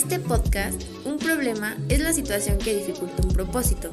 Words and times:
este 0.00 0.18
podcast, 0.18 0.80
un 1.04 1.18
problema 1.18 1.76
es 1.90 2.00
la 2.00 2.14
situación 2.14 2.56
que 2.56 2.74
dificulta 2.74 3.22
un 3.22 3.34
propósito. 3.34 3.90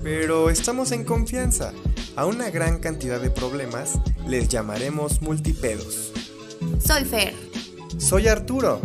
Pero 0.00 0.48
estamos 0.48 0.92
en 0.92 1.04
confianza. 1.04 1.72
A 2.14 2.24
una 2.24 2.50
gran 2.50 2.78
cantidad 2.78 3.20
de 3.20 3.28
problemas 3.28 3.98
les 4.28 4.48
llamaremos 4.48 5.20
multipedos. 5.20 6.12
Soy 6.86 7.04
Fer 7.04 7.34
Soy 7.98 8.28
Arturo. 8.28 8.80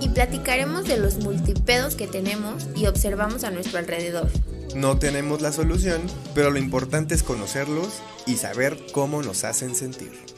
y 0.00 0.08
platicaremos 0.08 0.88
de 0.88 0.96
los 0.96 1.18
multipedos 1.18 1.94
que 1.94 2.08
tenemos 2.08 2.66
y 2.74 2.86
observamos 2.86 3.44
a 3.44 3.52
nuestro 3.52 3.78
alrededor. 3.78 4.28
No 4.74 4.98
tenemos 4.98 5.40
la 5.40 5.52
solución, 5.52 6.00
pero 6.34 6.50
lo 6.50 6.58
importante 6.58 7.14
es 7.14 7.22
conocerlos 7.22 8.00
y 8.26 8.38
saber 8.38 8.76
cómo 8.92 9.22
nos 9.22 9.44
hacen 9.44 9.76
sentir. 9.76 10.29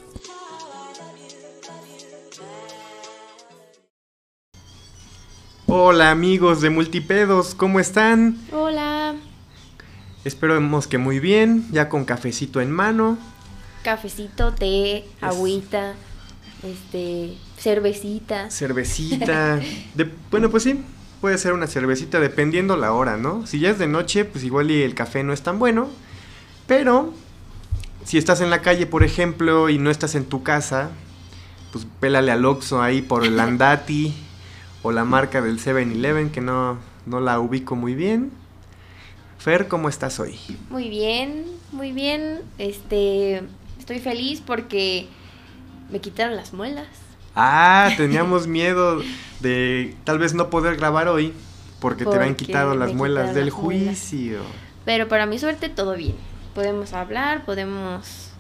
Hola 5.75 6.11
amigos 6.11 6.61
de 6.61 6.69
Multipedos, 6.69 7.55
¿cómo 7.55 7.81
están? 7.81 8.37
Hola, 8.53 9.15
Esperemos 10.23 10.87
que 10.87 10.99
muy 10.99 11.19
bien, 11.19 11.67
ya 11.73 11.89
con 11.89 12.05
cafecito 12.05 12.61
en 12.61 12.71
mano. 12.71 13.17
cafecito, 13.83 14.53
té, 14.53 15.07
agüita, 15.23 15.95
este, 16.63 17.39
cervecita. 17.59 18.51
Cervecita. 18.51 19.57
De- 19.95 20.11
bueno, 20.31 20.51
pues 20.51 20.65
sí, 20.65 20.79
puede 21.23 21.39
ser 21.39 21.55
una 21.55 21.67
cervecita 21.67 22.21
dependiendo 22.21 22.77
la 22.77 22.93
hora, 22.93 23.17
¿no? 23.17 23.47
Si 23.47 23.59
ya 23.59 23.71
es 23.71 23.79
de 23.79 23.87
noche, 23.89 24.27
pues 24.27 24.45
igual 24.45 24.71
y 24.71 24.83
el 24.83 24.95
café 24.95 25.23
no 25.25 25.33
es 25.33 25.41
tan 25.41 25.59
bueno. 25.59 25.89
Pero 26.67 27.15
si 28.05 28.19
estás 28.19 28.43
en 28.43 28.51
la 28.51 28.61
calle, 28.61 28.85
por 28.87 29.05
ejemplo, 29.05 29.71
y 29.71 29.79
no 29.79 29.91
estás 29.91 30.17
en 30.17 30.27
tu 30.27 30.43
casa, 30.43 30.91
pues 31.73 31.87
pélale 31.99 32.31
al 32.31 32.45
Oxxo 32.45 32.83
ahí 32.83 33.01
por 33.01 33.25
el 33.25 33.41
Andati 33.41 34.15
o 34.83 34.93
la 34.93 35.05
marca 35.05 35.41
del 35.43 35.59
7-Eleven 35.59 36.31
que 36.31 36.41
no, 36.41 36.79
no 37.07 37.21
la 37.21 37.39
ubico 37.41 37.77
muy 37.77 37.95
bien. 37.95 38.31
Fer, 39.39 39.67
¿cómo 39.69 39.89
estás 39.89 40.21
hoy? 40.21 40.39
Muy 40.71 40.89
bien, 40.89 41.45
muy 41.73 41.93
bien. 41.93 42.41
Este, 42.59 43.43
estoy 43.79 43.99
feliz 43.99 44.41
porque 44.45 45.09
me 45.91 46.01
quitaron 46.01 46.37
las 46.37 46.53
muelas. 46.53 46.87
Ah, 47.35 47.91
teníamos 47.97 48.47
miedo 48.47 49.03
de 49.41 49.97
tal 50.05 50.19
vez 50.19 50.35
no 50.35 50.51
poder 50.51 50.77
grabar 50.77 51.09
hoy 51.09 51.33
porque 51.81 52.05
te 52.05 52.15
habían 52.15 52.35
Porque 52.35 52.47
quitado 52.47 52.77
las 52.77 52.95
muelas 52.95 53.35
del 53.35 53.47
las 53.47 53.55
muelas. 53.59 53.85
juicio. 53.99 54.41
Pero 54.85 55.09
para 55.09 55.27
mi 55.27 55.39
suerte 55.39 55.69
todo 55.69 55.97
bien. 55.97 56.15
Podemos 56.55 56.93
hablar, 56.93 57.45
podemos 57.45 58.31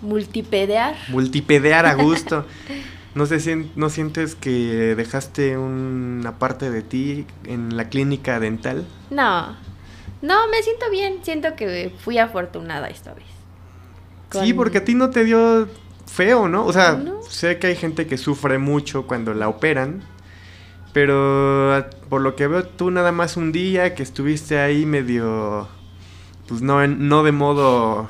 multipedear. 0.00 0.96
Multipedear 1.08 1.86
a 1.86 1.94
gusto. 1.94 2.44
¿No, 3.18 3.26
se 3.26 3.66
¿No 3.74 3.90
sientes 3.90 4.36
que 4.36 4.94
dejaste 4.94 5.58
una 5.58 6.38
parte 6.38 6.70
de 6.70 6.82
ti 6.82 7.26
en 7.44 7.76
la 7.76 7.88
clínica 7.88 8.38
dental? 8.38 8.86
No, 9.10 9.56
no, 10.22 10.46
me 10.46 10.62
siento 10.62 10.88
bien. 10.88 11.16
Siento 11.22 11.56
que 11.56 11.92
fui 11.98 12.18
afortunada 12.18 12.86
esta 12.86 13.14
vez. 13.14 13.26
Sí, 14.30 14.52
porque 14.52 14.78
a 14.78 14.84
ti 14.84 14.94
no 14.94 15.10
te 15.10 15.24
dio 15.24 15.66
feo, 16.06 16.46
¿no? 16.48 16.64
O 16.64 16.72
sea, 16.72 16.92
No. 16.92 17.20
sé 17.22 17.58
que 17.58 17.66
hay 17.66 17.74
gente 17.74 18.06
que 18.06 18.18
sufre 18.18 18.58
mucho 18.58 19.08
cuando 19.08 19.34
la 19.34 19.48
operan, 19.48 20.02
pero 20.92 21.74
ah, 21.74 21.86
por 22.08 22.20
lo 22.20 22.36
que 22.36 22.46
veo 22.46 22.64
tú 22.66 22.92
nada 22.92 23.10
más 23.10 23.36
un 23.36 23.50
día 23.50 23.96
que 23.96 24.04
estuviste 24.04 24.60
ahí 24.60 24.86
medio, 24.86 25.66
pues 26.46 26.62
no, 26.62 26.86
no 26.86 27.24
de 27.24 27.32
modo, 27.32 28.08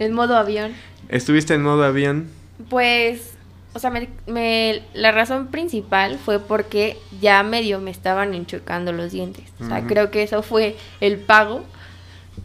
En 0.00 0.12
modo 0.12 0.36
avión. 0.36 0.72
estuviste 1.08 1.54
en 1.54 1.62
modo 1.62 1.84
avión. 1.84 2.28
Pues, 2.68 3.34
o 3.74 3.78
sea, 3.78 3.90
me, 3.90 4.08
me- 4.26 4.82
la 4.94 5.12
razón 5.12 5.48
principal 5.48 6.18
fue 6.18 6.38
porque 6.40 6.96
ya 7.20 7.42
medio 7.42 7.80
me 7.80 7.90
estaban 7.90 8.34
enchocando 8.34 8.92
los 8.92 9.12
dientes. 9.12 9.44
O 9.60 9.66
sea, 9.66 9.86
creo 9.86 10.10
que 10.10 10.22
eso 10.22 10.42
fue 10.42 10.76
el 11.00 11.18
pago. 11.18 11.62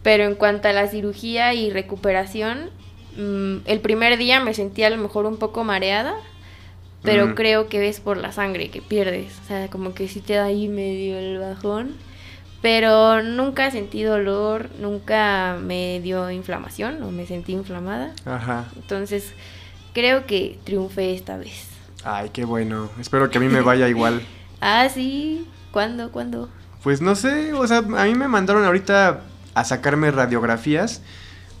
Pero 0.02 0.24
en 0.24 0.34
cuanto 0.34 0.68
a 0.68 0.72
la 0.72 0.86
cirugía 0.88 1.52
y 1.54 1.70
recuperación, 1.70 2.70
mm, 3.16 3.56
el 3.64 3.80
primer 3.80 4.18
día 4.18 4.40
me 4.40 4.54
sentí 4.54 4.82
a 4.84 4.90
lo 4.90 4.98
mejor 4.98 5.26
un 5.26 5.36
poco 5.38 5.64
mareada. 5.64 6.14
Pero 7.02 7.26
creo 7.34 7.68
que 7.68 7.88
es 7.88 8.00
por 8.00 8.16
la 8.16 8.32
sangre 8.32 8.68
que 8.70 8.82
pierdes. 8.82 9.32
O 9.44 9.46
sea, 9.46 9.68
como 9.68 9.94
que 9.94 10.08
sí 10.08 10.20
te 10.20 10.34
da 10.34 10.44
ahí 10.44 10.68
medio 10.68 11.18
el 11.18 11.38
bajón. 11.38 11.94
Pero 12.62 13.22
nunca 13.22 13.70
sentí 13.70 14.02
dolor, 14.02 14.70
nunca 14.80 15.56
me 15.62 16.00
dio 16.00 16.30
inflamación 16.30 17.02
o 17.02 17.10
me 17.12 17.26
sentí 17.26 17.52
inflamada. 17.52 18.12
Ajá. 18.24 18.66
Entonces, 18.76 19.34
creo 19.96 20.26
que 20.26 20.58
triunfé 20.64 21.14
esta 21.14 21.38
vez. 21.38 21.68
Ay, 22.04 22.28
qué 22.30 22.44
bueno. 22.44 22.90
Espero 23.00 23.30
que 23.30 23.38
a 23.38 23.40
mí 23.40 23.48
me 23.48 23.62
vaya 23.62 23.88
igual. 23.88 24.20
Ah, 24.60 24.88
sí. 24.92 25.46
¿Cuándo? 25.70 26.10
¿Cuándo? 26.12 26.48
Pues 26.82 27.00
no 27.02 27.14
sé, 27.14 27.52
o 27.52 27.66
sea, 27.66 27.78
a 27.78 28.04
mí 28.04 28.14
me 28.14 28.26
mandaron 28.28 28.64
ahorita 28.64 29.20
a 29.54 29.64
sacarme 29.64 30.10
radiografías, 30.10 31.02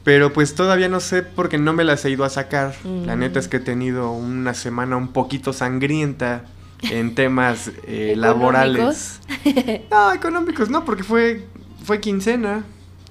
pero 0.02 0.32
pues 0.32 0.54
todavía 0.54 0.88
no 0.88 1.00
sé 1.00 1.22
porque 1.22 1.58
no 1.58 1.72
me 1.74 1.84
las 1.84 2.04
he 2.04 2.10
ido 2.10 2.24
a 2.24 2.30
sacar. 2.30 2.74
La 2.84 3.14
Mm. 3.16 3.18
neta 3.20 3.38
es 3.38 3.48
que 3.48 3.58
he 3.58 3.60
tenido 3.60 4.12
una 4.12 4.54
semana 4.54 4.96
un 4.96 5.08
poquito 5.08 5.52
sangrienta 5.52 6.44
en 6.90 7.14
temas 7.14 7.70
eh, 7.86 8.14
laborales. 8.16 9.20
No, 9.90 10.12
económicos 10.12 10.70
no, 10.70 10.84
porque 10.86 11.02
fue, 11.04 11.44
fue 11.84 12.00
quincena. 12.00 12.64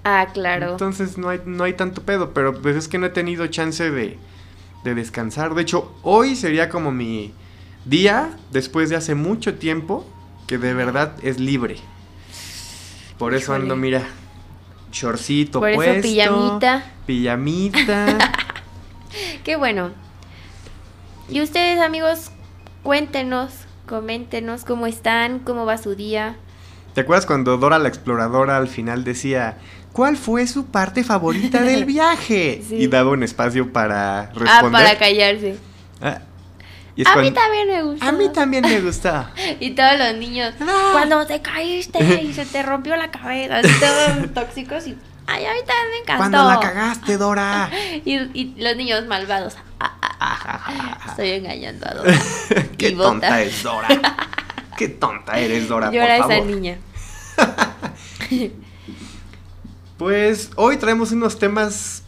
Ah, 0.04 0.28
claro. 0.34 0.72
Entonces 0.72 1.18
no 1.18 1.30
hay, 1.30 1.42
no 1.46 1.64
hay 1.64 1.74
tanto 1.74 2.02
pedo, 2.02 2.34
pero 2.34 2.60
pues 2.60 2.76
es 2.76 2.88
que 2.88 2.98
no 2.98 3.06
he 3.06 3.10
tenido 3.12 3.46
chance 3.48 3.90
de, 3.92 4.18
de 4.86 4.96
descansar. 4.96 5.54
De 5.56 5.64
hecho, 5.64 5.92
hoy 6.04 6.36
sería 6.38 6.70
como 6.70 6.92
mi 6.92 7.34
día, 7.84 8.30
después 8.52 8.90
de 8.90 8.96
hace 8.96 9.16
mucho 9.16 9.56
tiempo, 9.56 10.06
que 10.48 10.58
de 10.58 10.74
verdad 10.74 11.16
es 11.24 11.40
libre. 11.40 11.78
Por 13.18 13.34
eso 13.34 13.52
Híjole. 13.52 13.64
ando, 13.64 13.76
mira, 13.76 14.04
shortcito 14.92 15.60
Por 15.60 15.70
eso 15.72 15.78
puesto. 15.80 16.02
pijamita. 16.04 16.86
Pijamita. 17.06 18.18
Qué 19.44 19.56
bueno. 19.56 19.90
Y 21.30 21.42
ustedes, 21.42 21.80
amigos, 21.82 22.32
cuéntenos, 22.84 23.52
coméntenos 23.88 24.66
cómo 24.66 24.86
están, 24.86 25.40
cómo 25.40 25.66
va 25.66 25.78
su 25.78 25.96
día. 25.96 26.38
¿Te 26.94 27.02
acuerdas 27.02 27.26
cuando 27.26 27.58
Dora 27.58 27.80
la 27.80 27.90
exploradora 27.90 28.56
al 28.58 28.68
final 28.68 29.04
decía, 29.04 29.58
¿cuál 29.96 30.18
fue 30.18 30.46
su 30.46 30.66
parte 30.66 31.04
favorita 31.04 31.62
del 31.62 31.86
viaje? 31.96 32.62
Sí. 32.68 32.76
Y 32.76 32.88
daba 32.88 33.12
un 33.12 33.24
espacio 33.24 33.72
para 33.72 34.20
Ah, 34.20 34.30
responder. 34.36 34.72
para 34.72 34.98
callarse. 34.98 35.56
Ah, 36.02 36.20
A 37.06 37.16
mí 37.22 37.32
también 37.32 37.68
me 37.68 37.82
gustó. 37.84 38.06
A 38.06 38.12
mí 38.12 38.30
también 38.30 38.64
me 38.64 38.82
gustó. 38.82 39.26
Y 39.62 39.72
todos 39.72 39.98
los 39.98 40.16
niños, 40.16 40.54
No. 40.60 40.74
cuando 40.92 41.26
te 41.26 41.42
caíste 41.42 42.22
y 42.24 42.34
se 42.34 42.46
te 42.46 42.62
rompió 42.64 42.96
la 42.98 43.10
cabeza, 43.10 43.62
todos 43.62 44.34
tóxicos 44.34 44.86
y... 44.88 44.98
Ay, 45.28 45.44
a 45.46 45.54
mí 45.54 45.60
también 45.66 45.90
me 45.92 45.98
encantó. 46.04 46.18
Cuando 46.18 46.44
la 46.50 46.60
cagaste, 46.60 47.18
Dora. 47.18 47.70
Y, 48.06 48.16
y 48.40 48.54
los 48.58 48.76
niños 48.76 49.06
malvados. 49.08 49.56
ah, 49.80 49.98
ah, 50.20 50.66
ah, 50.68 51.06
estoy 51.10 51.32
engañando 51.32 51.88
a 51.90 51.94
Dora. 51.96 52.14
Qué 52.78 52.90
Y 52.90 52.94
bota. 52.96 53.10
tonta 53.10 53.42
es 53.42 53.64
Dora. 53.64 53.88
Qué 54.78 54.90
tonta 54.90 55.40
eres, 55.40 55.68
Dora, 55.68 55.90
Llora 55.90 56.06
por 56.06 56.16
esa 56.16 56.28
favor. 56.28 56.46
niña. 56.46 56.78
Pues 59.98 60.52
hoy 60.56 60.78
traemos 60.78 61.12
unos 61.12 61.40
temas 61.40 62.04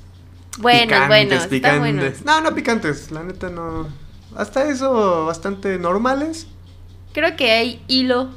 Bueno, 0.59 0.81
picantes, 0.83 1.07
bueno, 1.07 1.33
está 1.35 1.49
picantes. 1.49 1.79
bueno. 1.79 2.13
No, 2.25 2.41
no 2.41 2.55
picantes, 2.55 3.11
la 3.11 3.23
neta 3.23 3.49
no. 3.49 3.87
Hasta 4.35 4.69
eso 4.69 5.25
bastante 5.25 5.77
normales. 5.79 6.47
Creo 7.13 7.35
que 7.35 7.51
hay 7.51 7.81
hilo 7.87 8.29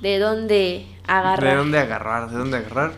de 0.00 0.18
dónde 0.18 0.86
agarrar. 1.06 1.48
De 1.50 1.56
dónde 1.56 1.78
agarrar, 1.78 2.30
de 2.30 2.36
dónde 2.38 2.56
agarrar. 2.58 2.92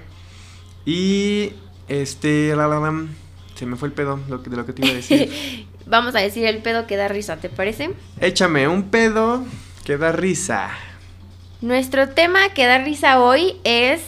Y 0.87 1.53
este, 1.89 2.55
la, 2.57 2.67
la, 2.67 2.81
la, 2.81 3.05
se 3.55 3.67
me 3.67 3.77
fue 3.77 3.89
el 3.89 3.95
pedo 3.95 4.19
lo 4.29 4.43
que- 4.43 4.51
de 4.51 4.57
lo 4.57 4.65
que 4.67 4.73
te 4.73 4.83
iba 4.83 4.93
a 4.93 4.97
decir. 4.97 5.67
Vamos 5.87 6.15
a 6.15 6.21
decir 6.21 6.45
el 6.47 6.59
pedo 6.59 6.87
que 6.87 6.97
da 6.97 7.09
risa, 7.09 7.37
¿te 7.37 7.49
parece? 7.49 7.91
Échame 8.21 8.69
un 8.69 8.91
pedo 8.91 9.45
que 9.85 9.99
da 9.99 10.13
risa. 10.13 10.71
Nuestro 11.61 12.09
tema 12.11 12.49
que 12.55 12.65
da 12.67 12.79
risa 12.79 13.21
hoy 13.21 13.57
es 13.65 14.01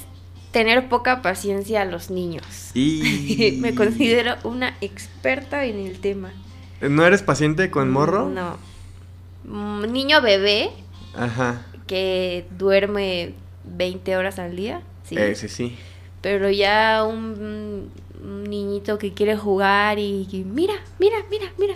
tener 0.52 0.88
poca 0.88 1.22
paciencia 1.22 1.82
a 1.82 1.84
los 1.84 2.10
niños. 2.10 2.44
Y 2.74 3.56
Me 3.60 3.74
considero 3.74 4.36
una 4.44 4.76
experta 4.80 5.64
en 5.64 5.78
el 5.86 5.98
tema. 5.98 6.32
¿No 6.80 7.04
eres 7.06 7.22
paciente 7.22 7.70
con 7.70 7.90
morro? 7.90 8.28
No. 8.28 8.58
Niño 9.86 10.20
bebé 10.22 10.70
Ajá. 11.14 11.66
que 11.86 12.46
duerme 12.58 13.34
20 13.64 14.16
horas 14.16 14.38
al 14.38 14.54
día. 14.56 14.82
Sí. 15.08 15.16
Ese 15.16 15.48
sí. 15.48 15.76
Pero 16.20 16.50
ya 16.50 17.04
un, 17.04 17.90
un 18.22 18.44
niñito 18.44 18.98
que 18.98 19.12
quiere 19.12 19.36
jugar 19.36 19.98
y 19.98 20.26
que 20.30 20.38
mira, 20.44 20.74
mira, 20.98 21.16
mira, 21.30 21.46
mira. 21.58 21.74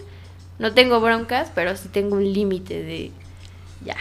No 0.58 0.72
tengo 0.72 1.00
broncas, 1.00 1.50
pero 1.54 1.76
sí 1.76 1.88
tengo 1.88 2.16
un 2.16 2.32
límite 2.32 2.82
de 2.82 3.10
ya. 3.84 3.96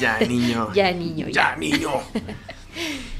Ya, 0.00 0.18
niño. 0.20 0.70
Ya, 0.74 0.92
niño, 0.92 1.28
ya. 1.28 1.54
Ya, 1.54 1.56
niño. 1.56 1.90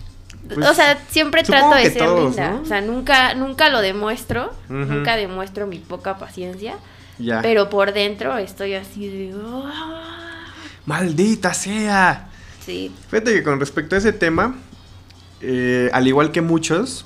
Pues, 0.55 0.69
o 0.69 0.75
sea, 0.75 0.99
siempre 1.11 1.43
trato 1.43 1.75
de 1.75 1.91
ser 1.91 2.05
todos, 2.05 2.25
linda. 2.37 2.51
¿no? 2.51 2.63
O 2.63 2.65
sea, 2.65 2.81
nunca, 2.81 3.35
nunca 3.35 3.69
lo 3.69 3.81
demuestro. 3.81 4.53
Nunca 4.69 5.17
demuestro 5.17 5.67
mi 5.67 5.79
poca 5.79 6.19
paciencia. 6.19 6.75
Ya. 7.19 7.41
Pero 7.43 7.69
por 7.71 7.93
dentro 7.93 8.37
estoy 8.39 8.75
así 8.75 9.09
de. 9.09 9.35
"Ah". 9.45 10.47
Maldita 10.87 11.55
sea. 11.55 12.29
Sí. 12.65 12.93
Fíjate 13.09 13.33
que 13.35 13.43
con 13.43 13.61
respecto 13.61 13.95
a 13.95 13.99
ese 13.99 14.13
tema, 14.13 14.57
eh, 15.41 15.91
al 15.93 16.07
igual 16.09 16.33
que 16.33 16.41
muchos, 16.41 17.05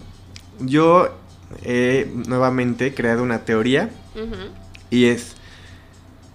yo 0.61 1.15
he 1.63 2.11
nuevamente 2.27 2.95
creado 2.95 3.23
una 3.23 3.41
teoría 3.41 3.91
y 4.91 5.07
es 5.07 5.35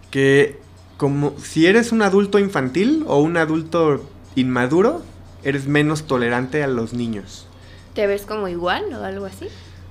que 0.09 0.59
como 0.97 1.35
si 1.41 1.65
eres 1.65 1.91
un 1.91 2.01
adulto 2.01 2.37
infantil 2.39 3.03
o 3.07 3.19
un 3.21 3.37
adulto 3.37 4.07
inmaduro, 4.35 5.03
eres 5.43 5.67
menos 5.67 6.07
tolerante 6.07 6.63
a 6.63 6.67
los 6.67 6.93
niños. 6.93 7.47
¿Te 7.93 8.07
ves 8.07 8.23
como 8.23 8.47
igual 8.47 8.85
o 8.93 9.03
algo 9.03 9.25
así? 9.25 9.47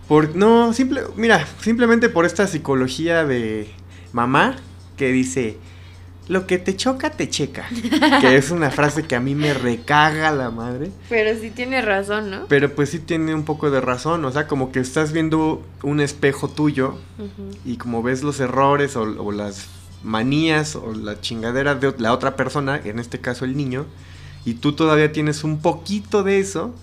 Por, 0.08 0.34
no, 0.34 0.72
simple, 0.72 1.02
mira, 1.16 1.46
simplemente 1.60 2.08
por 2.08 2.24
esta 2.24 2.46
psicología 2.46 3.24
de 3.24 3.70
mamá 4.12 4.56
que 4.96 5.12
dice, 5.12 5.58
lo 6.28 6.46
que 6.46 6.58
te 6.58 6.76
choca, 6.76 7.10
te 7.10 7.28
checa. 7.28 7.68
que 8.20 8.36
es 8.36 8.50
una 8.50 8.70
frase 8.72 9.04
que 9.04 9.16
a 9.16 9.20
mí 9.20 9.34
me 9.34 9.52
recaga 9.52 10.30
la 10.30 10.50
madre. 10.50 10.90
Pero 11.08 11.38
sí 11.38 11.50
tiene 11.50 11.82
razón, 11.82 12.30
¿no? 12.30 12.46
Pero 12.48 12.74
pues 12.74 12.90
sí 12.90 13.00
tiene 13.00 13.34
un 13.34 13.44
poco 13.44 13.70
de 13.70 13.80
razón, 13.80 14.24
o 14.24 14.30
sea, 14.32 14.46
como 14.46 14.72
que 14.72 14.80
estás 14.80 15.12
viendo 15.12 15.62
un 15.82 16.00
espejo 16.00 16.48
tuyo 16.48 16.96
y 17.64 17.76
como 17.76 18.02
ves 18.02 18.22
los 18.22 18.40
errores 18.40 18.96
o, 18.96 19.02
o 19.02 19.32
las 19.32 19.66
manías 20.02 20.76
o 20.76 20.94
la 20.94 21.20
chingadera 21.20 21.74
de 21.74 21.94
la 21.98 22.12
otra 22.12 22.36
persona, 22.36 22.80
en 22.82 22.98
este 22.98 23.20
caso 23.20 23.44
el 23.44 23.56
niño, 23.56 23.86
y 24.44 24.54
tú 24.54 24.72
todavía 24.72 25.12
tienes 25.12 25.44
un 25.44 25.60
poquito 25.60 26.22
de 26.22 26.40
eso, 26.40 26.74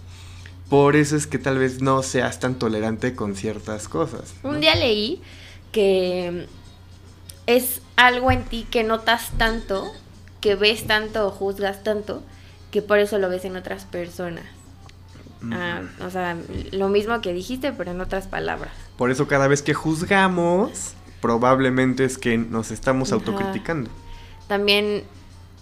por 0.70 0.96
eso 0.96 1.16
es 1.16 1.28
que 1.28 1.38
tal 1.38 1.58
vez 1.58 1.82
no 1.82 2.04
seas 2.04 2.40
tan 2.40 2.56
tolerante 2.56 3.16
con 3.16 3.36
ciertas 3.36 3.88
cosas. 3.88 4.34
¿no? 4.44 4.50
Un 4.50 4.62
día 4.62 4.76
leí 4.76 5.22
que 5.72 6.48
es 7.46 7.82
algo 7.96 8.32
en 8.32 8.44
ti 8.44 8.68
que 8.70 8.84
notas 8.84 9.32
tanto, 9.38 9.92
que 10.42 10.56
ves 10.56 10.86
tanto 10.86 11.28
o 11.28 11.32
juzgas 11.32 11.84
tanto, 11.84 12.22
que 12.72 12.82
por 12.82 13.00
eso 13.00 13.18
lo 13.18 13.30
ves 13.30 13.46
en 13.46 13.56
otras 13.56 13.86
personas. 13.86 14.44
Ah, 15.52 15.82
o 16.06 16.10
sea, 16.10 16.36
lo 16.72 16.90
mismo 16.90 17.22
que 17.22 17.32
dijiste, 17.32 17.72
pero 17.72 17.92
en 17.92 18.02
otras 18.02 18.28
palabras. 18.28 18.74
Por 18.98 19.12
eso 19.12 19.28
cada 19.28 19.48
vez 19.48 19.62
que 19.62 19.74
juzgamos, 19.74 20.94
probablemente 21.22 22.04
es 22.06 22.18
que 22.18 22.38
nos 22.38 22.72
estamos 22.72 23.10
Ajá. 23.10 23.16
autocriticando. 23.16 23.90
También 24.48 25.04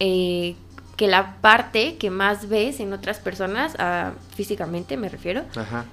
eh, 0.00 0.56
que 0.96 1.06
la 1.08 1.36
parte 1.40 1.96
que 1.96 2.10
más 2.10 2.48
ves 2.48 2.80
en 2.80 2.92
otras 2.92 3.18
personas, 3.18 3.74
ah, 3.78 4.12
físicamente 4.34 4.96
me 4.96 5.08
refiero, 5.08 5.44
Ajá. 5.54 5.84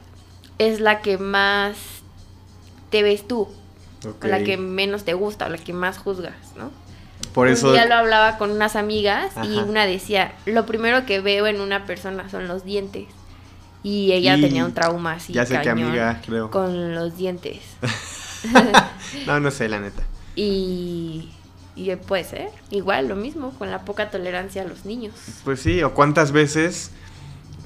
es 0.59 0.79
la 0.79 1.01
que 1.01 1.17
más 1.17 1.75
te 2.89 3.03
ves 3.03 3.27
tú, 3.27 3.49
o 4.21 4.27
la 4.27 4.43
que 4.43 4.57
menos 4.57 5.03
te 5.03 5.13
gusta, 5.13 5.47
o 5.47 5.49
la 5.49 5.57
que 5.57 5.73
más 5.73 5.97
juzgas, 5.97 6.35
¿no? 6.55 6.71
Por 7.33 7.47
eso... 7.47 7.67
Un 7.67 7.73
día 7.73 7.85
lo 7.85 7.95
hablaba 7.95 8.37
con 8.37 8.51
unas 8.51 8.75
amigas 8.75 9.31
y 9.43 9.57
una 9.57 9.85
decía, 9.85 10.33
lo 10.45 10.65
primero 10.65 11.05
que 11.05 11.19
veo 11.19 11.47
en 11.47 11.61
una 11.61 11.85
persona 11.85 12.29
son 12.29 12.47
los 12.47 12.63
dientes. 12.63 13.07
Y 13.81 14.13
ella 14.13 14.37
Y 14.37 14.41
tenía 14.41 14.65
un 14.65 14.73
trauma 14.73 15.13
así 15.13 15.33
ya 15.33 15.45
sé 15.45 15.57
qué 15.57 15.63
cañón 15.63 15.89
amiga, 15.89 16.21
creo. 16.25 16.49
con 16.49 16.95
los 16.95 17.17
dientes. 17.17 17.59
No, 19.25 19.39
no 19.39 19.51
sé, 19.51 19.69
la 19.69 19.79
neta. 19.79 20.03
y, 20.35 21.29
y 21.75 21.95
puede 21.95 22.23
ser 22.23 22.49
igual 22.69 23.07
lo 23.07 23.15
mismo 23.15 23.51
con 23.57 23.71
la 23.71 23.83
poca 23.85 24.09
tolerancia 24.11 24.61
a 24.61 24.65
los 24.65 24.85
niños. 24.85 25.13
Pues 25.43 25.59
sí, 25.61 25.81
o 25.83 25.93
cuántas 25.93 26.31
veces 26.31 26.91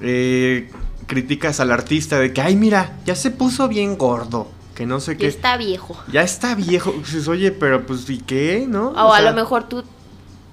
eh, 0.00 0.70
criticas 1.06 1.60
al 1.60 1.72
artista 1.72 2.18
de 2.18 2.32
que, 2.32 2.40
ay, 2.40 2.56
mira, 2.56 2.96
ya 3.04 3.14
se 3.14 3.30
puso 3.30 3.68
bien 3.68 3.96
gordo, 3.98 4.48
que 4.74 4.86
no 4.86 5.00
sé 5.00 5.12
Que 5.12 5.18
qué. 5.18 5.26
está 5.28 5.56
viejo. 5.56 5.96
Ya 6.12 6.22
está 6.22 6.54
viejo. 6.54 6.92
Dices, 6.92 7.28
oye, 7.28 7.50
pero 7.52 7.84
pues, 7.86 8.08
¿y 8.10 8.18
qué? 8.18 8.64
¿No? 8.68 8.88
O, 8.90 9.08
O 9.08 9.12
a 9.12 9.18
sea, 9.20 9.30
lo 9.30 9.36
mejor 9.36 9.68
tú 9.68 9.84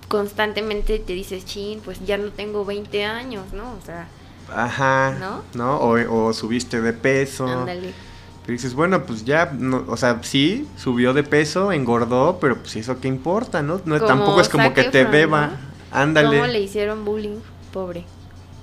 constantemente 0.08 1.00
te 1.00 1.14
dices, 1.14 1.46
chin, 1.46 1.80
pues 1.84 2.00
ya 2.06 2.18
no 2.18 2.30
tengo 2.32 2.66
20 2.66 3.06
años, 3.06 3.46
¿no? 3.54 3.64
O 3.74 3.86
sea, 3.86 4.08
Ajá. 4.54 5.16
¿No? 5.20 5.42
¿No? 5.56 5.78
O, 5.78 6.28
o 6.28 6.34
subiste 6.34 6.80
de 6.82 6.94
peso. 6.94 7.48
ándale. 7.48 7.94
Y 8.48 8.52
dices, 8.52 8.76
bueno, 8.76 9.06
pues 9.06 9.26
ya, 9.26 9.52
no, 9.58 9.86
o 9.88 9.98
sea, 9.98 10.20
sí, 10.22 10.68
subió 10.78 11.14
de 11.14 11.24
peso, 11.24 11.72
engordó, 11.72 12.38
pero 12.40 12.58
pues 12.58 12.76
eso 12.76 13.00
qué 13.00 13.08
importa, 13.08 13.64
¿no? 13.64 13.82
no 13.86 13.96
Como 13.96 14.08
tampoco 14.08 14.42
es 14.42 14.50
como 14.50 14.74
que 14.74 14.84
te 14.84 15.02
Efron, 15.02 15.12
beba. 15.12 15.48
¿no? 15.48 15.54
Ándale. 15.92 16.38
¿Cómo 16.38 16.48
le 16.48 16.60
hicieron 16.60 17.06
bullying? 17.06 17.40
Pobre. 17.74 18.06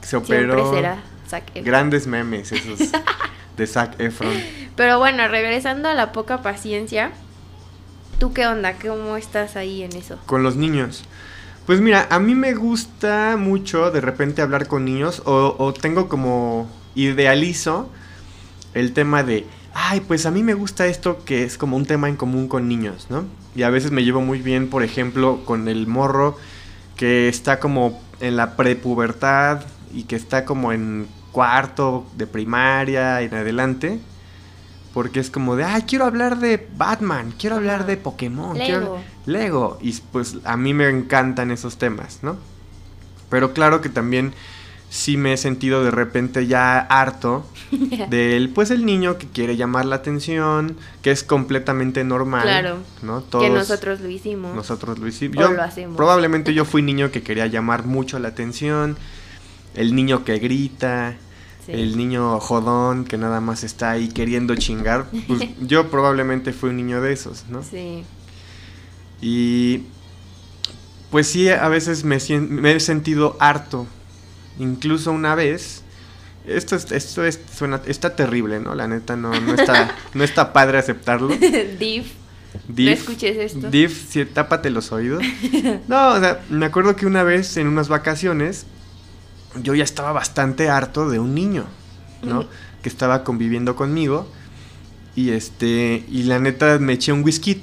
Se 0.03 0.17
operó. 0.17 0.55
Siempre 0.55 0.77
será 0.77 1.03
Zac 1.29 1.49
Efron. 1.49 1.65
Grandes 1.65 2.07
memes 2.07 2.53
esos 2.53 2.79
de 3.57 3.67
Zac 3.67 3.99
Efron. 3.99 4.35
Pero 4.77 4.99
bueno, 4.99 5.27
regresando 5.27 5.89
a 5.89 5.95
la 5.95 6.13
poca 6.13 6.43
paciencia, 6.43 7.11
¿tú 8.19 8.33
qué 8.33 8.47
onda? 8.47 8.75
¿Cómo 8.75 9.17
estás 9.17 9.57
ahí 9.57 9.83
en 9.83 9.97
eso? 9.97 10.19
Con 10.27 10.45
los 10.45 10.55
niños. 10.55 11.05
Pues 11.67 11.81
mira, 11.81 12.07
a 12.11 12.21
mí 12.21 12.35
me 12.35 12.55
gusta 12.55 13.37
mucho 13.37 13.91
de 13.91 14.01
repente 14.01 14.43
hablar 14.43 14.67
con 14.69 14.85
niños 14.85 15.23
o, 15.25 15.57
o 15.59 15.73
tengo 15.73 16.09
como 16.09 16.71
idealizo 16.95 17.89
el 18.75 18.93
tema 18.93 19.23
de, 19.23 19.47
ay, 19.75 20.01
pues 20.01 20.27
a 20.27 20.31
mí 20.31 20.43
me 20.43 20.55
gusta 20.55 20.87
esto 20.87 21.25
que 21.25 21.45
es 21.45 21.59
como 21.59 21.77
un 21.77 21.87
tema 21.87 22.09
en 22.09 22.17
común 22.17 22.49
con 22.49 22.69
niños, 22.69 23.07
¿no? 23.11 23.25
Y 23.55 23.63
a 23.63 23.71
veces 23.71 23.91
me 23.91 24.05
llevo 24.05 24.21
muy 24.21 24.41
bien, 24.41 24.69
por 24.71 24.83
ejemplo, 24.83 25.45
con 25.45 25.69
el 25.69 25.87
morro 25.87 26.37
que 26.97 27.29
está 27.29 27.59
como 27.61 28.01
en 28.21 28.37
la 28.37 28.57
prepubertad 28.57 29.63
y 29.93 30.05
que 30.05 30.17
está 30.17 30.45
como 30.45 30.73
en 30.73 31.07
cuarto 31.33 32.07
de 32.17 32.27
primaria 32.27 33.21
en 33.23 33.35
adelante. 33.35 34.01
Porque 34.95 35.21
es 35.21 35.31
como 35.31 35.57
de, 35.57 35.65
ay, 35.65 35.83
quiero 35.83 36.05
hablar 36.05 36.39
de 36.39 36.69
Batman, 36.77 37.33
quiero 37.39 37.57
hablar 37.57 37.87
de 37.87 37.97
Pokémon, 37.97 38.55
quiero- 38.57 38.81
Lego. 38.81 39.01
Lego. 39.25 39.79
Y 39.81 39.93
pues 40.13 40.37
a 40.45 40.57
mí 40.59 40.75
me 40.75 40.89
encantan 40.91 41.51
esos 41.51 41.79
temas, 41.79 42.19
¿no? 42.23 42.37
Pero 43.31 43.55
claro 43.55 43.81
que 43.81 43.89
también 43.89 44.35
sí 44.95 45.17
me 45.17 45.33
he 45.33 45.37
sentido 45.39 45.83
de 45.83 45.91
repente 45.91 46.47
ya 46.47 46.79
harto 46.79 47.47
del, 48.11 48.51
pues 48.51 48.71
el 48.71 48.85
niño 48.85 49.17
que 49.17 49.27
quiere 49.27 49.57
llamar 49.57 49.87
la 49.87 49.97
atención, 49.97 50.77
que 51.01 51.11
es 51.11 51.23
completamente 51.25 52.05
normal. 52.05 52.43
Claro. 52.43 52.77
¿no? 53.03 53.25
que 53.25 53.31
Todos 53.31 53.51
nosotros 53.51 54.01
lo 54.03 54.11
hicimos. 54.11 54.55
nosotros 54.55 54.99
lo 54.99 55.09
hicimos. 55.09 55.39
Yo- 55.39 55.51
lo 55.53 55.63
hacemos. 55.63 55.97
Probablemente 55.97 56.53
yo 56.53 56.67
fui 56.67 56.83
niño 56.83 57.11
que 57.11 57.23
quería 57.23 57.47
llamar 57.47 57.87
mucho 57.87 58.19
la 58.19 58.29
atención. 58.29 58.99
El 59.75 59.95
niño 59.95 60.25
que 60.25 60.39
grita. 60.39 61.15
Sí. 61.65 61.73
El 61.73 61.97
niño 61.97 62.39
jodón 62.41 63.05
que 63.07 63.17
nada 63.17 63.41
más 63.41 63.65
está 63.65 63.93
ahí 63.93 64.09
queriendo 64.09 64.55
chingar. 64.57 65.07
Pues 65.27 65.41
yo 65.63 65.91
probablemente 65.91 66.53
fui 66.53 66.69
un 66.69 66.77
niño 66.77 67.01
de 67.01 67.15
esos, 67.15 67.45
¿no? 67.49 67.63
Sí. 67.63 68.05
Y 69.23 69.85
pues 71.11 71.29
sí, 71.29 71.49
a 71.49 71.69
veces 71.69 72.05
me, 72.05 72.19
me 72.41 72.73
he 72.73 72.81
sentido 72.81 73.37
harto. 73.41 73.87
Incluso 74.59 75.13
una 75.13 75.35
vez. 75.35 75.83
Esto, 76.47 76.75
es- 76.75 76.91
esto 76.91 77.25
es, 77.25 77.39
suena, 77.57 77.81
está 77.87 78.17
terrible, 78.17 78.59
¿no? 78.59 78.75
La 78.75 78.89
neta 78.89 79.15
no, 79.17 79.31
no, 79.41 79.55
está, 79.55 79.95
no 80.15 80.25
está 80.25 80.53
padre 80.53 80.79
aceptarlo. 80.79 81.29
Div. 81.79 82.05
Div, 82.69 82.89
escuches 82.89 83.37
esto. 83.55 83.71
Div, 83.71 83.91
sí, 83.91 84.25
tápate 84.27 84.69
los 84.71 84.93
oídos. 84.93 85.23
No, 85.89 86.09
o 86.15 86.21
sea, 86.21 86.43
me 86.51 86.67
acuerdo 86.67 86.97
que 86.97 87.07
una 87.07 87.23
vez 87.23 87.57
en 87.57 87.67
unas 87.67 87.89
vacaciones 87.89 88.67
yo 89.63 89.75
ya 89.75 89.85
estaba 89.85 90.13
bastante 90.13 90.69
harto 90.69 91.09
de 91.09 91.19
un 91.19 91.35
niño, 91.35 91.65
¿no? 92.23 92.47
Que 92.83 92.89
estaba 92.89 93.23
conviviendo 93.25 93.77
conmigo. 93.77 94.29
Y 95.15 95.31
este, 95.31 96.05
y 96.11 96.25
la 96.25 96.39
neta 96.41 96.79
me 96.79 96.95
eché 96.95 97.13
un 97.13 97.23
whisky. 97.23 97.61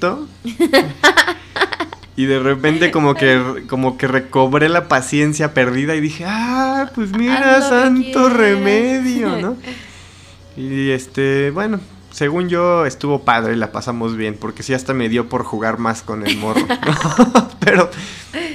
y 2.22 2.26
de 2.26 2.38
repente 2.38 2.90
como 2.90 3.14
que 3.14 3.64
como 3.68 3.96
que 3.96 4.06
recobré 4.06 4.68
la 4.68 4.88
paciencia 4.88 5.54
perdida 5.54 5.94
y 5.94 6.00
dije, 6.00 6.24
"Ah, 6.26 6.90
pues 6.94 7.10
mira, 7.12 7.62
santo 7.62 8.02
quieras". 8.12 8.32
remedio", 8.32 9.36
¿no? 9.40 9.56
Y 10.56 10.90
este, 10.90 11.50
bueno, 11.52 11.80
según 12.10 12.48
yo 12.48 12.84
estuvo 12.84 13.20
padre, 13.24 13.56
la 13.56 13.72
pasamos 13.72 14.16
bien, 14.16 14.36
porque 14.38 14.62
sí 14.62 14.74
hasta 14.74 14.92
me 14.92 15.08
dio 15.08 15.28
por 15.28 15.44
jugar 15.44 15.78
más 15.78 16.02
con 16.02 16.26
el 16.26 16.36
morro. 16.36 16.60
¿no? 16.68 17.50
Pero, 17.60 17.90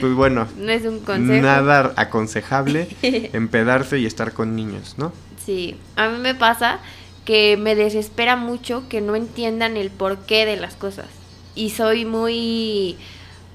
pues 0.02 0.14
bueno, 0.14 0.46
No 0.58 0.72
es 0.72 0.86
un 0.86 1.00
consejo. 1.00 1.42
nada 1.42 1.94
aconsejable 1.96 2.90
empedarse 3.02 3.98
y 3.98 4.06
estar 4.06 4.34
con 4.34 4.56
niños, 4.56 4.96
¿no? 4.98 5.14
Sí, 5.44 5.78
a 5.96 6.10
mí 6.10 6.18
me 6.20 6.36
pasa 6.36 6.80
que 7.24 7.58
me 7.58 7.76
desespera 7.76 8.36
mucho 8.36 8.84
que 8.90 9.02
no 9.02 9.16
entiendan 9.16 9.78
el 9.78 9.90
porqué 9.90 10.46
de 10.46 10.58
las 10.58 10.76
cosas. 10.76 11.08
Y 11.56 11.70
soy 11.72 12.04
muy, 12.06 12.98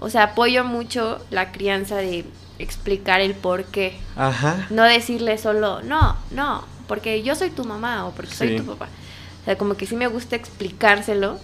o 0.00 0.10
sea, 0.10 0.24
apoyo 0.24 0.64
mucho 0.64 1.18
la 1.30 1.52
crianza 1.52 1.96
de 1.96 2.24
explicar 2.58 3.20
el 3.20 3.34
porqué. 3.34 3.96
Ajá. 4.16 4.66
No 4.70 4.82
decirle 4.82 5.38
solo, 5.38 5.80
no, 5.82 6.16
no, 6.32 6.64
porque 6.88 7.22
yo 7.22 7.34
soy 7.36 7.50
tu 7.50 7.64
mamá 7.64 8.06
o 8.06 8.10
porque 8.12 8.32
Sí. 8.32 8.36
soy 8.36 8.56
tu 8.56 8.64
papá. 8.64 8.88
O 9.42 9.44
sea, 9.44 9.56
como 9.56 9.74
que 9.74 9.86
sí 9.86 9.96
me 9.96 10.08
gusta 10.08 10.36
explicárselo 10.36 11.38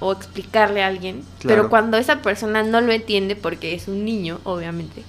o 0.00 0.12
explicarle 0.12 0.82
a 0.82 0.88
alguien. 0.88 1.22
Claro. 1.38 1.62
Pero 1.62 1.70
cuando 1.70 1.96
esa 1.96 2.20
persona 2.22 2.62
no 2.64 2.80
lo 2.80 2.92
entiende 2.92 3.36
porque 3.36 3.74
es 3.74 3.86
un 3.88 4.04
niño, 4.04 4.40
obviamente. 4.44 5.04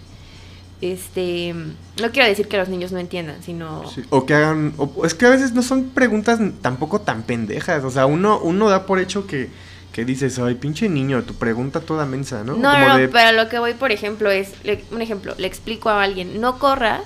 Este, 0.81 1.53
no 2.01 2.12
quiero 2.12 2.27
decir 2.27 2.47
que 2.50 2.57
los 2.57 2.67
niños 2.67 2.91
no 2.91 3.00
entiendan, 3.00 3.41
sino 3.41 3.89
Sí, 3.89 4.03
O 4.09 4.25
que 4.25 4.33
hagan. 4.33 4.73
o- 4.77 5.05
es 5.05 5.13
que 5.13 5.25
a 5.25 5.29
veces 5.29 5.53
no 5.53 5.62
son 5.62 5.85
preguntas 5.91 6.39
tampoco 6.62 7.00
tan 7.00 7.23
pendejas. 7.23 7.83
O 7.85 7.89
sea, 7.91 8.05
uno, 8.05 8.39
uno 8.39 8.69
da 8.69 8.85
por 8.85 9.00
hecho 9.00 9.25
que, 9.25 9.50
que 9.93 10.03
dices, 10.05 10.38
ay, 10.39 10.55
pinche 10.55 10.89
niño, 10.89 11.23
tu 11.23 11.35
pregunta 11.35 11.79
toda 11.79 12.05
mensa, 12.05 12.43
¿no? 12.43 12.57
No, 12.57 12.71
Como 12.71 12.88
no, 12.88 12.97
de- 12.97 13.07
pero 13.07 13.31
lo 13.31 13.47
que 13.47 13.59
voy, 13.59 13.73
por 13.75 13.91
ejemplo, 13.91 14.29
es, 14.31 14.51
le- 14.63 14.83
un 14.91 15.01
ejemplo, 15.01 15.35
le 15.38 15.47
explico 15.47 15.89
a 15.89 16.03
alguien, 16.03 16.41
no 16.41 16.59
corras 16.59 17.03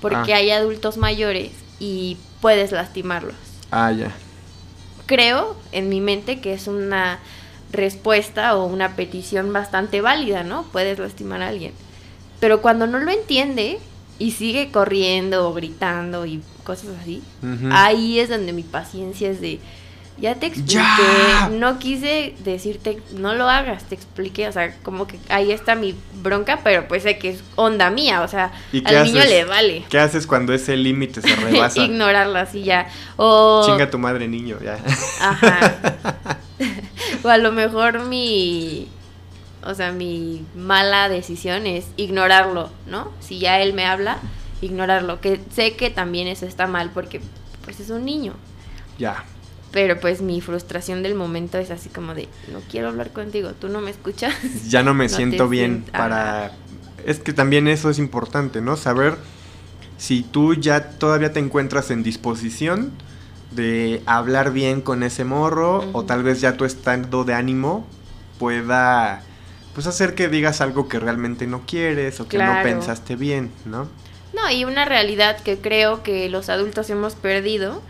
porque 0.00 0.32
Ah. 0.32 0.36
hay 0.36 0.50
adultos 0.52 0.96
mayores 0.96 1.50
y 1.80 2.16
puedes 2.40 2.72
lastimarlos. 2.72 3.34
Ah, 3.72 3.90
ya. 3.92 4.12
Creo 5.06 5.56
en 5.72 5.88
mi 5.88 6.00
mente 6.00 6.40
que 6.40 6.54
es 6.54 6.68
una 6.68 7.18
respuesta 7.72 8.56
o 8.56 8.64
una 8.66 8.94
petición 8.96 9.52
bastante 9.52 10.00
válida, 10.00 10.44
¿no? 10.44 10.62
Puedes 10.72 10.98
lastimar 10.98 11.42
a 11.42 11.48
alguien. 11.48 11.72
Pero 12.38 12.62
cuando 12.62 12.86
no 12.86 12.98
lo 12.98 13.10
entiende 13.10 13.78
y 14.18 14.30
sigue 14.32 14.70
corriendo 14.70 15.48
o 15.48 15.52
gritando 15.54 16.26
y 16.26 16.42
cosas 16.64 16.90
así, 17.02 17.22
ahí 17.72 18.20
es 18.20 18.28
donde 18.28 18.52
mi 18.52 18.62
paciencia 18.62 19.30
es 19.30 19.40
de, 19.40 19.58
ya 20.20 20.34
te 20.34 20.46
expliqué, 20.46 20.74
¡Ya! 20.74 21.48
no 21.50 21.78
quise 21.78 22.34
decirte, 22.44 23.00
no 23.12 23.34
lo 23.34 23.48
hagas, 23.48 23.84
te 23.84 23.94
expliqué, 23.94 24.48
o 24.48 24.52
sea, 24.52 24.76
como 24.82 25.06
que 25.06 25.18
ahí 25.28 25.50
está 25.50 25.74
mi 25.74 25.94
bronca, 26.22 26.60
pero 26.62 26.86
pues 26.88 27.02
sé 27.02 27.18
que 27.18 27.30
es 27.30 27.42
onda 27.56 27.90
mía, 27.90 28.20
o 28.22 28.28
sea, 28.28 28.52
¿Y 28.72 28.86
al 28.86 29.04
niño 29.04 29.20
haces? 29.20 29.30
le 29.30 29.44
vale. 29.44 29.84
¿Qué 29.88 29.98
haces 29.98 30.26
cuando 30.26 30.52
ese 30.52 30.76
límite 30.76 31.22
se 31.22 31.34
rebasa? 31.36 31.80
Ignorarla 31.82 32.42
así 32.42 32.62
ya. 32.62 32.88
O, 33.16 33.64
Chinga 33.66 33.90
tu 33.90 33.98
madre, 33.98 34.28
niño, 34.28 34.58
ya. 34.62 34.78
Ajá. 35.20 36.38
o 37.24 37.28
a 37.28 37.38
lo 37.38 37.52
mejor 37.52 38.00
mi, 38.04 38.88
o 39.64 39.74
sea, 39.74 39.92
mi 39.92 40.44
mala 40.54 41.08
decisión 41.08 41.66
es 41.66 41.86
ignorarlo, 41.96 42.70
¿no? 42.86 43.10
Si 43.20 43.38
ya 43.38 43.60
él 43.60 43.72
me 43.72 43.86
habla, 43.86 44.18
ignorarlo, 44.60 45.20
que 45.20 45.40
sé 45.54 45.76
que 45.76 45.90
también 45.90 46.28
eso 46.28 46.46
está 46.46 46.66
mal 46.66 46.90
porque 46.92 47.20
pues 47.64 47.80
es 47.80 47.90
un 47.90 48.04
niño. 48.04 48.34
ya. 48.98 49.24
Pero 49.70 50.00
pues 50.00 50.20
mi 50.20 50.40
frustración 50.40 51.02
del 51.02 51.14
momento 51.14 51.58
es 51.58 51.70
así 51.70 51.88
como 51.88 52.14
de, 52.14 52.28
no 52.52 52.60
quiero 52.70 52.88
hablar 52.88 53.12
contigo, 53.12 53.52
tú 53.52 53.68
no 53.68 53.80
me 53.80 53.90
escuchas. 53.90 54.34
Ya 54.68 54.82
no 54.82 54.94
me 54.94 55.04
No 55.08 55.16
siento 55.16 55.48
bien 55.48 55.84
para... 55.92 56.52
Es 57.06 57.18
que 57.20 57.32
también 57.32 57.68
eso 57.68 57.88
es 57.88 57.98
importante, 57.98 58.60
¿no? 58.60 58.76
Saber 58.76 59.16
si 59.96 60.22
tú 60.22 60.54
ya 60.54 60.90
todavía 60.90 61.32
te 61.32 61.40
encuentras 61.40 61.90
en 61.90 62.02
disposición 62.02 62.92
de 63.52 64.02
hablar 64.06 64.52
bien 64.52 64.80
con 64.80 65.02
ese 65.02 65.24
morro 65.24 65.88
o 65.92 66.04
tal 66.04 66.22
vez 66.22 66.40
ya 66.40 66.56
tu 66.56 66.64
estado 66.64 67.24
de 67.24 67.34
ánimo 67.34 67.86
pueda 68.38 69.22
pues 69.74 69.86
hacer 69.86 70.14
que 70.14 70.28
digas 70.28 70.60
algo 70.60 70.88
que 70.88 70.98
realmente 70.98 71.46
no 71.46 71.62
quieres 71.66 72.20
o 72.20 72.28
que 72.28 72.38
no 72.38 72.52
pensaste 72.62 73.16
bien, 73.16 73.50
¿no? 73.64 73.88
No, 74.32 74.50
y 74.50 74.64
una 74.64 74.84
realidad 74.84 75.38
que 75.40 75.58
creo 75.58 76.02
que 76.02 76.28
los 76.28 76.48
adultos 76.48 76.88
hemos 76.90 77.14
perdido 77.14 77.82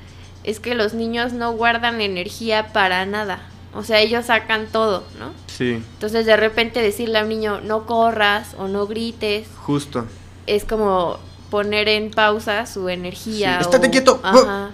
es 0.45 0.61
que 0.61 0.75
los 0.75 0.95
niños 0.95 1.33
no 1.33 1.53
guardan 1.53 2.01
energía 2.01 2.73
para 2.73 3.05
nada. 3.07 3.41
O 3.75 3.85
sea, 3.85 4.01
ellos 4.01 4.27
sacan 4.27 4.67
todo, 4.67 5.05
¿no? 5.19 5.31
Sí, 5.47 5.75
Entonces 5.75 6.27
de 6.27 6.37
repente 6.37 6.81
decirle 6.83 7.19
a 7.19 7.23
un 7.23 7.29
niño 7.29 7.61
no 7.61 7.87
corras 7.87 8.55
o 8.59 8.67
no 8.67 8.87
grites 8.87 9.47
justo. 9.59 10.07
es 10.47 10.65
como 10.65 11.19
poner 11.51 11.89
en 11.89 12.11
pausa 12.11 12.67
su 12.67 12.89
energía. 12.89 13.59
Sí, 13.59 13.65
estate 13.67 13.91
quieto. 13.91 14.21
Ajá. 14.23 14.71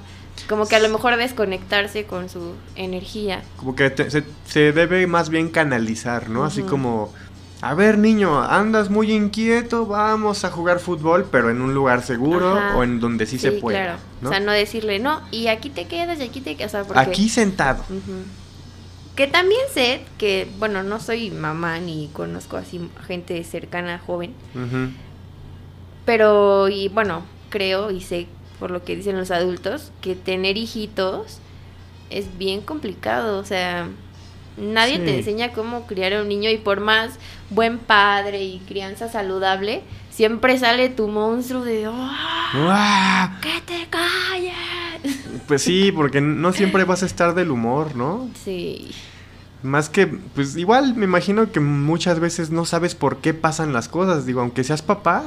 Como 0.49 0.67
que 0.69 0.77
a 0.77 0.81
lo 0.81 0.89
mejor 0.91 1.17
desconectarse 1.17 2.05
con 2.07 2.29
su 2.29 2.53
energía. 2.77 3.43
Como 3.57 3.75
que 3.75 3.91
te- 3.91 4.11
se, 4.11 4.23
se 4.47 4.73
debe 4.73 5.07
más 5.07 5.29
bien 5.29 5.49
canalizar, 5.51 6.29
¿no? 6.31 6.45
Así 6.45 6.63
como, 6.63 7.13
a 7.71 7.75
ver 7.75 7.99
niño, 7.99 8.41
andas 8.43 8.91
muy 8.91 9.13
inquieto, 9.13 9.87
vamos 9.87 10.45
a 10.45 10.51
jugar 10.51 10.79
fútbol, 10.79 11.27
pero 11.31 11.51
en 11.51 11.61
un 11.61 11.75
lugar 11.75 12.03
seguro 12.03 12.57
Ajá. 12.57 12.77
o 12.77 12.85
en 12.85 13.01
donde 13.01 13.27
sí, 13.27 13.39
se 13.39 13.53
pueda. 13.53 13.83
claro. 13.85 13.99
¿no? 14.21 14.29
O 14.29 14.33
sea, 14.33 14.41
no 14.41 14.53
decirle 14.53 14.99
no, 14.99 15.21
y 15.31 15.49
aquí 15.49 15.71
te 15.71 15.87
quedas 15.87 16.19
y 16.21 16.23
aquí 16.23 16.41
te 16.41 16.57
quedas. 16.57 16.73
O 16.73 16.77
sea, 16.79 16.85
porque- 16.85 17.01
Aquí 17.01 17.29
sentado. 17.29 17.83
Que 19.15 19.27
también 19.27 19.61
sé 19.73 20.03
que, 20.19 20.47
bueno, 20.59 20.83
no 20.83 21.01
soy 21.01 21.31
mamá 21.31 21.79
ni 21.79 22.09
conozco 22.13 22.57
así 22.59 22.91
gente 23.07 23.43
cercana, 23.45 23.99
joven, 23.99 24.35
pero, 26.05 26.69
y 26.69 26.89
bueno, 26.89 27.23
creo 27.51 27.91
y 27.91 28.01
sé 28.01 28.27
por 28.59 28.71
lo 28.71 28.85
que 28.85 28.97
dicen 28.97 29.17
los 29.17 29.31
adultos, 29.31 29.91
que 30.01 30.15
tener 30.15 30.57
hijitos 30.57 31.39
es 32.11 32.39
bien 32.39 32.61
complicado, 32.61 33.39
o 33.39 33.45
sea, 33.45 33.89
nadie 34.57 34.97
Sí. 34.99 35.05
te 35.05 35.19
enseña 35.19 35.53
cómo 35.53 35.87
criar 35.87 36.13
a 36.15 36.23
un 36.23 36.29
niño 36.29 36.51
y 36.51 36.59
por 36.59 36.81
más 36.81 37.19
buen 37.51 37.79
padre 37.79 38.43
y 38.45 38.59
crianza 38.61 39.09
saludable, 39.09 39.83
siempre 40.11 40.59
sale 40.59 40.89
tu 40.89 41.09
monstruo 41.09 41.63
de. 41.63 41.89
¡Uah! 41.89 43.39
¡que 43.41 43.61
te 43.67 43.87
calles! 43.89 44.55
Pues 45.47 45.63
sí, 45.63 45.93
porque 45.93 46.21
no 46.21 46.53
siempre 46.53 46.85
vas 46.85 47.03
a 47.03 47.07
estar 47.07 47.35
del 47.35 47.51
humor, 47.51 47.95
¿no? 47.97 48.29
Sí, 48.45 48.91
Más 49.63 49.89
que, 49.89 50.07
pues 50.07 50.57
igual 50.57 50.95
me 50.95 51.05
imagino 51.07 51.51
que 51.53 51.61
muchas 51.61 52.19
veces 52.21 52.51
no 52.51 52.65
sabes 52.65 52.95
por 52.95 53.19
qué 53.19 53.35
pasan 53.35 53.73
las 53.73 53.89
cosas. 53.89 54.27
Digo, 54.27 54.41
aunque 54.41 54.65
seas 54.65 54.83
papá, 54.83 55.25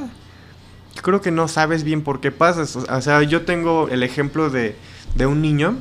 creo 1.02 1.20
que 1.20 1.30
no 1.30 1.46
sabes 1.48 1.84
bien 1.84 2.02
por 2.02 2.20
qué 2.20 2.30
pasas. 2.32 2.76
O 2.76 2.84
o 2.88 3.00
sea, 3.00 3.22
yo 3.22 3.42
tengo 3.42 3.88
el 3.88 4.02
ejemplo 4.02 4.50
de, 4.50 4.76
de 5.14 5.26
un 5.26 5.40
niño 5.42 5.76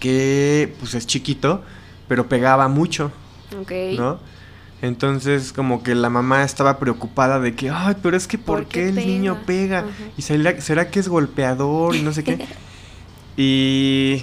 que 0.00 0.74
pues 0.80 0.94
es 0.94 1.06
chiquito, 1.06 1.62
pero 2.08 2.28
pegaba 2.28 2.68
mucho, 2.68 3.10
ok. 3.60 3.72
¿no? 3.98 4.18
Entonces 4.82 5.52
como 5.52 5.82
que 5.82 5.94
la 5.94 6.10
mamá 6.10 6.42
estaba 6.44 6.78
preocupada 6.78 7.40
de 7.40 7.54
que, 7.54 7.70
ay, 7.70 7.96
pero 8.02 8.16
es 8.16 8.26
que 8.26 8.36
¿por, 8.38 8.58
¿Por 8.64 8.68
qué, 8.68 8.80
qué 8.82 8.88
el 8.90 8.94
niño 8.96 9.38
pega?" 9.46 9.84
¿Y 10.16 10.22
será, 10.22 10.60
será 10.60 10.90
que 10.90 11.00
es 11.00 11.08
golpeador 11.08 11.96
y 11.96 12.02
no 12.02 12.12
sé 12.12 12.22
qué? 12.24 12.46
y 13.36 14.22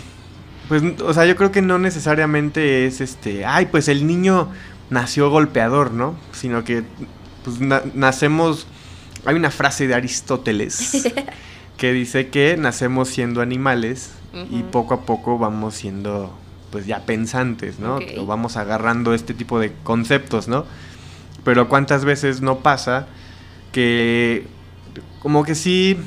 pues, 0.70 0.84
o 1.04 1.14
sea, 1.14 1.26
yo 1.26 1.36
creo 1.36 1.52
que 1.52 1.62
no 1.62 1.78
necesariamente 1.80 2.86
es 2.86 3.02
este, 3.02 3.46
ay, 3.46 3.66
pues 3.68 3.88
el 3.88 4.08
niño 4.08 4.50
nació 4.90 5.30
golpeador, 5.30 5.92
¿no? 5.92 6.16
Sino 6.32 6.64
que 6.64 6.84
pues 7.44 7.60
na- 7.60 7.82
nacemos, 7.94 8.68
hay 9.26 9.36
una 9.36 9.52
frase 9.52 9.88
de 9.88 9.96
Aristóteles 9.96 11.04
que 11.78 11.92
dice 11.92 12.30
que 12.30 12.56
nacemos 12.58 13.10
siendo 13.10 13.42
animales 13.42 14.12
y 14.50 14.64
poco 14.64 14.94
a 14.96 15.02
poco 15.02 15.38
vamos 15.38 15.76
siendo 15.76 16.36
pues 16.74 16.88
ya 16.88 17.06
pensantes, 17.06 17.78
¿no? 17.78 17.98
Ok. 17.98 18.04
O 18.18 18.26
vamos 18.26 18.58
agarrando 18.58 19.14
este 19.14 19.36
tipo 19.36 19.60
de 19.60 19.72
conceptos, 19.84 20.48
¿no? 20.48 20.66
Pero 21.44 21.70
cuántas 21.70 22.04
veces 22.04 22.42
no 22.42 22.62
pasa 22.62 23.06
que 23.72 24.48
como 25.22 25.44
que 25.44 25.54
sí 25.54 26.00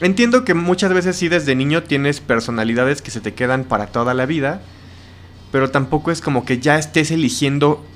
entiendo 0.00 0.44
que 0.44 0.54
muchas 0.54 0.92
veces 0.92 1.14
sí 1.14 1.28
desde 1.28 1.54
niño 1.54 1.84
tienes 1.84 2.20
personalidades 2.20 3.00
que 3.00 3.12
se 3.12 3.20
te 3.20 3.32
quedan 3.32 3.62
para 3.62 3.86
toda 3.86 4.12
la 4.12 4.26
vida, 4.26 4.60
pero 5.52 5.70
tampoco 5.70 6.10
es 6.10 6.20
como 6.20 6.44
que 6.44 6.58
ya 6.58 6.78
estés 6.78 7.12
eligiendo 7.12 7.86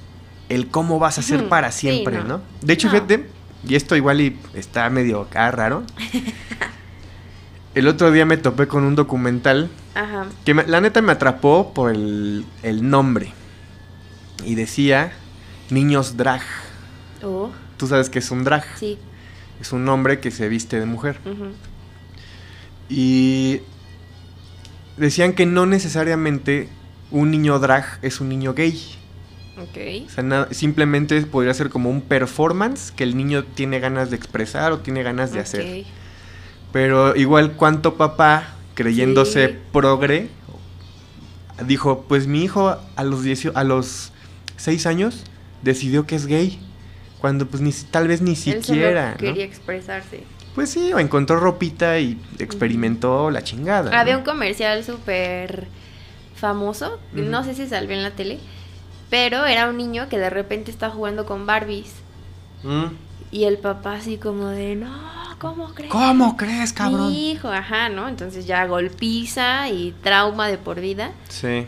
el 0.48 0.68
cómo 0.68 1.00
vas 1.00 1.18
a 1.18 1.22
ser 1.22 1.48
para 1.48 1.72
sí, 1.72 1.88
siempre, 1.90 2.18
no. 2.18 2.24
¿no? 2.24 2.40
De 2.60 2.72
hecho, 2.74 2.86
No. 2.86 2.92
fíjate, 2.94 3.26
y 3.66 3.74
esto 3.74 3.96
igual 3.96 4.20
y 4.20 4.38
está 4.54 4.88
medio 4.90 5.22
acá 5.22 5.50
raro. 5.50 5.82
El 7.74 7.88
otro 7.88 8.10
día 8.10 8.26
me 8.26 8.36
topé 8.36 8.66
con 8.68 8.84
un 8.84 8.94
documental 8.94 9.70
Ajá. 9.94 10.26
que 10.44 10.52
me- 10.54 10.66
la 10.66 10.80
neta 10.80 11.00
me 11.00 11.12
atrapó 11.12 11.72
por 11.72 11.90
el, 11.92 12.44
el 12.62 12.88
nombre. 12.88 13.32
Y 14.44 14.54
decía 14.56 15.12
niños 15.70 16.16
drag. 16.16 16.42
Oh, 17.22 17.50
Tú 17.78 17.86
sabes 17.86 18.10
que 18.10 18.18
es 18.18 18.30
un 18.30 18.44
drag. 18.44 18.64
sí. 18.78 18.98
Es 19.60 19.70
un 19.72 19.88
hombre 19.88 20.18
que 20.18 20.32
se 20.32 20.48
viste 20.48 20.80
de 20.80 20.86
mujer. 20.86 21.18
Y 22.88 23.60
decían 24.96 25.34
que 25.34 25.46
no 25.46 25.66
necesariamente 25.66 26.68
un 27.12 27.30
niño 27.30 27.58
drag 27.60 27.98
es 28.02 28.20
un 28.20 28.28
niño 28.28 28.54
gay. 28.54 28.76
Ok. 29.58 30.08
O 30.08 30.10
sea, 30.10 30.48
simplemente 30.50 31.20
podría 31.22 31.54
ser 31.54 31.70
como 31.70 31.90
un 31.90 32.00
performance 32.00 32.90
que 32.90 33.04
el 33.04 33.16
niño 33.16 33.44
tiene 33.44 33.78
ganas 33.78 34.10
de 34.10 34.16
expresar 34.16 34.72
o 34.72 34.78
tiene 34.80 35.02
ganas 35.04 35.32
de 35.32 35.38
hacer. 35.40 35.84
Pero 36.72 37.14
igual 37.16 37.52
cuánto 37.52 37.94
papá, 37.96 38.54
creyéndose 38.74 39.48
Sí. 39.48 39.54
progre, 39.72 40.28
dijo, 41.66 42.04
pues 42.08 42.26
mi 42.26 42.42
hijo 42.42 42.76
a 42.96 43.04
los, 43.04 43.22
10 43.22 43.52
a 43.54 43.64
los 43.64 44.12
6 44.56 44.86
años 44.86 45.24
decidió 45.62 46.06
que 46.06 46.16
es 46.16 46.26
gay. 46.26 46.58
Cuando 47.20 47.46
pues 47.46 47.62
ni 47.62 47.72
tal 47.90 48.08
vez 48.08 48.20
ni 48.20 48.32
Él 48.32 48.36
solo 48.36 48.62
siquiera, 48.62 49.10
¿no? 49.12 49.16
quería 49.18 49.44
expresarse. 49.44 50.24
Pues 50.54 50.70
sí, 50.70 50.92
o 50.92 50.98
encontró 50.98 51.38
ropita 51.38 51.98
y 52.00 52.20
experimentó 52.38 53.30
la 53.30 53.42
chingada. 53.44 53.98
Había 53.98 54.14
¿no? 54.14 54.18
un 54.20 54.24
comercial 54.24 54.82
súper 54.84 55.66
famoso, 56.34 56.98
no 57.12 57.44
sé 57.44 57.54
si 57.54 57.68
salió 57.68 57.92
en 57.94 58.02
la 58.02 58.10
tele, 58.10 58.38
pero 59.08 59.46
era 59.46 59.68
un 59.68 59.76
niño 59.76 60.08
que 60.08 60.18
de 60.18 60.30
repente 60.30 60.70
está 60.70 60.90
jugando 60.90 61.24
con 61.26 61.46
Barbies 61.46 61.92
Mm. 62.64 62.86
y 63.32 63.44
el 63.44 63.58
papá 63.58 63.94
así 63.94 64.18
como 64.18 64.46
de, 64.48 64.76
no, 64.76 64.88
¿cómo 65.42 65.74
crees? 65.74 65.90
¿Cómo 65.90 66.36
crees, 66.36 66.72
cabrón? 66.72 67.10
Mi 67.10 67.32
hijo, 67.32 67.48
ajá, 67.48 67.88
¿no? 67.88 68.08
Entonces 68.08 68.46
ya 68.46 68.64
golpiza 68.66 69.68
y 69.68 69.92
trauma 70.02 70.46
de 70.46 70.56
por 70.56 70.80
vida. 70.80 71.10
Sí. 71.28 71.66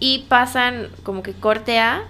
Y 0.00 0.24
pasan 0.30 0.88
como 1.02 1.22
que 1.22 1.34
corte 1.34 1.78
a 1.78 2.04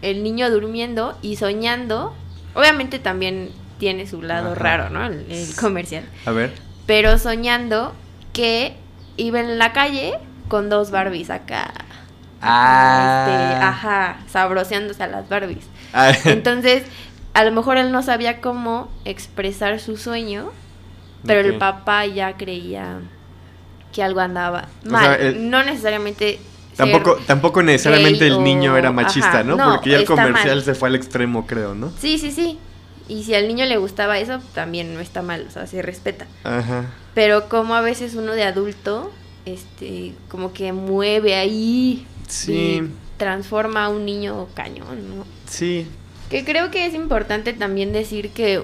el 0.00 0.22
niño 0.22 0.50
durmiendo 0.50 1.16
y 1.20 1.36
soñando. 1.36 2.14
Obviamente 2.54 2.98
también 2.98 3.50
tiene 3.78 4.06
su 4.06 4.22
lado 4.22 4.52
Ajá. 4.52 4.54
raro, 4.60 4.90
¿no? 4.90 5.04
El, 5.04 5.30
el 5.30 5.54
comercial. 5.56 6.04
A 6.24 6.30
ver. 6.30 6.54
Pero 6.86 7.18
soñando 7.18 7.94
que 8.32 8.76
iba 9.18 9.40
en 9.40 9.58
la 9.58 9.72
calle 9.74 10.14
con 10.48 10.70
dos 10.70 10.90
Barbies 10.90 11.28
acá. 11.28 11.72
Ah. 12.42 13.26
Este, 13.28 13.64
ajá, 13.64 14.16
sabroseándose 14.26 15.02
a 15.02 15.06
las 15.06 15.28
Barbies. 15.28 15.66
Ah, 15.92 16.12
Entonces, 16.24 16.84
a 17.34 17.44
lo 17.44 17.52
mejor 17.52 17.76
él 17.76 17.92
no 17.92 18.02
sabía 18.02 18.40
cómo 18.40 18.88
expresar 19.04 19.78
su 19.80 19.96
sueño, 19.96 20.50
pero 21.26 21.40
el 21.48 21.58
papá 21.58 22.06
ya 22.06 22.36
creía 22.36 23.00
que 23.92 24.02
algo 24.02 24.20
andaba 24.20 24.68
O 24.86 24.90
mal. 24.90 25.04
sea, 25.04 25.14
el- 25.28 25.50
no 25.50 25.62
necesariamente. 25.62 26.38
tampoco, 26.76 27.16
tampoco 27.26 27.62
necesariamente 27.62 28.26
el 28.26 28.42
niño 28.42 28.72
o- 28.74 28.76
era 28.76 28.90
machista, 28.92 29.28
ajá, 29.40 29.44
¿no? 29.44 29.56
no, 29.56 29.70
Porque 29.74 29.90
ya 29.90 29.98
el 29.98 30.04
comercial 30.06 30.56
mal. 30.56 30.64
se 30.64 30.74
fue 30.74 30.88
al 30.88 30.94
extremo, 30.94 31.46
creo, 31.46 31.74
¿no? 31.74 31.92
Sí, 31.98 32.18
sí, 32.18 32.30
sí. 32.30 32.58
Y 33.08 33.24
si 33.24 33.34
al 33.34 33.48
niño 33.48 33.64
le 33.66 33.76
gustaba 33.76 34.18
eso, 34.18 34.38
también 34.54 34.94
no 34.94 35.00
está 35.00 35.20
mal, 35.22 35.44
o 35.48 35.50
sea, 35.50 35.66
se 35.66 35.82
respeta. 35.82 36.26
Ajá. 36.44 36.86
Pero 37.14 37.48
como 37.48 37.74
a 37.74 37.80
veces 37.80 38.14
uno 38.14 38.32
de 38.32 38.44
adulto, 38.44 39.10
este, 39.46 40.14
como 40.28 40.52
que 40.52 40.72
mueve 40.72 41.34
ahí 41.34 42.06
Sí. 42.28 42.52
y 42.52 42.90
transforma 43.18 43.86
a 43.86 43.88
un 43.88 44.04
niño 44.06 44.46
cañón, 44.54 45.16
¿no? 45.18 45.24
Sí. 45.46 45.86
Que 46.30 46.44
creo 46.44 46.70
que 46.70 46.86
es 46.86 46.94
importante 46.94 47.52
también 47.52 47.92
decir 47.92 48.30
que 48.30 48.62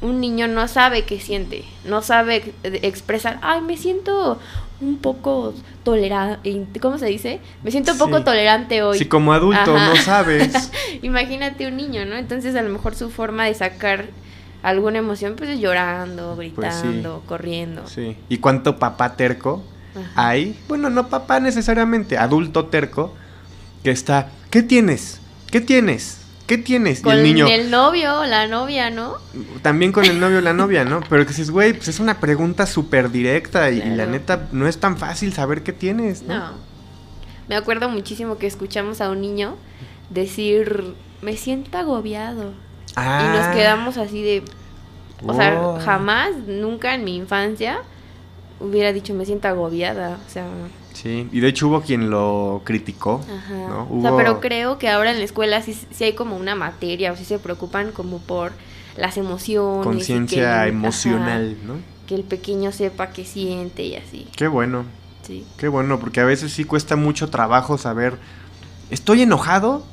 un 0.00 0.20
niño 0.20 0.48
no 0.48 0.66
sabe 0.68 1.04
qué 1.04 1.20
siente, 1.20 1.64
no 1.84 2.02
sabe 2.02 2.36
ex- 2.36 2.82
expresar, 2.82 3.38
ay, 3.42 3.60
me 3.62 3.76
siento 3.76 4.38
un 4.80 4.98
poco 4.98 5.54
tolerante, 5.82 6.80
¿cómo 6.80 6.98
se 6.98 7.06
dice? 7.06 7.40
Me 7.62 7.70
siento 7.70 7.92
un 7.92 7.98
poco 7.98 8.18
Sí. 8.18 8.24
tolerante 8.24 8.82
hoy. 8.82 8.98
Si 8.98 9.04
como 9.06 9.32
adulto 9.32 9.76
Ajá. 9.76 9.88
no 9.88 9.96
sabes. 10.02 10.70
Imagínate 11.02 11.66
un 11.66 11.76
niño, 11.76 12.04
¿no? 12.06 12.16
Entonces 12.16 12.54
a 12.56 12.62
lo 12.62 12.70
mejor 12.70 12.94
su 12.94 13.10
forma 13.10 13.44
de 13.46 13.54
sacar 13.54 14.06
alguna 14.62 14.98
emoción 14.98 15.34
pues 15.36 15.50
es 15.50 15.60
llorando, 15.60 16.34
Pues 16.36 16.48
sí. 16.48 16.54
gritando, 16.58 17.22
corriendo. 17.26 17.86
Sí. 17.86 18.16
¿Y 18.28 18.38
cuánto 18.38 18.78
papá 18.78 19.14
terco 19.16 19.62
Ajá. 19.94 20.28
hay? 20.28 20.58
Bueno, 20.68 20.90
no 20.90 21.08
papá 21.08 21.38
necesariamente, 21.40 22.18
adulto 22.18 22.66
terco, 22.66 23.14
que 23.82 23.90
está, 23.90 24.28
¿qué 24.50 24.62
tienes? 24.62 25.20
¿Qué 25.50 25.60
tienes? 25.60 26.20
¿Qué 26.46 26.58
tienes? 26.58 27.00
Con 27.00 27.14
y 27.14 27.18
el 27.18 27.22
niño, 27.24 27.46
el 27.46 27.70
novio 27.70 28.20
o 28.20 28.24
la 28.24 28.46
novia, 28.46 28.90
¿no? 28.90 29.16
también 29.62 29.92
con 29.92 30.04
el 30.04 30.20
novio 30.20 30.38
o 30.38 30.40
la 30.42 30.52
novia, 30.52 30.84
¿no? 30.84 31.00
Pero 31.08 31.24
que 31.24 31.30
dices, 31.30 31.50
güey, 31.50 31.72
pues 31.72 31.88
es 31.88 32.00
una 32.00 32.20
pregunta 32.20 32.66
súper 32.66 33.10
directa 33.10 33.70
y, 33.70 33.78
y 33.78 33.90
la 33.90 34.04
neta 34.04 34.48
no 34.52 34.68
es 34.68 34.78
tan 34.78 34.98
fácil 34.98 35.32
saber 35.32 35.62
qué 35.62 35.72
tienes, 35.72 36.22
¿no? 36.22 36.38
No. 36.38 36.52
Me 37.48 37.56
acuerdo 37.56 37.88
muchísimo 37.88 38.38
que 38.38 38.46
escuchamos 38.46 39.00
a 39.00 39.10
un 39.10 39.20
niño 39.20 39.56
decir, 40.10 40.94
me 41.22 41.36
siento 41.36 41.78
agobiado. 41.78 42.52
Ah, 42.96 43.24
Y 43.24 43.38
nos 43.38 43.54
quedamos 43.56 43.96
así 43.96 44.22
de... 44.22 44.44
O 45.26 45.34
sea, 45.34 45.78
jamás, 45.82 46.30
nunca 46.46 46.94
en 46.94 47.04
mi 47.04 47.16
infancia 47.16 47.78
hubiera 48.60 48.92
dicho, 48.92 49.14
me 49.14 49.24
siento 49.24 49.48
agobiada. 49.48 50.18
O 50.26 50.30
sea, 50.30 50.46
Sí, 50.94 51.28
y 51.30 51.40
de 51.40 51.48
hecho 51.48 51.68
hubo 51.68 51.82
quien 51.82 52.08
lo 52.08 52.62
criticó, 52.64 53.20
ajá. 53.24 53.68
¿no? 53.68 53.82
O 53.90 54.00
sea, 54.00 54.12
Hubo- 54.12 54.16
pero 54.16 54.40
creo 54.40 54.78
que 54.78 54.88
ahora 54.88 55.10
en 55.10 55.18
la 55.18 55.24
escuela 55.24 55.60
sí, 55.60 55.78
sí 55.90 56.04
hay 56.04 56.14
como 56.14 56.36
una 56.36 56.54
materia, 56.54 57.12
o 57.12 57.16
sí 57.16 57.24
se 57.26 57.38
preocupan 57.38 57.92
como 57.92 58.18
por 58.20 58.52
las 58.96 59.16
emociones. 59.18 59.84
conciencia 59.84 60.66
emocional, 60.68 61.56
¿no? 61.66 61.74
ajá, 61.74 61.82
que 62.06 62.14
el 62.14 62.22
pequeño 62.22 62.70
sepa 62.72 63.10
qué 63.10 63.24
siente 63.24 63.82
y 63.84 63.96
así. 63.96 64.26
Qué 64.36 64.46
bueno, 64.48 64.84
Sí. 65.22 65.44
qué 65.58 65.68
bueno, 65.68 65.98
porque 65.98 66.20
a 66.20 66.24
veces 66.24 66.52
sí 66.52 66.64
cuesta 66.64 66.96
mucho 66.96 67.28
trabajo 67.28 67.76
saber, 67.78 68.18
¿estoy 68.90 69.22
enojado? 69.22 69.84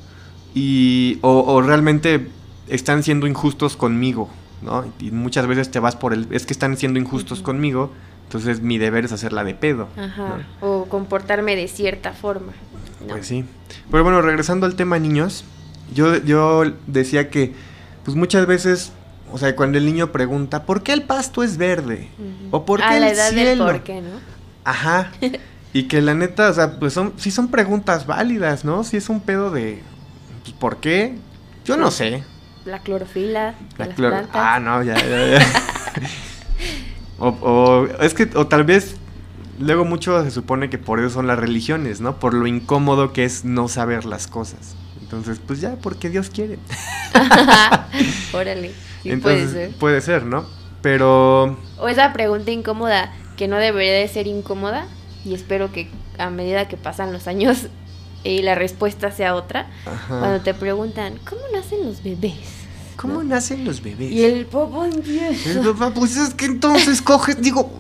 Y, 0.54 1.18
o, 1.22 1.40
o 1.48 1.62
realmente 1.62 2.28
están 2.68 3.04
siendo 3.04 3.26
injustos 3.28 3.76
conmigo, 3.78 4.30
¿no? 4.62 4.86
Y 5.00 5.12
muchas 5.12 5.48
veces 5.48 5.72
te 5.72 5.80
vas 5.80 5.96
por 5.96 6.14
el, 6.14 6.28
es 6.32 6.46
que 6.46 6.54
están 6.54 6.76
siendo 6.78 7.00
injustos 7.00 7.40
Ujú. 7.40 7.46
conmigo, 7.46 7.92
entonces 8.32 8.62
mi 8.62 8.78
deber 8.78 9.04
es 9.04 9.12
hacerla 9.12 9.44
de 9.44 9.54
pedo. 9.56 9.90
Ajá. 9.98 10.38
¿no? 10.62 10.68
O 10.68 10.86
comportarme 10.86 11.58
de 11.58 11.68
cierta 11.68 12.14
forma. 12.14 12.54
¿no? 13.02 13.08
Pues 13.08 13.28
sí. 13.28 13.44
Pero 13.92 14.04
bueno, 14.04 14.22
regresando 14.22 14.66
al 14.66 14.76
tema 14.76 14.98
niños, 15.00 15.44
yo, 15.94 16.16
yo 16.24 16.64
decía 16.88 17.30
que, 17.30 17.54
pues 18.06 18.16
muchas 18.16 18.46
veces, 18.46 18.94
o 19.34 19.38
sea, 19.38 19.54
cuando 19.58 19.78
el 19.78 19.86
niño 19.86 20.14
pregunta, 20.14 20.64
¿por 20.64 20.82
qué 20.82 20.94
el 20.94 21.04
pasto 21.04 21.44
es 21.44 21.58
verde? 21.58 22.08
¿O 22.52 22.66
por 22.66 22.80
qué 22.80 22.86
A 22.86 23.00
la 23.02 23.10
edad 23.10 23.32
cielo? 23.32 23.50
del 23.66 23.74
por 23.74 23.84
qué, 23.84 24.02
¿no? 24.02 24.10
Ajá. 24.64 25.12
Y 25.74 25.84
que 25.84 26.02
la 26.02 26.14
neta, 26.14 26.50
o 26.50 26.54
sea, 26.54 26.80
pues 26.80 26.92
son, 26.92 27.14
sí 27.16 27.32
son 27.32 27.48
preguntas 27.48 28.06
válidas, 28.06 28.66
¿no? 28.66 28.84
Si 28.84 28.98
es 28.98 29.08
un 29.08 29.22
pedo 29.22 29.52
de, 29.52 29.82
pues, 30.44 30.54
¿por 30.56 30.78
qué? 30.82 31.16
Yo 31.64 31.78
no 31.78 31.92
sé. 31.92 32.26
La 32.66 32.80
clorofila, 32.80 33.56
La 33.78 33.86
las 33.86 33.96
cloro- 33.96 34.10
plantas. 34.12 34.36
Ah, 34.36 34.60
no, 34.60 34.84
ya, 34.84 34.96
ya, 34.96 35.40
ya. 35.40 35.40
o, 37.22 37.30
o 37.42 37.86
es 38.02 38.14
que, 38.14 38.30
o 38.36 38.48
tal 38.48 38.64
vez, 38.64 38.96
luego 39.60 39.86
mucho 39.86 40.24
se 40.24 40.32
supone 40.32 40.70
que 40.70 40.78
por 40.78 41.00
eso 41.00 41.10
son 41.10 41.28
las 41.28 41.40
religiones, 41.40 42.02
¿no? 42.02 42.20
Por 42.20 42.34
lo 42.34 42.48
incómodo 42.48 43.14
que 43.14 43.24
es 43.26 43.46
no 43.46 43.68
saber 43.68 44.06
las 44.06 44.28
cosas. 44.28 44.78
Entonces, 45.02 45.40
pues 45.46 45.62
ya, 45.62 45.78
porque 45.82 46.10
Dios 46.10 46.30
quiere. 46.30 46.60
Órale, 48.32 48.76
sí 49.04 49.12
Entonces, 49.12 49.52
puede 49.52 49.52
ser. 49.52 49.78
puede 49.78 50.02
ser, 50.02 50.26
¿no? 50.26 50.46
Pero, 50.82 51.58
O 51.78 51.88
esa 51.88 52.14
pregunta 52.14 52.52
incómoda 52.52 53.14
que 53.38 53.48
no 53.48 53.58
debería 53.58 53.94
de 53.94 54.08
ser 54.08 54.28
incómoda 54.28 54.88
y 55.24 55.34
espero 55.36 55.72
que 55.72 55.92
a 56.18 56.30
medida 56.30 56.68
que 56.68 56.78
pasan 56.78 57.14
los 57.14 57.28
años 57.28 57.68
y 58.24 58.42
la 58.44 58.56
respuesta 58.56 59.12
sea 59.12 59.36
otra. 59.36 59.70
ajá. 59.86 60.20
Cuando 60.20 60.42
te 60.42 60.54
preguntan, 60.54 61.20
¿cómo 61.30 61.42
nacen 61.54 61.86
los 61.86 62.04
bebés? 62.04 62.61
¿Cómo 63.02 63.16
¿no? 63.16 63.24
nacen 63.24 63.66
los 63.66 63.82
bebés? 63.82 64.12
Y 64.12 64.24
el 64.24 64.46
popo 64.46 64.86
empieza. 64.86 65.52
El 65.52 65.60
papá, 65.60 65.92
pues 65.94 66.16
es 66.18 66.34
que 66.34 66.46
entonces 66.46 67.02
coges, 67.02 67.42
digo. 67.42 67.72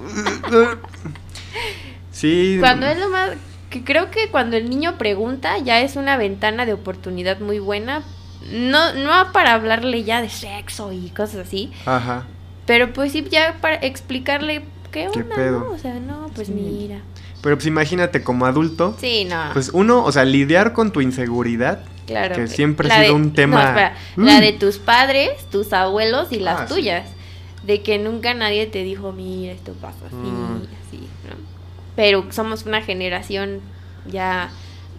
sí. 2.12 2.58
Cuando 2.60 2.86
es 2.88 3.00
lo 3.00 3.10
más... 3.10 3.32
Que 3.70 3.84
creo 3.86 4.12
que 4.12 4.30
cuando 4.30 4.58
el 4.58 4.70
niño 4.70 4.98
pregunta 4.98 5.58
ya 5.60 5.80
es 5.80 5.96
una 5.96 6.18
ventana 6.18 6.66
de 6.66 6.74
oportunidad 6.74 7.40
muy 7.40 7.60
buena. 7.60 8.04
No, 8.52 8.94
no 8.94 9.32
para 9.32 9.54
hablarle 9.54 10.04
ya 10.04 10.22
de 10.22 10.30
sexo 10.30 10.92
y 10.92 11.10
cosas 11.12 11.48
así, 11.48 11.72
Ajá. 11.86 12.26
pero 12.66 12.92
pues 12.92 13.12
sí 13.14 13.24
ya 13.30 13.58
para 13.62 13.76
explicarle 13.76 14.64
qué 14.92 15.08
¿Qué 15.14 15.20
onda, 15.22 15.36
pedo? 15.36 15.60
¿no? 15.60 15.70
O 15.72 15.78
sea, 15.78 15.94
no, 16.00 16.28
pues 16.36 16.48
Sí. 16.48 16.54
mira. 16.54 17.00
Pero 17.42 17.56
pues 17.56 17.68
imagínate 17.68 18.24
como 18.24 18.46
adulto, 18.46 18.98
Sí, 19.00 19.26
no. 19.26 19.38
pues 19.54 19.70
uno, 19.74 20.04
o 20.04 20.12
sea, 20.12 20.26
lidiar 20.26 20.74
con 20.74 20.92
tu 20.92 21.00
inseguridad. 21.02 21.84
Claro. 22.08 22.36
que 22.36 22.48
siempre 22.48 22.88
ha 22.88 22.98
La 22.98 23.04
sido 23.06 23.16
de- 23.18 23.22
un 23.22 23.34
tema- 23.34 23.62
no, 23.64 23.68
espera, 23.70 23.96
Mm. 24.16 24.26
La 24.26 24.42
de 24.42 24.54
tus 24.54 24.78
padres, 24.80 25.32
tus 25.52 25.72
abuelos 25.74 26.32
y 26.32 26.40
las 26.40 26.62
Ah, 26.62 26.68
sí. 26.68 26.74
tuyas. 26.74 27.06
De 27.64 27.82
que 27.84 27.98
nunca 28.00 28.34
nadie 28.34 28.66
te 28.68 28.84
dijo, 28.84 29.12
mira, 29.12 29.54
esto 29.54 29.74
pasa 29.74 30.08
así, 30.08 30.16
Mm. 30.16 30.64
así, 30.88 30.98
¿no? 31.30 31.36
Pero 31.96 32.26
somos 32.32 32.66
una 32.66 32.82
generación 32.82 33.60
ya 34.08 34.50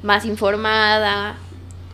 más 0.03 0.25
informada. 0.25 1.35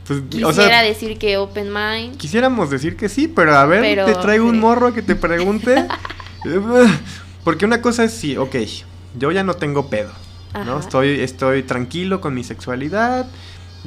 Pues, 0.07 0.21
Quisiera 0.29 0.49
o 0.49 0.53
sea, 0.53 0.83
decir 0.83 1.19
que 1.19 1.37
open 1.37 1.73
mind. 1.73 2.17
quisiéramos 2.17 2.71
decir 2.71 2.97
que 2.97 3.09
sí, 3.09 3.29
pero 3.29 3.55
a 3.57 3.65
ver, 3.67 3.81
Pero, 3.83 4.05
te 4.07 4.15
traigo 4.15 4.47
un 4.47 4.55
sí. 4.57 4.61
morro 4.61 4.93
que 4.95 5.03
te 5.03 5.15
pregunte. 5.17 5.87
Porque 7.45 7.65
una 7.65 7.81
cosa 7.81 8.05
es 8.05 8.13
sí, 8.13 8.37
ok, 8.37 8.57
yo 9.19 9.33
ya 9.33 9.43
no 9.43 9.55
tengo 9.55 9.89
pedo, 9.89 10.13
¿no? 10.67 10.79
Estoy, 10.81 11.21
estoy 11.21 11.63
tranquilo 11.63 12.21
con 12.21 12.35
mi 12.35 12.45
sexualidad, 12.45 13.27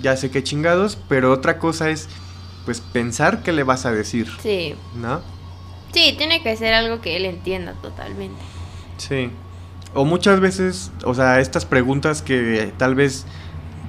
ya 0.02 0.18
sé 0.18 0.32
qué 0.32 0.44
chingados, 0.44 0.98
pero 1.10 1.32
otra 1.32 1.58
cosa 1.60 1.90
es, 1.90 2.10
pues, 2.66 2.82
pensar 2.82 3.44
qué 3.44 3.52
le 3.52 3.64
vas 3.64 3.86
a 3.86 3.92
decir, 3.92 4.28
Sí. 4.42 4.76
¿no? 4.96 5.22
Sí, 5.94 6.16
tiene 6.18 6.42
que 6.42 6.56
ser 6.56 6.74
algo 6.74 7.02
que 7.02 7.18
él 7.18 7.26
entienda 7.26 7.74
totalmente. 7.82 8.42
Sí. 8.98 9.30
O 9.94 10.06
muchas 10.06 10.40
veces, 10.40 10.92
o 11.04 11.14
sea, 11.14 11.40
estas 11.42 11.66
preguntas 11.66 12.22
que 12.22 12.72
tal 12.78 12.96
vez 12.96 13.26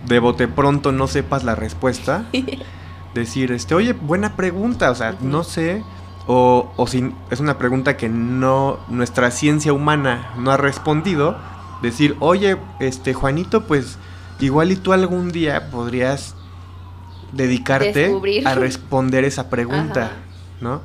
de 0.06 0.18
bote 0.18 0.48
pronto 0.48 0.90
no 0.90 1.06
sepas 1.06 1.44
la 1.44 1.54
respuesta, 1.54 2.24
decir, 3.14 3.52
este, 3.52 3.74
oye, 3.74 3.92
buena 3.92 4.34
pregunta, 4.36 4.90
o 4.90 4.94
sea, 4.96 5.16
no 5.20 5.44
sé, 5.44 5.84
o, 6.26 6.72
o 6.76 6.86
si 6.88 7.12
es 7.30 7.38
una 7.40 7.56
pregunta 7.58 7.96
que 7.96 8.08
no, 8.08 8.80
nuestra 8.88 9.30
ciencia 9.30 9.72
humana 9.72 10.32
no 10.38 10.50
ha 10.50 10.56
respondido, 10.56 11.36
decir, 11.82 12.16
oye, 12.20 12.56
este, 12.80 13.14
Juanito, 13.14 13.66
pues, 13.66 13.98
igual 14.42 14.72
y 14.72 14.76
tú 14.76 14.92
algún 14.92 15.30
día 15.32 15.70
podrías 15.70 16.34
dedicarte 17.32 17.92
Descubrir. 17.92 18.46
a 18.46 18.54
responder 18.54 19.24
esa 19.24 19.48
pregunta, 19.48 20.04
Ajá. 20.06 20.12
¿no? 20.60 20.82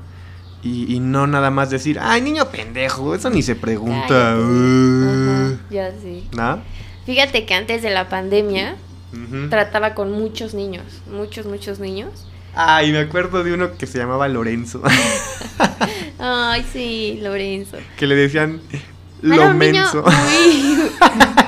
Y, 0.63 0.93
y 0.95 0.99
no 0.99 1.27
nada 1.27 1.51
más 1.51 1.69
decir, 1.69 1.99
ay, 2.01 2.21
niño 2.21 2.49
pendejo, 2.49 3.13
eso 3.15 3.29
ni 3.29 3.41
se 3.41 3.55
pregunta. 3.55 4.35
Uh", 4.37 5.57
ya 5.69 5.91
sí. 6.01 6.27
¿No? 6.35 6.59
Fíjate 7.05 7.45
que 7.45 7.53
antes 7.53 7.81
de 7.81 7.89
la 7.89 8.09
pandemia 8.09 8.75
trataba 9.49 9.93
con 9.93 10.11
muchos 10.11 10.53
niños, 10.53 10.83
muchos, 11.11 11.45
muchos 11.45 11.79
niños. 11.79 12.27
Ay, 12.55 12.91
me 12.91 12.99
acuerdo 12.99 13.43
de 13.43 13.53
uno 13.53 13.77
que 13.77 13.85
se 13.87 13.97
llamaba 13.99 14.27
Lorenzo, 14.27 14.81
Ay, 16.19 16.65
sí, 16.73 17.19
Lorenzo. 17.21 17.77
que 17.97 18.07
le 18.07 18.15
decían 18.15 18.59
Era 19.23 19.35
lo 19.35 19.53
niño 19.53 19.83
menso. 19.83 20.03
muy, 20.03 20.89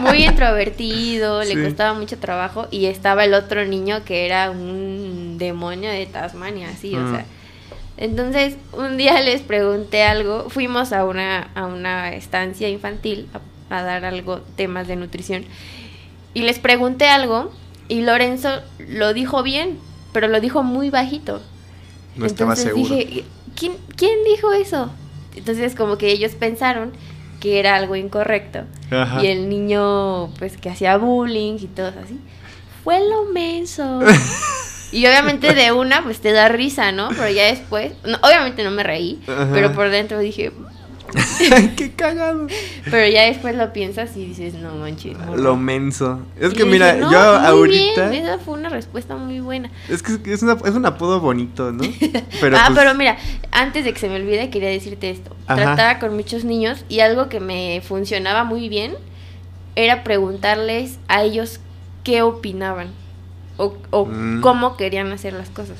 muy 0.01 0.23
introvertido, 0.25 1.43
Sí. 1.43 1.53
le 1.55 1.63
costaba 1.65 1.93
mucho 1.97 2.17
trabajo 2.17 2.67
y 2.71 2.85
estaba 2.85 3.25
el 3.25 3.33
otro 3.33 3.65
niño 3.65 4.03
que 4.05 4.25
era 4.25 4.51
un 4.51 5.37
demonio 5.37 5.89
de 5.91 6.05
Tasmania, 6.05 6.69
así, 6.69 6.95
o 6.95 7.11
sea. 7.11 7.25
Entonces, 7.97 8.55
un 8.73 8.97
día 8.97 9.19
les 9.21 9.41
pregunté 9.41 10.03
algo, 10.03 10.49
fuimos 10.49 10.93
a 10.93 11.03
una, 11.03 11.49
a 11.53 11.65
una 11.65 12.13
estancia 12.13 12.69
infantil 12.69 13.27
a, 13.69 13.75
a 13.77 13.83
dar 13.83 14.05
algo, 14.05 14.39
temas 14.55 14.87
de 14.87 14.95
nutrición, 14.95 15.43
y 16.33 16.41
les 16.43 16.59
pregunté 16.59 17.07
algo 17.09 17.51
Y 17.89 18.01
Lorenzo 18.01 18.49
lo 18.87 19.13
dijo 19.13 19.41
bien, 19.43 19.79
pero 20.13 20.27
lo 20.27 20.39
dijo 20.39 20.61
muy 20.63 20.89
bajito. 20.91 21.41
No 22.15 22.25
estaba 22.25 22.53
Entonces 22.53 22.65
seguro. 22.73 22.95
dije, 22.95 23.23
¿quién, 23.57 23.73
¿quién 23.95 24.17
dijo 24.25 24.53
eso? 24.53 24.91
Entonces 25.35 25.75
como 25.75 25.97
que 25.97 26.11
ellos 26.11 26.33
pensaron 26.33 26.91
que 27.39 27.59
era 27.59 27.75
algo 27.75 27.95
incorrecto. 27.95 28.63
Ajá. 28.91 29.23
Y 29.23 29.27
el 29.27 29.49
niño, 29.49 30.33
pues, 30.39 30.57
que 30.57 30.69
hacía 30.69 30.97
bullying 30.97 31.57
y 31.59 31.67
todo 31.67 31.87
así, 31.87 32.19
fue 32.83 32.99
lo 32.99 33.25
menso. 33.31 34.01
y 34.91 35.05
obviamente 35.05 35.53
de 35.53 35.71
una, 35.71 36.03
pues, 36.03 36.19
te 36.19 36.31
da 36.31 36.49
risa, 36.49 36.91
¿no? 36.91 37.09
Pero 37.09 37.29
ya 37.29 37.45
después, 37.45 37.93
no, 38.05 38.17
obviamente 38.21 38.63
no 38.63 38.71
me 38.71 38.83
reí, 38.83 39.21
Ajá. 39.27 39.49
pero 39.53 39.73
por 39.73 39.89
dentro 39.89 40.19
dije, 40.19 40.51
¡Qué 41.77 41.91
cagado! 41.91 42.47
pero 42.89 43.07
ya 43.11 43.23
después 43.23 43.55
lo 43.55 43.71
piensas 43.73 44.15
y 44.17 44.25
dices, 44.25 44.53
no 44.55 44.75
manches. 44.75 45.17
morro". 45.17 45.37
Lo 45.37 45.55
menso. 45.57 46.19
Es 46.39 46.53
Y 46.53 46.55
que 46.55 46.65
mira, 46.65 46.93
dije, 46.93 47.05
"No, 47.05 47.11
yo 47.11 47.19
ahorita. 47.19 48.09
bien, 48.09 48.25
esa 48.25 48.37
fue 48.39 48.53
una 48.55 48.69
respuesta 48.69 49.15
muy 49.15 49.39
buena. 49.39 49.69
Es 49.89 50.01
que 50.03 50.17
es, 50.31 50.41
una- 50.43 50.57
es 50.65 50.73
un 50.75 50.85
apodo 50.85 51.19
bonito, 51.19 51.71
¿no? 51.71 51.83
Pero 52.41 52.57
ah, 52.59 52.65
pues, 52.67 52.79
pero 52.79 52.93
mira, 52.95 53.17
antes 53.51 53.85
de 53.85 53.93
que 53.93 53.99
se 53.99 54.09
me 54.09 54.15
olvide, 54.15 54.49
quería 54.49 54.69
decirte 54.69 55.09
esto. 55.09 55.35
Ajá. 55.47 55.61
Trataba 55.63 55.99
con 55.99 56.15
muchos 56.15 56.43
niños 56.45 56.85
y 56.89 56.99
algo 57.01 57.29
que 57.29 57.39
me 57.39 57.81
funcionaba 57.85 58.43
muy 58.43 58.69
bien 58.69 58.93
era 59.75 60.03
preguntarles 60.03 60.97
a 61.07 61.23
ellos 61.23 61.59
qué 62.03 62.21
opinaban 62.21 62.87
o, 63.57 63.75
o 63.91 64.05
Mm. 64.05 64.41
cómo 64.41 64.77
querían 64.77 65.11
hacer 65.11 65.33
las 65.33 65.49
cosas. 65.49 65.77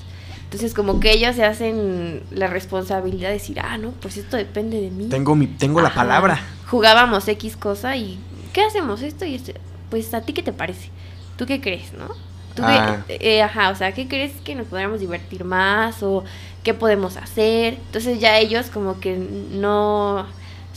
Entonces, 0.50 0.74
como 0.74 1.00
que 1.00 1.12
ellos 1.12 1.36
se 1.36 1.46
hacen 1.46 2.24
la 2.32 2.48
responsabilidad 2.48 3.28
de 3.28 3.36
decir, 3.36 3.60
ah, 3.60 3.78
no, 3.78 3.92
pues 3.92 4.18
esto 4.18 4.36
depende 4.36 4.82
de 4.82 4.90
mí. 4.90 5.06
tengo, 5.06 5.36
mi, 5.36 5.46
tengo 5.46 5.80
la 5.80 5.94
palabra. 5.94 6.40
Jugábamos 6.68 7.28
X 7.28 7.56
cosa 7.56 7.96
y 7.96 8.18
¿qué 8.52 8.64
hacemos 8.64 9.04
esto 9.04 9.26
y 9.26 9.36
esto? 9.36 9.52
Pues 9.92 10.12
a 10.16 10.22
ti 10.22 10.34
qué 10.34 10.42
te 10.42 10.52
parece? 10.52 10.90
¿Tú 11.38 11.46
qué 11.46 11.62
crees, 11.62 11.94
no? 11.94 12.08
¿Tú 12.56 12.64
qué- 12.64 12.68
Ah. 12.68 13.04
eh, 13.10 13.44
ajá, 13.44 13.70
o 13.70 13.76
sea, 13.76 13.92
¿qué 13.94 14.08
crees 14.08 14.32
que 14.44 14.56
nos 14.56 14.66
podríamos 14.66 15.00
divertir 15.00 15.44
más 15.46 16.02
o 16.02 16.24
qué 16.64 16.74
podemos 16.74 17.16
hacer? 17.18 17.76
Entonces 17.76 18.20
ya 18.20 18.40
ellos 18.40 18.72
como 18.74 19.00
que 19.00 19.18
no 19.18 20.26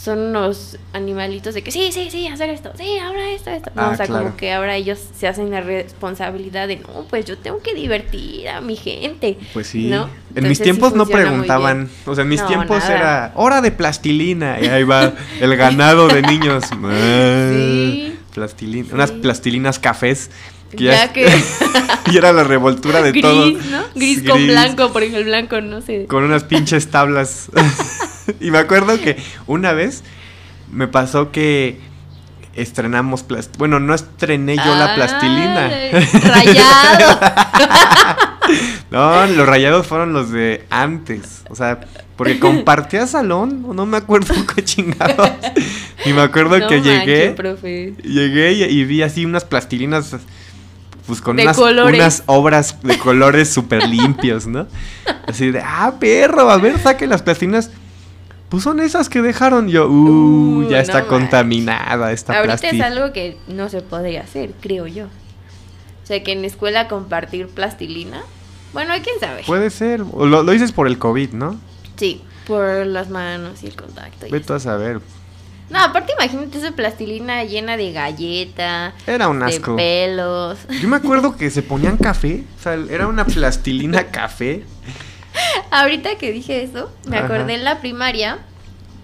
son 0.02 0.18
unos 0.18 0.78
animalitos 0.94 1.54
de 1.54 1.62
que 1.62 1.70
sí, 1.70 1.90
sí, 1.92 2.08
sí, 2.10 2.26
hacer 2.26 2.50
esto, 2.50 2.72
sí, 2.76 2.98
ahora 2.98 3.30
esto, 3.30 3.50
esto. 3.50 3.70
No, 3.76 3.82
Ah, 3.82 3.90
o 3.90 3.96
sea, 3.96 4.06
claro. 4.06 4.24
como 4.24 4.36
que 4.36 4.52
ahora 4.52 4.74
ellos 4.74 4.98
se 5.16 5.28
hacen 5.28 5.50
la 5.52 5.60
responsabilidad 5.60 6.66
de, 6.66 6.76
no, 6.78 7.06
pues 7.08 7.24
yo 7.24 7.38
tengo 7.38 7.60
que 7.62 7.72
divertir 7.74 8.48
a 8.48 8.60
mi 8.60 8.74
gente. 8.74 9.38
Pues 9.52 9.68
sí. 9.68 9.86
¿No? 9.88 10.08
En 10.34 10.48
mis 10.48 10.58
sí 10.58 10.64
tiempos 10.64 10.94
no 10.94 11.06
preguntaban. 11.06 11.88
O 12.06 12.14
sea, 12.16 12.22
en 12.22 12.28
mis 12.30 12.40
No, 12.40 12.48
tiempos 12.48 12.78
nada. 12.78 12.94
era 12.96 13.32
hora 13.36 13.60
de 13.60 13.70
plastilina. 13.70 14.58
Y 14.60 14.66
ahí 14.66 14.82
va 14.82 15.12
el 15.40 15.56
ganado 15.56 16.08
de 16.08 16.22
niños. 16.22 16.64
Sí. 17.52 18.18
Plastilina, 18.34 18.86
Sí. 18.88 18.94
Unas 18.94 19.10
plastilinas 19.12 19.78
cafés. 19.78 20.30
Que 20.76 20.84
Ya 20.84 20.92
ya, 21.06 21.12
que- 21.12 21.28
y 22.10 22.16
era 22.16 22.32
la 22.32 22.44
revoltura 22.44 23.02
de 23.02 23.10
Gris, 23.12 23.22
todo. 23.22 23.46
¿no? 23.50 23.82
Gris, 23.94 24.22
con 24.28 24.46
blanco, 24.46 24.90
porque 24.92 25.14
el 25.14 25.24
blanco 25.24 25.60
no 25.60 25.80
sé. 25.82 26.06
Con 26.06 26.24
unas 26.24 26.44
pinches 26.44 26.90
tablas. 26.90 27.50
y 28.40 28.50
me 28.50 28.58
acuerdo 28.58 29.00
que 29.00 29.16
una 29.46 29.72
vez 29.72 30.02
me 30.70 30.88
pasó 30.88 31.30
que 31.32 31.80
estrenamos 32.54 33.22
plastilina. 33.22 33.58
Bueno, 33.58 33.80
no 33.80 33.94
estrené 33.94 34.56
yo 34.56 34.74
la 34.74 34.94
plastilina. 34.94 35.68
Rayado. 36.24 37.20
No, 38.90 39.26
los 39.26 39.46
rayados 39.46 39.86
fueron 39.86 40.12
los 40.12 40.30
de 40.30 40.64
antes. 40.68 41.44
O 41.48 41.54
sea, 41.54 41.80
porque 42.16 42.38
compartía 42.38 43.06
salón, 43.06 43.64
no 43.74 43.86
me 43.86 43.96
acuerdo 43.96 44.34
qué 44.54 44.62
chingados. 44.62 45.30
Y 46.04 46.12
me 46.12 46.22
acuerdo 46.22 46.58
No 46.58 46.68
que 46.68 46.82
llegué. 46.82 47.30
profe. 47.30 47.94
Llegué 48.02 48.52
y, 48.52 48.64
y 48.64 48.84
vi 48.84 49.02
así 49.02 49.24
unas 49.24 49.44
plastilinas. 49.44 50.14
Pues 51.06 51.20
con 51.20 51.38
unas, 51.38 52.22
obras 52.26 52.76
de 52.82 52.98
colores 52.98 53.48
súper 53.48 53.88
limpios, 53.88 54.46
¿no? 54.46 54.68
Así 55.26 55.50
de, 55.50 55.60
ah, 55.60 55.94
perro, 55.98 56.48
a 56.48 56.58
ver, 56.58 56.78
saque 56.78 57.06
las 57.08 57.22
plastilinas. 57.22 57.70
Pues 58.52 58.64
son 58.64 58.80
esas 58.80 59.08
que 59.08 59.22
dejaron. 59.22 59.68
Yo, 59.68 59.88
uh, 59.88 59.92
Uh, 60.58 60.62
ya 60.68 60.76
no 60.76 60.82
está 60.82 61.06
contaminada 61.06 62.12
esta 62.12 62.38
Ahorita 62.38 62.68
es 62.68 62.80
algo 62.82 63.10
que 63.14 63.38
no 63.48 63.70
se 63.70 63.80
podría 63.80 64.20
hacer, 64.20 64.52
creo 64.60 64.86
yo. 64.86 65.06
O 65.06 66.06
sea, 66.06 66.22
que 66.22 66.32
en 66.32 66.42
la 66.42 66.48
escuela 66.48 66.86
compartir 66.86 67.48
plastilina. 67.48 68.20
Bueno, 68.74 68.92
quién 69.02 69.18
sabe. 69.20 69.42
Puede 69.46 69.70
ser. 69.70 70.00
Lo, 70.00 70.26
lo 70.26 70.52
dices 70.52 70.70
por 70.70 70.86
el 70.86 70.98
COVID, 70.98 71.30
¿no? 71.30 71.58
Sí, 71.96 72.20
por 72.46 72.84
las 72.84 73.08
manos 73.08 73.62
y 73.62 73.68
el 73.68 73.74
contacto. 73.74 74.26
y 74.26 74.30
Ve 74.30 74.36
eso. 74.36 74.48
tú 74.48 74.52
a 74.52 74.60
saber. 74.60 75.00
No, 75.70 75.78
aparte 75.78 76.12
imagínate 76.12 76.58
esa 76.58 76.72
plastilina 76.72 77.44
llena 77.44 77.78
de 77.78 77.92
galleta, 77.92 78.92
Era 79.06 79.28
un 79.28 79.38
de 79.40 79.46
asco. 79.46 79.76
pelos. 79.76 80.58
Yo 80.82 80.88
me 80.88 80.96
acuerdo 80.96 81.36
que 81.38 81.48
se 81.48 81.62
ponían 81.62 81.96
café. 81.96 82.44
O 82.58 82.62
sea, 82.62 82.74
era 82.74 83.06
una 83.06 83.24
plastilina 83.24 84.04
café. 84.10 84.64
Ahorita 85.70 86.16
que 86.18 86.32
dije 86.32 86.62
eso, 86.62 86.92
me 87.08 87.18
Ajá. 87.18 87.26
acordé 87.26 87.54
en 87.54 87.64
la 87.64 87.80
primaria, 87.80 88.38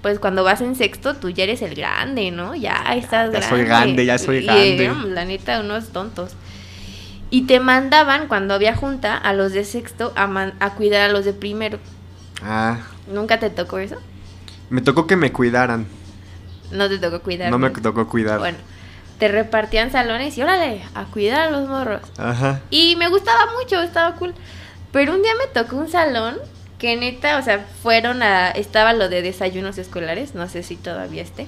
pues 0.02 0.18
cuando 0.18 0.44
vas 0.44 0.60
en 0.60 0.76
sexto, 0.76 1.14
tú 1.14 1.30
ya 1.30 1.44
eres 1.44 1.62
el 1.62 1.74
grande, 1.74 2.30
¿no? 2.30 2.54
Ya 2.54 2.84
estás 2.94 3.32
Ya 3.32 3.38
grande. 3.40 3.48
soy 3.48 3.64
grande, 3.64 4.04
ya 4.06 4.18
soy 4.18 4.36
Y 4.38 4.42
grande. 4.44 4.84
éramos, 4.84 5.06
la 5.06 5.24
neta, 5.24 5.60
unos 5.60 5.88
tontos. 5.90 6.32
Y 7.30 7.42
te 7.42 7.60
mandaban, 7.60 8.26
cuando 8.28 8.54
había 8.54 8.74
junta, 8.74 9.16
a 9.16 9.32
los 9.34 9.52
de 9.52 9.64
sexto 9.64 10.12
a, 10.16 10.26
man- 10.26 10.54
a 10.60 10.74
cuidar 10.74 11.08
a 11.10 11.12
los 11.12 11.24
de 11.24 11.32
primero. 11.34 11.78
Ah, 12.42 12.78
¿Nunca 13.12 13.38
te 13.38 13.50
tocó 13.50 13.78
eso? 13.78 13.96
me 14.70 14.82
tocó 14.82 15.06
que 15.06 15.16
me 15.16 15.32
cuidaran. 15.32 15.86
No 16.70 16.88
te 16.90 16.98
tocó 16.98 17.20
cuidar. 17.20 17.50
No 17.50 17.58
me 17.58 17.70
tocó 17.70 18.06
cuidar. 18.06 18.38
Bueno, 18.38 18.58
te 19.18 19.28
repartían 19.28 19.90
salones 19.90 20.36
y 20.36 20.42
órale, 20.42 20.82
a 20.94 21.04
cuidar 21.04 21.48
a 21.48 21.50
los 21.50 21.66
morros. 21.68 22.02
Ajá. 22.18 22.60
Y 22.70 22.94
me 22.96 23.08
gustaba 23.08 23.46
mucho, 23.60 23.80
estaba 23.82 24.14
cool. 24.16 24.34
Pero 24.98 25.14
un 25.14 25.22
día 25.22 25.30
me 25.38 25.46
tocó 25.46 25.76
un 25.76 25.88
salón 25.88 26.38
que 26.76 26.96
neta, 26.96 27.38
o 27.38 27.42
sea, 27.42 27.64
fueron 27.84 28.20
a. 28.20 28.50
Estaba 28.50 28.92
lo 28.92 29.08
de 29.08 29.22
desayunos 29.22 29.78
escolares, 29.78 30.34
no 30.34 30.48
sé 30.48 30.64
si 30.64 30.74
todavía 30.74 31.22
esté. 31.22 31.46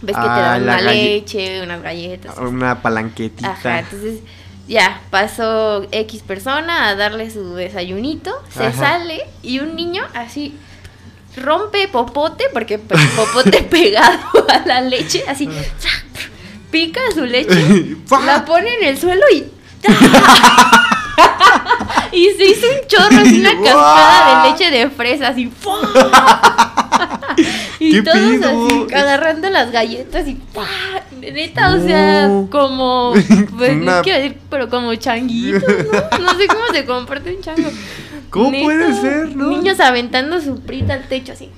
Ves 0.00 0.14
que 0.14 0.22
te 0.22 0.28
Ah, 0.28 0.58
la 0.60 0.74
una 0.78 0.80
leche, 0.80 1.60
unas 1.60 1.82
galletas. 1.82 2.30
así. 2.36 2.40
Una 2.40 2.80
palanquetita. 2.80 3.50
Ajá, 3.50 3.80
entonces 3.80 4.20
ya 4.68 5.00
pasó 5.10 5.88
X 5.90 6.22
persona 6.22 6.86
a 6.86 6.94
darle 6.94 7.32
su 7.32 7.56
desayunito, 7.56 8.32
se 8.56 8.66
Ajá. 8.66 8.78
sale 8.78 9.26
y 9.42 9.58
un 9.58 9.74
niño 9.74 10.04
así 10.14 10.56
rompe 11.36 11.88
popote, 11.88 12.44
porque 12.52 12.78
pues, 12.78 13.04
popote 13.16 13.60
pegado 13.70 14.20
a 14.48 14.64
la 14.66 14.82
leche, 14.82 15.24
así 15.26 15.48
pica 16.70 17.00
su 17.12 17.24
leche, 17.26 17.96
la 18.24 18.44
pone 18.44 18.72
en 18.76 18.84
el 18.84 18.98
suelo 18.98 19.24
y 19.34 19.50
y 22.16 22.28
se 22.36 22.44
hizo 22.44 22.66
un 22.66 22.86
chorro, 22.86 23.20
así 23.20 23.40
una 23.40 23.50
cascada 23.62 24.44
de 24.44 24.50
leche 24.50 24.70
de 24.70 24.90
fresa, 24.90 25.28
así 25.28 25.50
y 27.78 27.92
¿Qué 27.92 28.02
todos 28.02 28.18
pedo? 28.18 28.66
así 28.66 28.94
agarrando 28.94 29.48
las 29.50 29.70
galletas 29.72 30.26
y 30.28 30.34
¡pah! 30.34 30.66
neta, 31.20 31.74
o 31.74 31.80
sea, 31.80 32.28
como 32.50 33.14
pues 33.56 33.72
Una- 33.72 33.96
no 33.98 34.02
quiero 34.02 34.20
decir, 34.22 34.38
pero 34.50 34.68
como 34.68 34.94
changuitos, 34.94 35.62
¿no? 35.62 36.18
No 36.18 36.34
sé 36.36 36.46
cómo 36.48 36.64
se 36.72 36.84
comparte 36.84 37.34
un 37.34 37.40
chango. 37.42 37.70
¿Cómo 38.30 38.50
Neta, 38.50 38.64
puede 38.64 38.94
ser, 39.00 39.36
no? 39.36 39.48
Niños 39.50 39.78
aventando 39.78 40.40
su 40.40 40.60
prita 40.62 40.94
al 40.94 41.06
techo 41.06 41.32
así. 41.32 41.50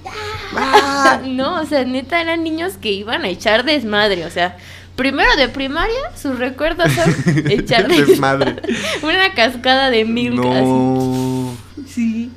Ah. 0.56 1.20
No, 1.24 1.60
o 1.60 1.66
sea, 1.66 1.84
neta 1.84 2.20
eran 2.20 2.42
niños 2.42 2.74
que 2.80 2.90
iban 2.90 3.22
a 3.24 3.28
echar 3.28 3.64
desmadre, 3.64 4.26
o 4.26 4.30
sea, 4.30 4.56
primero 4.96 5.35
de 5.37 5.48
primaria, 5.48 6.16
sus 6.16 6.38
recuerdos 6.38 6.92
son 6.92 7.14
echar 7.50 7.88
Desmadre. 7.88 8.57
Una 9.02 9.33
cascada 9.35 9.90
de 9.90 10.04
así. 10.04 10.28
No. 10.30 11.57
Sí. 11.87 12.30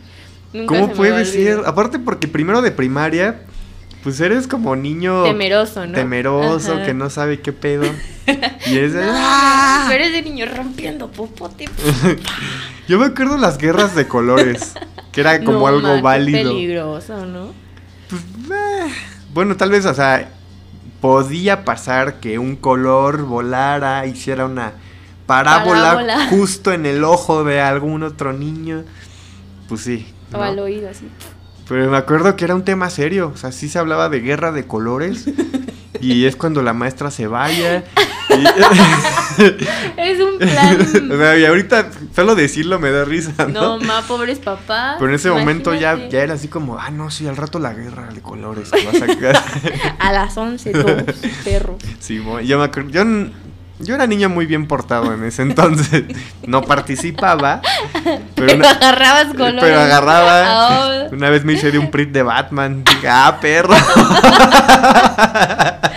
Nunca 0.53 0.67
¿Cómo 0.79 0.93
puede 0.93 1.25
ser? 1.25 1.61
Aparte 1.65 1.99
porque 1.99 2.27
primero 2.27 2.61
de 2.61 2.71
primaria, 2.71 3.41
pues 4.03 4.19
eres 4.21 4.47
como 4.47 4.75
niño 4.75 5.23
Temeroso, 5.23 5.85
¿no? 5.85 5.93
temeroso, 5.93 6.73
Ajá. 6.75 6.85
que 6.85 6.93
no 6.93 7.09
sabe 7.09 7.41
qué 7.41 7.51
pedo. 7.53 7.85
Y 8.65 8.77
es 8.77 8.93
de, 8.93 9.05
No, 9.05 9.11
¡ah! 9.15 9.85
Pero 9.89 10.03
ese 10.03 10.21
niño 10.21 10.45
rompiendo 10.53 11.09
popote. 11.11 11.69
Yo 12.87 12.99
me 12.99 13.05
acuerdo 13.05 13.37
las 13.37 13.57
guerras 13.57 13.95
de 13.95 14.05
colores, 14.07 14.73
que 15.13 15.21
era 15.21 15.41
como 15.43 15.59
No, 15.59 15.67
algo 15.67 15.95
qué 15.95 16.01
válido. 16.01 16.49
peligroso, 16.51 17.25
¿no? 17.25 17.53
Pues, 18.09 18.21
eh, 18.51 18.93
bueno, 19.33 19.55
tal 19.55 19.69
vez, 19.69 19.85
o 19.85 19.93
sea, 19.93 20.29
podía 21.07 21.63
pasar 21.63 22.19
que 22.19 22.37
un 22.37 22.57
color 22.57 23.23
volara, 23.23 24.05
hiciera 24.05 24.45
una 24.45 24.73
parábola, 25.25 25.93
Parábola. 25.93 26.27
justo 26.29 26.73
en 26.73 26.85
el 26.85 27.05
ojo 27.05 27.45
de 27.45 27.61
algún 27.61 28.03
otro 28.03 28.33
niño. 28.33 28.83
Pues 29.69 29.79
sí. 29.79 30.13
O 30.33 30.37
¿no? 30.37 30.43
al 30.43 30.59
oído 30.59 30.89
así. 30.89 31.07
Pero 31.65 31.89
me 31.89 31.95
acuerdo 31.95 32.35
que 32.35 32.43
era 32.43 32.55
un 32.55 32.65
tema 32.65 32.89
serio, 32.89 33.31
o 33.33 33.37
sea, 33.37 33.53
sí 33.53 33.69
se 33.69 33.79
hablaba 33.79 34.09
de 34.09 34.19
guerra 34.19 34.51
de 34.51 34.67
colores. 34.67 35.29
y 36.01 36.25
es 36.25 36.35
cuando 36.35 36.61
la 36.61 36.73
maestra 36.73 37.11
se 37.11 37.27
vaya. 37.27 37.83
y- 38.29 38.43
Es 39.97 40.19
un 40.19 40.37
plan. 40.39 40.77
o 41.11 41.17
sea, 41.17 41.37
y 41.37 41.45
ahorita 41.45 41.89
solo 42.15 42.33
decirlo 42.35 42.79
me 42.79 42.91
da 42.91 43.05
risa, 43.05 43.31
¿no? 43.47 43.77
No, 43.77 43.79
ma, 43.79 44.01
pobres 44.01 44.39
papás. 44.39 44.95
Pero 44.97 45.09
en 45.09 45.15
ese 45.15 45.29
momento 45.31 45.73
ya, 45.73 46.07
ya 46.09 46.21
era 46.21 46.33
así 46.33 46.47
como, 46.47 46.77
ah, 46.79 46.89
no, 46.89 47.11
sí, 47.11 47.27
al 47.27 47.37
rato 47.37 47.59
la 47.59 47.73
guerra 47.73 48.07
de 48.13 48.21
colores. 48.21 48.69
que 48.71 48.83
va 48.85 48.91
a 48.91 48.95
sacar". 49.07 49.43
A 49.99 50.11
las 50.11 50.35
11 50.37 50.71
todos, 50.71 51.03
perro. 51.43 51.77
Sí, 51.99 52.21
yo 52.45 52.57
me 52.59 52.65
acuerdo, 52.65 52.89
yo 52.89 53.03
Yo 53.79 53.93
era 53.93 54.07
niño 54.07 54.27
muy 54.29 54.47
bien 54.47 54.65
portado 54.67 55.13
en 55.13 55.23
ese 55.23 55.43
entonces. 55.43 56.03
No 56.47 56.63
participaba. 56.63 57.61
Pero, 58.35 58.55
una- 58.55 58.71
agarrabas 58.71 59.27
colores. 59.27 59.59
pero 59.61 59.79
agarraba. 59.81 60.43
Ah, 60.47 61.07
Una 61.11 61.29
vez 61.29 61.45
me 61.45 61.53
hice 61.53 61.71
de 61.71 61.77
un 61.77 61.91
print 61.91 62.11
de 62.11 62.23
Batman. 62.23 62.83
Dije, 62.83 63.07
ah, 63.07 63.37
perro. 63.39 63.75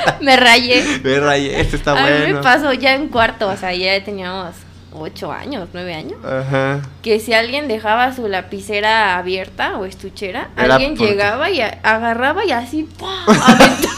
me 0.20 0.36
rayé. 0.36 0.82
Perro, 1.02 1.30
ahí, 1.30 1.48
este 1.50 1.76
está 1.76 1.92
a 1.92 1.94
mí 1.94 2.10
me 2.10 2.18
bueno. 2.26 2.40
pasó 2.42 2.72
ya 2.72 2.94
en 2.94 3.08
cuarto, 3.08 3.48
o 3.48 3.56
sea, 3.56 3.72
ya 3.74 4.02
teníamos 4.04 4.54
ocho 4.92 5.30
años, 5.32 5.68
nueve 5.72 5.94
años. 5.94 6.18
Ajá. 6.24 6.80
Que 7.02 7.20
si 7.20 7.32
alguien 7.32 7.68
dejaba 7.68 8.12
su 8.14 8.26
lapicera 8.28 9.16
abierta 9.18 9.78
o 9.78 9.84
estuchera, 9.84 10.48
Era 10.56 10.74
alguien 10.74 10.96
porque- 10.96 11.10
llegaba 11.12 11.48
y 11.50 11.60
a- 11.60 11.78
agarraba 11.82 12.44
y 12.44 12.50
así 12.50 12.88
¡pua! 12.98 13.22
aventaba, 13.26 13.94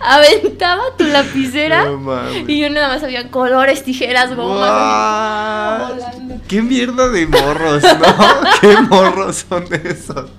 aventaba 0.00 0.82
tu 0.96 1.04
lapicera. 1.04 1.84
No. 1.84 2.30
Y 2.46 2.58
yo 2.60 2.70
nada 2.70 2.88
más 2.88 3.02
había 3.02 3.30
colores, 3.30 3.84
tijeras, 3.84 4.34
gomas. 4.34 5.90
Volando. 5.94 6.34
Qué 6.48 6.62
mierda 6.62 7.08
de 7.08 7.26
morros, 7.26 7.82
¿no? 7.82 8.50
Qué 8.60 8.76
morros 8.88 9.44
son 9.48 9.64
esos. 9.72 10.30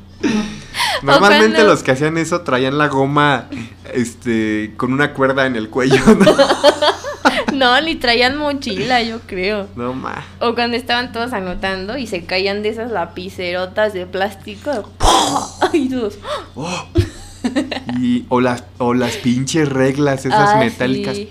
Normalmente 1.01 1.55
cuando- 1.57 1.71
los 1.73 1.83
que 1.83 1.91
hacían 1.91 2.17
eso 2.17 2.41
traían 2.41 2.77
la 2.77 2.87
goma 2.87 3.45
este 3.93 4.73
con 4.77 4.93
una 4.93 5.13
cuerda 5.13 5.45
en 5.45 5.55
el 5.55 5.69
cuello, 5.69 6.01
¿no? 6.15 6.25
No, 7.53 7.79
ni 7.81 7.95
traían 7.95 8.37
mochila, 8.37 9.01
yo 9.01 9.19
creo. 9.21 9.67
No 9.75 9.93
ma. 9.93 10.23
O 10.39 10.53
cuando 10.55 10.77
estaban 10.77 11.11
todos 11.11 11.33
anotando 11.33 11.97
y 11.97 12.07
se 12.07 12.23
caían 12.23 12.61
de 12.63 12.69
esas 12.69 12.91
lapicerotas 12.91 13.91
de 13.93 14.05
plástico. 14.05 14.89
Ay, 15.73 15.89
todos. 15.89 16.17
Oh. 16.55 16.85
Y, 17.99 18.25
o 18.29 18.41
las 18.41 18.63
o 18.79 18.93
las 18.93 19.15
pinches 19.15 19.67
reglas 19.69 20.25
esas 20.25 20.49
Ah, 20.55 20.59
metálicas. 20.59 21.15
sí. 21.15 21.29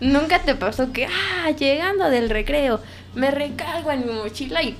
Nunca 0.00 0.40
te 0.40 0.54
pasó 0.54 0.92
que, 0.92 1.06
ah, 1.06 1.50
llegando 1.50 2.08
del 2.08 2.30
recreo, 2.30 2.80
me 3.14 3.30
recargo 3.30 3.90
en 3.90 4.06
mi 4.06 4.12
mochila 4.12 4.62
y. 4.62 4.76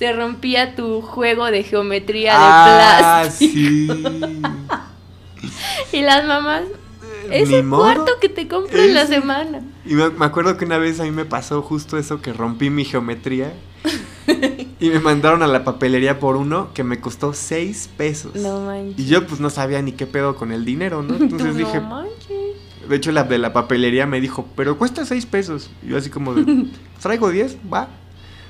se 0.00 0.12
rompía 0.14 0.74
tu 0.74 1.02
juego 1.02 1.44
de 1.50 1.62
geometría 1.62 2.32
de 2.32 2.38
Ah, 2.40 3.20
plástico. 3.20 3.94
sí. 3.94 4.42
Y 5.92 6.00
las 6.02 6.26
mamás, 6.26 6.62
es 7.30 7.50
el 7.50 7.64
modo. 7.64 7.82
cuarto 7.82 8.12
que 8.20 8.28
te 8.28 8.48
compro 8.48 8.78
en 8.82 8.94
la 8.94 9.06
semana. 9.06 9.60
Y 9.84 9.94
me, 9.94 10.08
me 10.10 10.24
acuerdo 10.24 10.56
que 10.56 10.64
una 10.64 10.78
vez 10.78 11.00
a 11.00 11.04
mí 11.04 11.10
me 11.10 11.24
pasó 11.24 11.62
justo 11.62 11.96
eso 11.98 12.20
que 12.22 12.32
rompí 12.32 12.70
mi 12.70 12.84
geometría. 12.84 13.52
y 14.80 14.88
me 14.90 15.00
mandaron 15.00 15.42
a 15.42 15.46
la 15.46 15.64
papelería 15.64 16.18
por 16.18 16.36
uno 16.36 16.72
que 16.74 16.82
me 16.84 17.00
costó 17.00 17.32
seis 17.34 17.88
pesos. 17.96 18.34
No 18.36 18.60
manches. 18.66 18.98
Y 18.98 19.06
yo 19.06 19.26
pues 19.26 19.40
no 19.40 19.50
sabía 19.50 19.80
ni 19.82 19.92
qué 19.92 20.06
pedo 20.06 20.34
con 20.36 20.50
el 20.52 20.64
dinero, 20.64 21.02
¿no? 21.02 21.14
Entonces 21.20 21.56
dije, 21.56 21.80
no 21.80 21.88
manches. 21.88 22.88
de 22.88 22.96
hecho 22.96 23.12
la 23.12 23.24
de 23.24 23.38
la 23.38 23.52
papelería 23.52 24.06
me 24.06 24.20
dijo, 24.20 24.46
pero 24.56 24.78
cuesta 24.78 25.04
seis 25.04 25.26
pesos. 25.26 25.70
Y 25.82 25.88
yo 25.88 25.96
así 25.98 26.08
como 26.10 26.34
de, 26.34 26.66
traigo 27.02 27.30
diez, 27.30 27.56
va. 27.72 27.88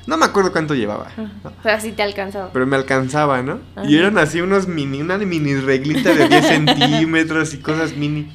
No 0.06 0.16
me 0.16 0.24
acuerdo 0.24 0.52
cuánto 0.52 0.74
llevaba. 0.74 1.08
¿no? 1.16 1.30
O 1.44 1.62
sea, 1.62 1.80
sí 1.80 1.92
te 1.92 2.02
alcanzaba. 2.02 2.50
Pero 2.52 2.66
me 2.66 2.76
alcanzaba, 2.76 3.42
¿no? 3.42 3.60
Ajá. 3.76 3.88
Y 3.88 3.96
eran 3.96 4.18
así 4.18 4.40
unos 4.40 4.66
mini, 4.66 5.00
una 5.00 5.18
mini 5.18 5.54
reglita 5.54 6.12
de 6.14 6.28
10 6.28 6.46
centímetros 6.48 7.54
y 7.54 7.58
cosas 7.58 7.94
mini. 7.96 8.30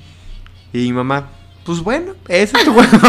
Y 0.73 0.79
mi 0.79 0.93
mamá, 0.93 1.29
pues 1.65 1.79
bueno, 1.79 2.13
ese 2.27 2.57
es 2.57 2.65
tu 2.65 2.73
juego. 2.73 2.97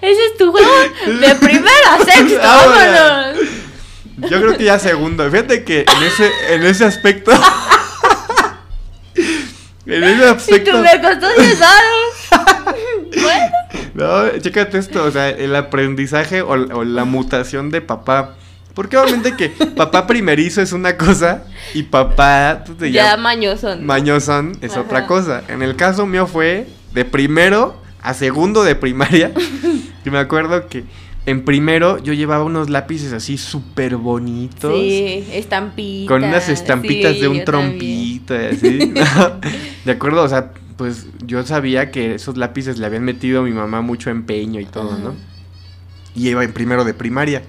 Ese 0.00 0.24
es 0.26 0.36
tu 0.38 0.52
juego 0.52 0.70
de 1.04 1.34
primero 1.34 1.90
a 1.90 2.04
sexto. 2.04 2.38
Vámonos. 2.38 2.94
Vámonos. 2.94 4.30
Yo 4.30 4.40
creo 4.40 4.56
que 4.56 4.64
ya 4.64 4.78
segundo. 4.78 5.28
Fíjate 5.30 5.64
que 5.64 5.80
en 5.80 6.02
ese, 6.02 6.30
en 6.54 6.64
ese 6.64 6.84
aspecto. 6.84 7.32
En 9.86 10.04
ese 10.04 10.14
Y 10.14 10.18
tú 10.18 10.24
aspecto. 10.26 10.78
me 10.82 11.00
costó 11.00 11.26
10 11.40 11.62
años. 11.62 12.76
bueno. 13.22 13.56
No, 13.94 14.38
chécate 14.38 14.78
esto, 14.78 15.04
o 15.04 15.10
sea, 15.10 15.30
el 15.30 15.54
aprendizaje 15.56 16.42
o, 16.42 16.50
o 16.50 16.84
la 16.84 17.04
mutación 17.04 17.70
de 17.70 17.80
papá. 17.80 18.34
Porque 18.74 18.98
obviamente 18.98 19.34
que 19.36 19.48
papá 19.48 20.06
primerizo 20.06 20.60
es 20.60 20.72
una 20.72 20.98
cosa 20.98 21.44
y 21.72 21.84
papá 21.84 22.62
pues, 22.66 22.76
te 22.76 22.92
Ya 22.92 23.16
mañosón. 23.16 23.86
mañosón 23.86 24.52
es 24.60 24.72
Ajá. 24.72 24.82
otra 24.82 25.06
cosa. 25.06 25.42
En 25.48 25.62
el 25.62 25.76
caso 25.76 26.04
mío 26.04 26.26
fue 26.26 26.66
de 26.92 27.06
primero 27.06 27.80
a 28.02 28.12
segundo 28.12 28.64
de 28.64 28.74
primaria. 28.74 29.32
y 30.04 30.10
me 30.10 30.18
acuerdo 30.18 30.68
que 30.68 30.84
en 31.24 31.44
primero 31.44 31.96
yo 31.98 32.12
llevaba 32.12 32.44
unos 32.44 32.68
lápices 32.68 33.14
así 33.14 33.38
súper 33.38 33.96
bonitos. 33.96 34.74
Sí, 34.74 35.26
estampitas. 35.32 36.08
Con 36.08 36.22
unas 36.24 36.48
estampitas 36.50 37.14
sí, 37.14 37.20
de 37.22 37.28
un 37.28 37.36
yo 37.38 37.44
De 39.84 39.92
acuerdo, 39.92 40.22
o 40.22 40.28
sea, 40.28 40.52
pues 40.76 41.06
yo 41.24 41.44
sabía 41.44 41.90
que 41.90 42.14
esos 42.16 42.36
lápices 42.36 42.78
le 42.78 42.86
habían 42.86 43.04
metido 43.04 43.40
a 43.40 43.44
mi 43.44 43.52
mamá 43.52 43.80
mucho 43.80 44.10
empeño 44.10 44.60
y 44.60 44.66
todo, 44.66 44.92
Ajá. 44.92 45.02
¿no? 45.02 45.14
Y 46.14 46.28
iba 46.28 46.42
en 46.44 46.52
primero 46.52 46.84
de 46.84 46.94
primaria. 46.94 47.42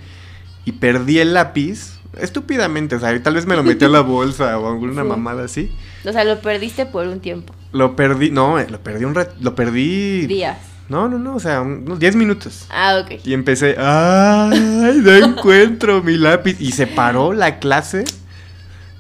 Y 0.66 0.74
perdí 0.74 1.20
el 1.20 1.34
lápiz, 1.34 2.00
estúpidamente, 2.20 2.96
o 2.96 3.00
sea, 3.00 3.22
tal 3.24 3.36
vez 3.36 3.46
me 3.46 3.56
lo 3.56 3.64
metí 3.64 3.86
a 3.86 3.90
la 3.90 4.02
bolsa 4.02 4.58
o 4.60 4.68
alguna 4.70 5.02
Sí. 5.04 5.08
mamada 5.08 5.46
así. 5.46 5.72
O 6.06 6.12
sea, 6.12 6.24
lo 6.24 6.40
perdiste 6.42 6.86
por 6.86 7.08
un 7.08 7.20
tiempo. 7.20 7.54
Lo 7.72 7.96
perdí, 7.96 8.32
no, 8.32 8.60
eh, 8.60 8.68
lo 8.70 8.80
perdí 8.82 9.06
un 9.06 9.16
rat, 9.16 9.32
lo 9.40 9.56
perdí. 9.56 10.26
Días. 10.28 10.58
No, 10.90 11.10
no, 11.10 11.20
no, 11.20 11.36
o 11.36 11.40
sea, 11.42 11.60
unos 11.62 12.00
10 12.00 12.16
minutos. 12.16 12.66
Ah, 12.70 13.02
ok. 13.04 13.20
Y 13.26 13.34
empecé, 13.34 13.76
ay, 13.78 15.02
no 15.04 15.12
encuentro 15.16 16.02
mi 16.02 16.16
lápiz. 16.16 16.56
Y 16.62 16.72
se 16.72 16.88
paró 16.88 17.34
la 17.34 17.60
clase. 17.60 18.06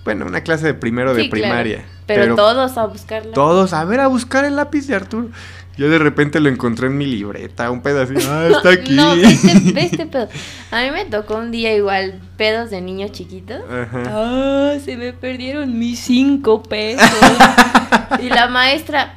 Bueno, 0.07 0.25
una 0.25 0.39
clase 0.39 0.67
de 0.67 0.73
primero 0.73 1.13
de 1.13 1.23
Sí, 1.23 1.29
claro. 1.29 1.43
primaria. 1.43 1.85
Pero, 2.05 2.33
todos 2.35 2.77
a 2.77 2.85
buscarla. 2.85 3.33
Todos, 3.33 3.73
a 3.73 3.83
ver, 3.83 3.99
a 3.99 4.07
buscar 4.07 4.45
el 4.45 4.55
lápiz 4.55 4.87
de 4.87 4.95
Arturo. 4.95 5.27
Yo 5.75 5.89
de 5.89 5.99
repente 5.99 6.39
lo 6.39 6.47
encontré 6.47 6.87
en 6.87 6.97
mi 6.97 7.05
libreta, 7.05 7.69
un 7.71 7.81
pedacito. 7.81 8.21
Ah, 8.25 8.47
está 8.47 8.69
aquí. 8.71 8.93
No, 8.95 9.13
este, 9.15 9.73
este 9.81 10.05
pedo. 10.05 10.29
A 10.71 10.81
mí 10.81 10.91
me 10.91 11.03
tocó 11.03 11.35
un 11.35 11.51
día 11.51 11.75
igual 11.75 12.21
pedos 12.37 12.69
de 12.69 12.79
niños 12.79 13.11
chiquitos. 13.11 13.59
Ajá. 13.69 14.03
Ah, 14.07 14.73
se 14.81 14.95
me 14.95 15.11
perdieron 15.11 15.77
mis 15.77 15.99
cinco 15.99 16.63
pesos. 16.63 17.05
y 18.23 18.29
la 18.29 18.47
maestra, 18.47 19.13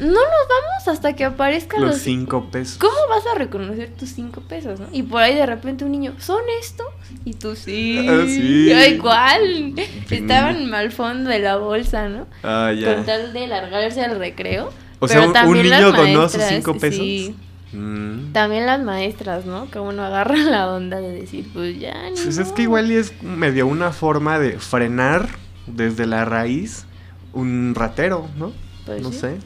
no 0.00 0.06
nos 0.06 0.14
vamos 0.20 0.88
hasta 0.88 1.14
que 1.14 1.24
aparezcan 1.24 1.80
los, 1.82 1.92
Los 1.92 2.00
cinco 2.00 2.50
pesos. 2.50 2.78
¿Cómo 2.78 2.96
vas 3.08 3.26
a 3.26 3.36
reconocer 3.36 3.90
tus 3.90 4.10
cinco 4.10 4.40
pesos, 4.40 4.80
no? 4.80 4.86
Y 4.92 5.02
por 5.02 5.22
ahí 5.22 5.34
de 5.34 5.46
repente 5.46 5.84
un 5.84 5.92
niño, 5.92 6.14
¿son 6.18 6.40
estos? 6.60 6.86
Y 7.24 7.34
tú, 7.34 7.54
sí. 7.56 8.06
Ah, 8.08 8.24
sí. 8.26 8.72
Ay, 8.72 8.98
¿cuál? 8.98 9.74
Estaban 10.10 10.72
al 10.74 10.92
fondo 10.92 11.30
de 11.30 11.38
la 11.40 11.56
bolsa, 11.56 12.08
¿no? 12.08 12.26
Ah, 12.42 12.72
ya. 12.72 12.94
Con 12.94 13.04
tal 13.04 13.32
de 13.32 13.46
largarse 13.46 14.02
al 14.02 14.18
recreo. 14.18 14.70
O 15.00 15.08
sea, 15.08 15.18
Pero 15.18 15.22
un, 15.22 15.28
un 15.28 15.32
también 15.34 15.70
las 15.70 15.80
niño 15.80 15.92
donó 15.92 16.28
sus 16.28 16.38
maestras, 16.38 16.48
cinco 16.48 16.74
pesos. 16.78 17.00
sí. 17.00 17.36
Mm. 17.72 18.32
También 18.32 18.64
las 18.64 18.82
maestras, 18.82 19.44
¿no? 19.44 19.70
Que 19.70 19.78
uno 19.78 20.02
agarra 20.02 20.36
la 20.50 20.72
onda 20.72 21.00
de 21.00 21.12
decir, 21.12 21.48
pues 21.52 21.78
ya, 21.78 22.10
ni 22.10 22.20
Pues 22.20 22.38
es 22.38 22.52
que 22.52 22.62
igual 22.62 22.90
y 22.90 22.96
es 22.96 23.22
medio 23.22 23.66
una 23.66 23.92
forma 23.92 24.38
de 24.38 24.58
frenar 24.58 25.28
desde 25.66 26.06
la 26.06 26.24
raíz 26.24 26.86
un 27.32 27.74
ratero, 27.74 28.28
¿no? 28.38 28.52
Pues 28.86 29.02
no 29.02 29.12
sí. 29.12 29.18
sé. 29.18 29.38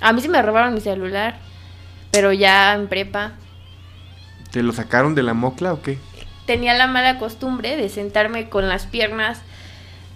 A 0.00 0.12
mí 0.12 0.20
sí 0.20 0.28
me 0.28 0.42
robaron 0.42 0.74
mi 0.74 0.80
celular, 0.80 1.38
pero 2.10 2.32
ya 2.32 2.74
en 2.74 2.88
prepa. 2.88 3.32
¿Te 4.50 4.62
lo 4.62 4.72
sacaron 4.72 5.14
de 5.14 5.22
la 5.22 5.34
mocla 5.34 5.72
o 5.72 5.82
qué? 5.82 5.98
Tenía 6.46 6.74
la 6.74 6.86
mala 6.86 7.18
costumbre 7.18 7.76
de 7.76 7.88
sentarme 7.88 8.48
con 8.48 8.68
las 8.68 8.86
piernas 8.86 9.40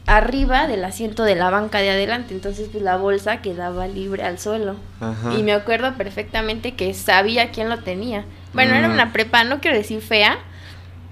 arriba 0.06 0.66
del 0.66 0.84
asiento 0.84 1.24
de 1.24 1.34
la 1.36 1.50
banca 1.50 1.78
de 1.78 1.90
adelante, 1.90 2.34
entonces 2.34 2.68
pues 2.72 2.82
la 2.82 2.96
bolsa 2.96 3.42
quedaba 3.42 3.86
libre 3.86 4.22
al 4.24 4.38
suelo. 4.38 4.76
Ajá. 5.00 5.34
Y 5.34 5.42
me 5.42 5.52
acuerdo 5.52 5.94
perfectamente 5.94 6.72
que 6.74 6.94
sabía 6.94 7.50
quién 7.50 7.68
lo 7.68 7.78
tenía. 7.80 8.24
Bueno, 8.52 8.74
era 8.74 8.88
Mm. 8.88 8.92
una 8.92 9.12
prepa, 9.12 9.44
no 9.44 9.60
quiero 9.60 9.76
decir 9.76 10.00
fea, 10.00 10.38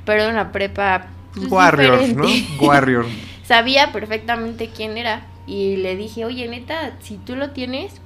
pero 0.04 0.22
era 0.22 0.33
una 0.33 0.52
prepa 0.52 1.07
Pues 1.35 1.50
Warrior. 1.50 2.00
¿no? 2.16 2.26
Warrior. 2.61 3.07
Sabía 3.44 3.92
perfectamente 3.92 4.70
quién 4.74 4.96
era 4.98 5.22
y 5.46 5.76
le 5.76 5.94
dije, 5.96 6.24
oye, 6.24 6.48
neta, 6.48 6.92
si 7.00 7.16
tú 7.18 7.37
lo 7.37 7.50
tienes, 7.50 8.00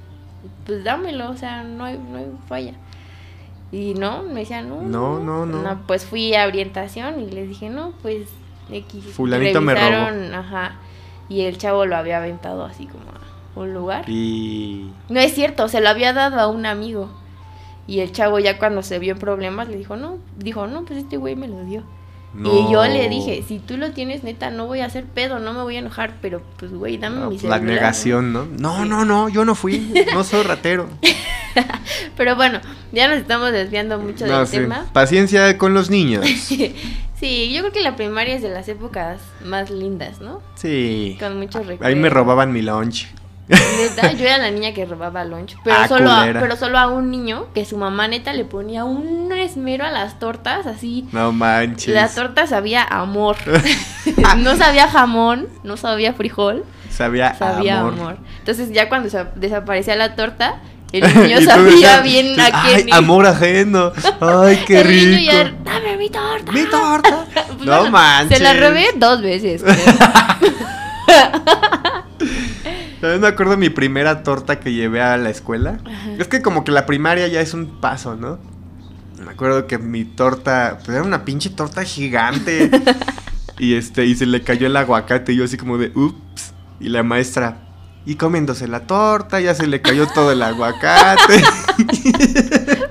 pues 0.65 0.83
dámelo, 0.83 1.29
o 1.29 1.37
sea, 1.37 1.63
no 1.63 1.85
hay, 1.85 1.97
no 1.97 2.17
hay 2.17 2.27
falla. 2.47 2.73
Y 3.71 3.95
no, 3.95 4.21
me 4.23 4.41
decía, 4.41 4.61
no, 4.61 4.81
No, 4.81 5.19
no, 5.19 5.45
no. 5.45 5.81
Pues 5.87 6.05
fui 6.05 6.35
a 6.35 6.45
orientación 6.45 7.19
y 7.21 7.31
les 7.31 7.49
dije, 7.49 7.69
no, 7.69 7.93
pues 8.01 8.29
X. 8.71 9.03
Fulanito 9.13 9.61
me 9.61 9.73
robó. 9.73 10.35
Ajá. 10.35 10.75
Y 11.27 11.41
el 11.41 11.57
chavo 11.57 11.85
lo 11.85 11.95
había 11.95 12.17
aventado 12.17 12.65
así 12.65 12.85
como 12.85 13.05
a 13.05 13.59
un 13.59 13.73
lugar. 13.73 14.05
Y. 14.07 14.91
No 15.09 15.19
es 15.19 15.33
cierto, 15.33 15.67
se 15.67 15.81
lo 15.81 15.89
había 15.89 16.13
dado 16.13 16.39
a 16.39 16.47
un 16.47 16.65
amigo. 16.65 17.09
Y 17.87 17.99
el 17.99 18.11
chavo 18.11 18.39
ya 18.39 18.59
cuando 18.59 18.83
se 18.83 18.99
vio 18.99 19.13
en 19.13 19.19
problemas 19.19 19.67
le 19.67 19.77
dijo, 19.77 19.97
no, 19.97 20.17
dijo, 20.37 20.67
no, 20.67 20.83
pues 20.85 20.99
este 20.99 21.17
güey 21.17 21.35
me 21.35 21.47
lo 21.47 21.63
dio. 21.65 21.83
Y 22.35 22.71
yo 22.71 22.83
le 22.85 23.09
dije, 23.09 23.43
si 23.47 23.59
tú 23.59 23.77
lo 23.77 23.91
tienes, 23.91 24.23
neta, 24.23 24.49
no 24.49 24.65
voy 24.65 24.79
a 24.79 24.85
hacer 24.85 25.03
pedo, 25.05 25.37
no 25.39 25.53
me 25.53 25.61
voy 25.61 25.75
a 25.75 25.79
enojar, 25.79 26.15
pero 26.21 26.41
pues, 26.57 26.71
güey, 26.73 26.97
dame 26.97 27.17
No, 27.17 27.29
mi 27.29 27.37
pues, 27.37 27.43
la 27.43 27.57
celular, 27.57 27.61
¿no?". 27.61 27.71
negación, 27.73 28.33
¿no? 28.33 28.45
No, 28.57 28.85
no, 28.85 29.05
no, 29.05 29.29
yo 29.29 29.45
no 29.45 29.53
fui. 29.53 29.93
No 30.13 30.23
soy 30.23 30.41
ratero. 30.47 30.89
Pero 32.17 32.35
bueno, 32.35 32.59
ya 32.91 33.07
nos 33.07 33.17
estamos 33.17 33.51
desviando 33.51 33.99
mucho 33.99 34.25
No, 34.25 34.39
del 34.39 34.47
sí. 34.47 34.57
tema. 34.57 34.85
Paciencia 34.93 35.57
con 35.57 35.73
los 35.73 35.89
niños. 35.89 36.25
sí, 36.27 36.75
Sí, 37.19 37.53
yo 37.53 37.61
creo 37.61 37.71
que 37.71 37.79
la 37.81 37.95
primaria 37.95 38.35
es 38.35 38.41
de 38.41 38.49
las 38.49 38.67
épocas 38.67 39.21
más 39.45 39.69
lindas, 39.69 40.19
¿no? 40.19 40.41
Sí. 40.55 41.15
Con 41.21 41.37
muchos 41.37 41.61
recuerdos. 41.65 41.85
Ahí 41.87 41.95
me 41.95 42.09
robaban 42.09 42.51
mi 42.51 42.61
lunch. 42.61 43.07
Neta, 43.49 44.13
yo 44.13 44.25
era 44.25 44.37
la 44.37 44.51
niña 44.51 44.73
que 44.73 44.85
robaba 44.85 45.25
lunch, 45.25 45.57
pero 45.65 45.75
Ah, 45.77 45.87
solo 45.87 46.09
a, 46.09 46.23
pero 46.31 46.55
solo 46.55 46.77
a 46.79 46.87
un 46.87 47.11
niño 47.11 47.47
que 47.53 47.65
su 47.65 47.75
mamá 47.77 48.07
neta 48.07 48.31
le 48.31 48.45
ponía 48.45 48.85
un 48.85 49.31
esmero 49.33 49.85
a 49.85 49.91
las 49.91 50.17
tortas, 50.17 50.65
así. 50.65 51.05
No 51.11 51.33
manches. 51.33 51.93
La 51.93 52.07
torta 52.07 52.47
sabía 52.47 52.83
amor. 52.83 53.35
no 54.37 54.55
sabía 54.55 54.87
jamón, 54.87 55.47
no 55.63 55.75
sabía 55.77 56.13
frijol, 56.13 56.63
Sabía, 56.89 57.33
sabía 57.35 57.79
amor. 57.81 57.93
amor. 57.93 58.17
Entonces 58.39 58.71
ya 58.71 58.87
cuando 58.87 59.09
desaparecía 59.35 59.95
la 59.97 60.15
torta, 60.15 60.61
el 60.93 61.01
niño 61.23 61.41
sabía 61.41 61.99
bien 62.01 62.39
a 62.39 62.45
Ay, 62.45 62.53
quién 62.75 62.87
ir. 62.87 62.93
amor 62.93 63.25
ajeno. 63.27 63.91
Ay, 64.21 64.63
qué 64.65 64.79
el 64.81 64.87
rico. 64.87 65.05
niño 65.17 65.31
ya, 65.33 65.53
dame 65.65 65.97
mi 65.97 66.09
torta. 66.09 66.51
Mi 66.51 66.63
torta. 66.65 67.25
Pues 67.57 67.65
no 67.65 67.89
manches. 67.89 68.37
Se 68.37 68.43
la 68.43 68.53
robé 68.53 68.85
dos 68.95 69.21
veces. 69.21 69.63
También 73.03 73.19
me 73.19 73.27
acuerdo 73.27 73.51
de 73.51 73.57
mi 73.57 73.69
primera 73.69 74.23
torta 74.23 74.61
que 74.61 74.71
llevé 74.71 75.01
a 75.01 75.17
la 75.17 75.29
escuela. 75.29 75.77
Es 76.17 76.29
que 76.29 76.41
como 76.41 76.63
que 76.63 76.71
la 76.71 76.85
primaria 76.85 77.27
ya 77.27 77.41
es 77.41 77.53
un 77.53 77.81
paso, 77.81 78.15
¿no? 78.15 78.39
Me 79.21 79.29
acuerdo 79.29 79.67
que 79.67 79.77
mi 79.77 80.05
torta, 80.05 80.77
pues 80.85 80.95
era 80.95 81.03
una 81.05 81.25
pinche 81.25 81.49
torta 81.49 81.83
gigante. 81.83 82.71
y 83.59 83.73
este, 83.73 84.05
y 84.05 84.15
se 84.15 84.25
le 84.25 84.41
cayó 84.41 84.67
el 84.67 84.77
aguacate 84.77 85.33
y 85.33 85.35
yo 85.35 85.43
así 85.43 85.57
como 85.57 85.77
de, 85.77 85.91
ups. 85.93 86.53
Y 86.79 86.87
la 86.87 87.03
maestra, 87.03 87.57
y 88.05 88.15
comiéndose 88.15 88.69
la 88.69 88.87
torta, 88.87 89.41
ya 89.41 89.53
se 89.53 89.67
le 89.67 89.81
cayó 89.81 90.07
todo 90.07 90.31
el 90.31 90.41
aguacate. 90.41 91.43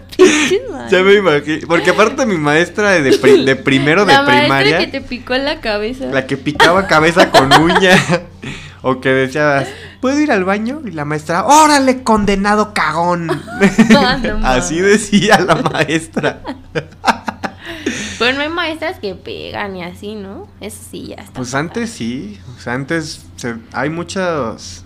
Ya 0.91 1.03
me 1.03 1.15
imagino. 1.15 1.67
Porque 1.69 1.89
aparte 1.91 2.27
mi 2.27 2.37
maestra 2.37 2.91
de, 2.91 3.17
pri- 3.17 3.47
de 3.47 3.57
primero 3.57 4.05
de 4.05 4.13
la 4.13 4.23
maestra 4.25 4.41
primaria. 4.43 4.79
que 4.79 4.87
te 4.89 5.01
picó 5.01 5.33
en 5.35 5.47
la 5.47 5.61
cabeza. 5.63 6.05
La 6.07 6.27
que 6.27 6.37
picaba 6.37 6.87
cabeza 6.87 7.31
con 7.31 7.51
uña. 7.63 7.97
o 8.83 9.01
que 9.01 9.09
decías, 9.09 9.69
¿puedo 10.03 10.21
ir 10.21 10.31
al 10.31 10.45
baño? 10.45 10.83
Y 10.85 10.91
la 10.91 11.07
maestra, 11.07 11.45
¡órale, 11.47 12.03
condenado 12.03 12.75
cagón! 12.75 13.29
Ah, 13.97 14.19
no. 14.23 14.39
Así 14.47 14.81
decía 14.81 15.39
la 15.41 15.55
maestra. 15.57 16.43
Pero 18.19 18.37
no 18.37 18.43
hay 18.43 18.49
maestras 18.51 18.99
que 19.01 19.15
pegan 19.15 19.75
y 19.77 19.83
así, 19.83 20.15
¿no? 20.15 20.47
Eso 20.61 20.79
sí, 20.91 21.09
ya 21.09 21.17
está. 21.17 21.33
Pues 21.33 21.55
antes 21.55 21.91
sí. 21.91 22.39
O 22.57 22.61
sea, 22.61 22.75
antes 22.75 23.25
se- 23.37 23.57
hay 23.73 23.91
muchos 23.91 24.85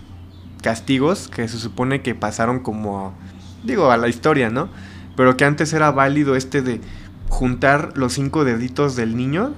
castigos 0.63 1.27
que 1.27 1.47
se 1.47 1.59
supone 1.59 2.01
que 2.01 2.15
pasaron 2.15 2.59
como, 2.61 3.13
digo, 3.63 3.91
a 3.91 3.97
la 3.97 4.07
historia, 4.07 4.49
¿no? 4.49 4.69
Pero 5.15 5.37
que 5.37 5.45
antes 5.45 5.71
era 5.73 5.91
válido 5.91 6.35
este 6.35 6.61
de 6.61 6.81
juntar 7.29 7.91
los 7.95 8.13
cinco 8.13 8.43
deditos 8.43 8.95
del 8.95 9.15
niño 9.15 9.53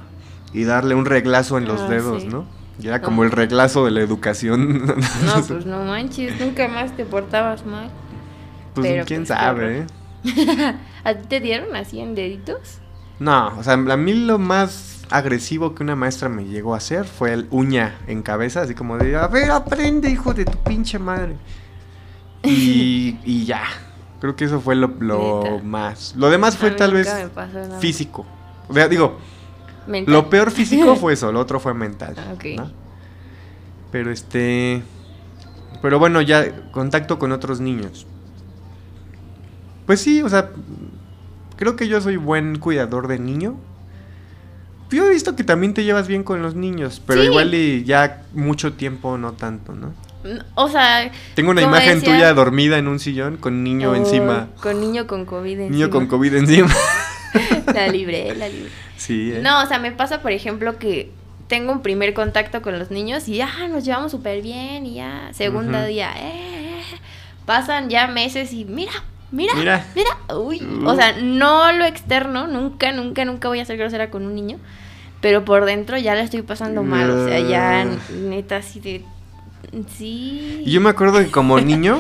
y 0.54 0.64
darle 0.64 0.96
un 0.96 1.06
reglazo 1.06 1.58
en 1.58 1.66
los 1.66 1.82
Ah, 1.82 1.88
dedos, 1.88 2.24
sí. 2.24 2.28
¿no? 2.30 2.46
Y 2.80 2.88
era 2.88 3.02
como 3.02 3.24
el 3.24 3.32
reglazo 3.32 3.86
de 3.86 3.92
la 3.92 4.02
educación. 4.02 4.86
No, 5.26 5.44
pues 5.48 5.66
no 5.66 5.84
manches, 5.84 6.40
nunca 6.40 6.68
más 6.68 6.96
te 6.96 7.06
portabas 7.06 7.66
mal. 7.66 7.90
Pues 8.74 8.88
Pero, 8.88 9.06
quién 9.06 9.22
pues, 9.22 9.30
sabe. 9.30 9.80
¿eh? 9.80 9.86
¿A 11.04 11.14
ti 11.14 11.28
te 11.28 11.40
dieron 11.40 11.76
así 11.76 12.00
en 12.00 12.16
deditos? 12.16 12.80
No, 13.20 13.54
o 13.58 13.64
sea, 13.64 13.74
a 13.74 13.98
mí 13.98 14.14
lo 14.14 14.40
más 14.40 15.04
agresivo 15.10 15.76
que 15.76 15.84
una 15.84 15.96
maestra 15.96 16.30
me 16.30 16.46
llegó 16.46 16.74
a 16.74 16.78
hacer 16.78 17.06
fue 17.06 17.34
el 17.34 17.48
uña 17.52 17.98
en 18.08 18.22
cabeza, 18.22 18.62
así 18.62 18.76
como 18.76 18.98
de, 18.98 19.16
a 19.16 19.28
ver, 19.28 19.52
aprende, 19.52 20.10
hijo 20.10 20.34
de 20.34 20.46
tu 20.46 20.58
pinche 20.60 21.00
madre. 21.00 21.36
Y, 22.44 23.18
y 23.26 23.46
ya, 23.46 23.64
creo 24.22 24.36
que 24.36 24.46
eso 24.46 24.62
fue 24.62 24.76
lo, 24.76 24.90
más. 25.64 26.16
Lo 26.16 26.30
demás 26.30 26.56
fue 26.56 26.72
tal 26.72 26.94
vez 26.94 27.10
pasó 27.34 27.80
físico. 27.80 28.26
O 28.70 28.74
sea, 28.74 28.88
digo, 28.88 29.18
Mental. 29.90 30.14
lo 30.14 30.30
peor 30.30 30.52
físico 30.52 30.96
fue 30.98 31.14
eso, 31.14 31.32
lo 31.32 31.40
otro 31.40 31.60
fue 31.60 31.74
mental. 31.74 32.16
Ah. 32.18 32.68
Pero 33.92 34.12
este... 34.12 34.82
Pero 35.82 35.98
bueno, 36.00 36.22
ya 36.22 36.70
contacto 36.72 37.18
con 37.20 37.32
otros 37.32 37.60
niños. 37.60 38.06
Pues 39.86 40.02
sí, 40.02 40.22
o 40.22 40.30
sea, 40.30 40.52
creo 41.56 41.76
que 41.76 41.88
yo 41.88 42.00
soy 42.02 42.18
buen 42.18 42.60
cuidador 42.60 43.08
de 43.08 43.18
niño. 43.18 43.56
Yo 44.92 45.06
he 45.06 45.10
visto 45.10 45.36
que 45.36 45.44
también 45.44 45.74
te 45.74 45.84
llevas 45.84 46.08
bien 46.08 46.24
con 46.24 46.42
los 46.42 46.56
niños, 46.56 47.02
pero 47.06 47.22
Sí. 47.22 47.28
igual 47.28 47.54
y 47.54 47.84
ya 47.84 48.24
mucho 48.34 48.74
tiempo 48.74 49.18
no 49.18 49.34
tanto, 49.34 49.74
¿no? 49.74 49.94
O 50.56 50.68
sea, 50.68 51.12
Tengo 51.36 51.52
una 51.52 51.62
imagen 51.62 52.00
decía- 52.00 52.14
tuya 52.14 52.34
dormida 52.34 52.78
en 52.78 52.88
un 52.88 53.00
sillón 53.00 53.38
con 53.38 53.64
niño 53.64 53.92
oh, 53.92 53.96
encima. 53.96 54.50
Con 54.62 54.82
niño 54.82 55.08
con 55.08 55.26
COVID 55.26 55.52
encima. 55.60 55.70
Niño 55.70 55.90
con 55.90 56.08
COVID 56.08 56.34
encima. 56.36 56.70
La 57.74 57.88
libré, 57.88 58.36
la 58.36 58.48
libré. 58.50 58.70
sí. 58.98 59.32
¿eh? 59.34 59.40
No, 59.42 59.64
o 59.64 59.66
sea, 59.66 59.80
me 59.80 59.92
pasa, 59.92 60.22
por 60.22 60.32
ejemplo, 60.32 60.78
que 60.78 61.12
tengo 61.48 61.72
un 61.72 61.82
primer 61.82 62.14
contacto 62.14 62.62
con 62.62 62.78
los 62.78 62.92
niños 62.92 63.28
y 63.28 63.36
ya 63.38 63.50
nos 63.70 63.84
llevamos 63.86 64.12
súper 64.12 64.42
bien 64.42 64.86
y 64.86 64.96
ya, 64.96 65.30
segundo 65.34 65.78
Ujú. 65.80 65.88
día, 65.88 66.12
eh, 66.18 66.82
pasan 67.46 67.90
ya 67.90 68.08
meses 68.08 68.54
y 68.54 68.66
mira, 68.66 68.92
mira, 69.32 69.54
Mira. 69.56 69.86
mira, 69.96 70.36
uy. 70.38 70.62
Uh. 70.62 70.88
O 70.88 70.96
sea, 70.96 71.14
no 71.22 71.72
lo 71.72 71.86
externo, 71.86 72.48
nunca, 72.48 72.92
nunca, 72.92 73.26
nunca 73.26 73.48
voy 73.48 73.60
a 73.60 73.66
ser 73.66 73.78
grosera 73.78 74.12
con 74.12 74.26
un 74.26 74.36
niño, 74.36 74.58
pero 75.22 75.44
por 75.44 75.66
dentro 75.66 75.98
ya 75.98 76.14
la 76.16 76.22
estoy 76.22 76.44
pasando 76.44 76.84
mal, 76.84 77.10
o 77.10 77.28
sea, 77.28 77.40
ya 77.40 77.86
Uh. 78.14 78.30
neta 78.30 78.58
así 78.58 78.80
de... 78.80 79.04
Sí. 79.98 80.64
Y 80.66 80.72
yo 80.72 80.82
me 80.82 80.90
acuerdo 80.90 81.20
que 81.20 81.30
como 81.32 81.60
niño, 81.60 82.00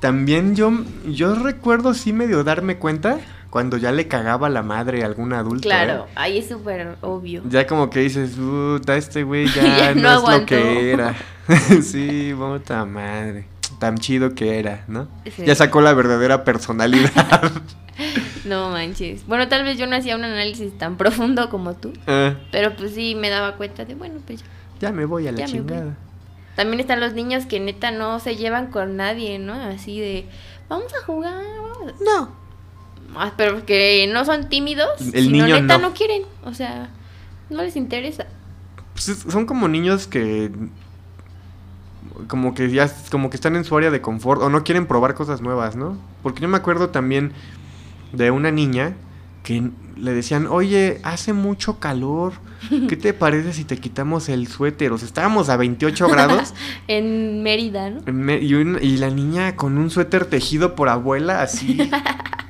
también 0.00 0.56
yo, 0.56 0.72
yo 1.06 1.34
recuerdo 1.34 1.94
sí 1.94 2.12
medio 2.12 2.44
darme 2.44 2.76
cuenta 2.76 3.18
cuando 3.50 3.76
ya 3.76 3.92
le 3.92 4.08
cagaba 4.08 4.48
la 4.48 4.62
madre 4.62 5.02
a 5.02 5.06
algún 5.06 5.32
adulto. 5.32 5.62
Claro, 5.68 6.06
¿eh? 6.08 6.12
ahí 6.14 6.38
es 6.38 6.48
súper 6.48 6.96
obvio. 7.00 7.42
Ya 7.48 7.66
como 7.66 7.90
que 7.90 8.00
dices, 8.00 8.32
puta, 8.36 8.96
este 8.96 9.22
güey 9.22 9.46
ya, 9.54 9.62
Ya 9.78 9.94
no, 9.94 10.02
no 10.22 10.32
es 10.32 10.40
lo 10.40 10.46
que 10.46 10.92
era. 10.92 11.14
sí, 11.82 12.34
puta 12.36 12.84
madre. 12.84 13.46
Tan 13.78 13.98
chido 13.98 14.34
que 14.34 14.58
era, 14.58 14.84
¿no? 14.88 15.08
Sí. 15.24 15.44
Ya 15.44 15.54
sacó 15.54 15.80
la 15.80 15.92
verdadera 15.94 16.44
personalidad. 16.44 17.52
No 18.44 18.70
manches. 18.70 19.26
Bueno, 19.26 19.48
tal 19.48 19.64
vez 19.64 19.76
yo 19.78 19.86
no 19.86 19.96
hacía 19.96 20.14
un 20.16 20.22
análisis 20.22 20.76
tan 20.78 20.96
profundo 20.96 21.48
como 21.50 21.74
tú, 21.74 21.92
Ah, 22.06 22.34
pero 22.52 22.76
pues 22.76 22.92
sí 22.92 23.14
me 23.14 23.28
daba 23.30 23.56
cuenta 23.56 23.84
de, 23.84 23.94
bueno, 23.94 24.20
pues 24.24 24.40
ya. 24.40 24.46
ya 24.80 24.92
me 24.92 25.04
voy 25.04 25.26
a 25.26 25.32
la 25.32 25.38
Ya 25.38 25.46
chingada. 25.46 25.96
También 26.54 26.78
están 26.80 27.00
los 27.00 27.14
niños 27.14 27.46
que 27.46 27.58
neta 27.58 27.90
no 27.90 28.20
se 28.20 28.36
llevan 28.36 28.68
con 28.68 28.96
nadie, 28.96 29.38
¿no? 29.38 29.54
Así 29.54 29.98
de, 29.98 30.26
vamos 30.68 30.92
a 30.94 31.04
jugar. 31.04 31.42
vamos 31.60 31.94
a-". 32.00 32.04
No. 32.04 32.45
Ah, 33.16 33.32
pero 33.36 33.64
que 33.66 34.08
no 34.12 34.24
son 34.24 34.48
tímidos, 34.48 34.88
El 35.12 35.32
niño 35.32 35.46
neta 35.46 35.78
no. 35.78 35.88
no. 35.88 35.94
quieren. 35.94 36.22
O 36.44 36.52
sea, 36.54 36.90
no 37.50 37.62
les 37.62 37.76
interesa. 37.76 38.26
Pues 38.92 39.08
es- 39.08 39.24
son 39.30 39.46
como 39.46 39.68
niños 39.68 40.06
que 40.06 40.50
como 42.28 42.54
que 42.54 42.70
ya 42.70 42.90
como 43.10 43.30
que 43.30 43.36
están 43.36 43.56
en 43.56 43.64
su 43.64 43.76
área 43.76 43.90
de 43.90 44.00
confort 44.00 44.40
o 44.42 44.48
no 44.48 44.64
quieren 44.64 44.86
probar 44.86 45.14
cosas 45.14 45.40
nuevas, 45.42 45.76
¿no? 45.76 45.96
Porque 46.22 46.40
yo 46.40 46.48
me 46.48 46.56
acuerdo 46.56 46.88
también 46.90 47.32
de 48.12 48.30
una 48.30 48.50
niña 48.50 48.94
que 49.42 49.70
le 49.96 50.12
decían, 50.12 50.46
"Oye, 50.48 51.00
hace 51.04 51.32
mucho 51.32 51.78
calor. 51.78 52.32
¿Qué 52.88 52.96
te 52.96 53.12
parece 53.14 53.52
si 53.52 53.64
te 53.64 53.76
quitamos 53.78 54.28
el 54.28 54.46
suéter?" 54.48 54.92
O 54.92 54.98
sea, 54.98 55.06
estábamos 55.06 55.48
a 55.50 55.56
28 55.56 56.08
grados 56.08 56.54
En 56.88 57.42
Mérida, 57.42 57.90
¿no? 57.90 58.00
en 58.06 58.16
me- 58.16 58.38
y, 58.38 58.54
un- 58.54 58.78
y 58.80 58.96
la 58.96 59.10
niña 59.10 59.54
con 59.56 59.76
un 59.78 59.90
suéter 59.90 60.24
tejido 60.26 60.74
por 60.74 60.88
abuela 60.88 61.42
así. 61.42 61.78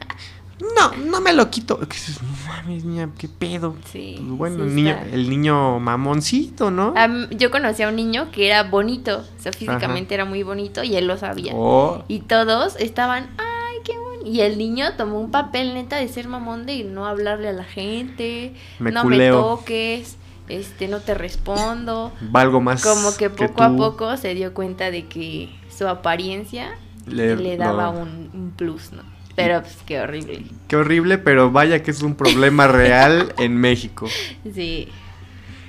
No, 0.61 0.97
no 0.97 1.21
me 1.21 1.33
lo 1.35 1.51
quito. 1.51 1.79
No 1.79 2.29
mames, 2.49 2.85
niña, 2.85 3.11
qué 3.19 3.29
pedo. 3.29 3.77
Sí. 3.93 4.15
Pues 4.19 4.39
bueno, 4.39 4.57
sí 4.57 4.63
el 4.71 4.75
niño, 4.75 4.97
el 5.13 5.31
niño 5.31 5.81
mamoncito, 5.81 6.71
¿no? 6.71 6.95
Yo 7.31 7.51
conocí 7.51 7.83
a 7.83 7.89
un 7.89 7.97
niño 7.97 8.31
que 8.33 8.47
era 8.47 8.63
bonito, 8.63 9.19
o 9.19 9.41
sea, 9.43 9.53
físicamente 9.53 10.15
era 10.15 10.25
muy 10.25 10.43
bonito 10.43 10.83
y 10.83 10.97
él 10.97 11.07
lo 11.07 11.19
sabía. 11.19 11.53
Oh. 11.55 12.05
Y 12.09 12.21
todos 12.21 12.77
estaban, 12.77 13.29
ay, 13.39 13.77
qué 13.85 13.99
bonito. 13.99 14.27
Y 14.31 14.41
el 14.41 14.57
niño 14.57 14.87
tomó 14.97 15.21
un 15.21 15.31
papel 15.31 15.75
neta 15.75 15.97
de 15.97 16.09
ser 16.09 16.27
mamón 16.27 16.65
de 16.65 16.85
no 16.85 17.07
hablarle 17.07 17.49
a 17.49 17.53
la 17.53 17.65
gente, 17.65 18.55
Me 18.79 18.91
no 18.93 19.03
culeo. 19.03 19.37
me 19.37 19.43
toques, 19.43 20.17
este, 20.49 20.89
no 20.89 21.01
te 21.01 21.15
respondo. 21.15 22.13
Valgo 22.23 22.63
más. 22.63 22.83
Como 22.83 23.15
que 23.17 23.29
poco 23.29 23.63
a 23.63 23.77
poco 23.77 24.17
se 24.17 24.35
dio 24.35 24.55
cuenta 24.55 24.91
de 24.91 25.07
que 25.07 25.51
su 25.77 25.87
apariencia 25.87 26.71
Le- 27.07 27.37
le, 27.37 27.57
daba 27.59 27.93
no. 27.93 28.01
un, 28.01 28.31
un 28.33 28.51
plus, 28.57 28.93
¿no? 28.93 29.03
Pero 29.37 29.61
pues 29.61 29.77
qué 29.87 30.01
horrible. 30.01 30.43
Qué 30.67 30.77
horrible, 30.77 31.19
pero 31.19 31.51
vaya 31.53 31.83
que 31.83 31.91
es 31.91 32.03
un 32.03 32.15
problema 32.17 32.67
real 32.67 33.33
en 33.39 33.57
México. 33.57 34.09
Sí. 34.55 34.89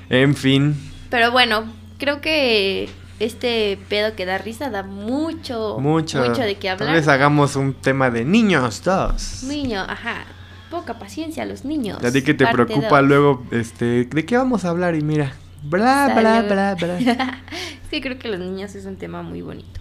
En 0.10 0.36
fin. 0.36 0.76
Pero 1.10 1.32
bueno, 1.32 1.66
creo 1.98 2.22
que 2.22 2.90
este 3.20 3.78
pedo 3.90 4.16
que 4.16 4.26
da 4.26 4.38
risa 4.38 4.70
da 4.70 4.84
mucho, 4.84 5.78
Mucho. 5.80 6.20
mucho 6.24 6.42
de 6.42 6.56
qué 6.56 6.70
Tal 6.70 6.80
hablar. 6.82 6.96
vez 6.96 7.08
hagamos 7.08 7.56
un 7.56 7.74
tema 7.74 8.10
de 8.10 8.24
niños 8.26 8.84
dos. 8.84 9.44
Niño, 9.44 9.82
ajá. 9.82 10.26
Poca 10.72 11.00
paciencia 11.00 11.44
a 11.44 11.46
los 11.46 11.66
niños. 11.66 12.04
A 12.04 12.12
ti 12.12 12.22
que 12.24 12.34
te 12.34 12.46
Parte 12.46 12.66
preocupa 12.66 13.00
dos. 13.00 13.08
luego, 13.08 13.44
este, 13.52 14.06
¿de 14.06 14.26
qué 14.26 14.38
vamos 14.38 14.66
a 14.66 14.70
hablar? 14.70 14.96
Y 14.96 15.02
mira, 15.02 15.34
bla, 15.64 16.14
bla, 16.18 16.42
bla, 16.44 16.76
bla. 16.76 17.00
sí, 17.90 18.02
creo 18.02 18.18
que 18.20 18.28
los 18.30 18.40
niños 18.40 18.76
es 18.76 18.86
un 18.86 18.98
tema 18.98 19.24
muy 19.24 19.42
bonito. 19.42 19.80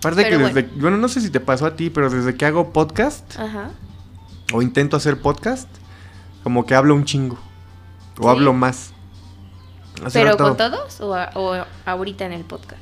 Aparte 0.00 0.28
que 0.28 0.38
desde, 0.38 0.62
bueno. 0.80 0.96
no 0.96 1.08
sé 1.08 1.20
si 1.20 1.30
te 1.30 1.40
pasó 1.40 1.66
a 1.66 1.76
ti, 1.76 1.90
pero 1.90 2.08
desde 2.10 2.34
que 2.34 2.46
hago 2.46 2.72
podcast 2.72 3.38
Ajá. 3.38 3.70
o 4.52 4.62
intento 4.62 4.96
hacer 4.96 5.20
podcast, 5.20 5.68
como 6.42 6.64
que 6.66 6.74
hablo 6.74 6.94
un 6.94 7.04
chingo. 7.04 7.38
O 8.18 8.22
¿Sí? 8.24 8.28
hablo 8.28 8.52
más. 8.54 8.92
Hace 10.04 10.18
¿Pero 10.20 10.32
rato- 10.32 10.44
con 10.44 10.56
todos 10.56 11.00
o, 11.02 11.14
a- 11.14 11.30
o 11.34 11.64
ahorita 11.84 12.24
en 12.24 12.32
el 12.32 12.44
podcast? 12.44 12.80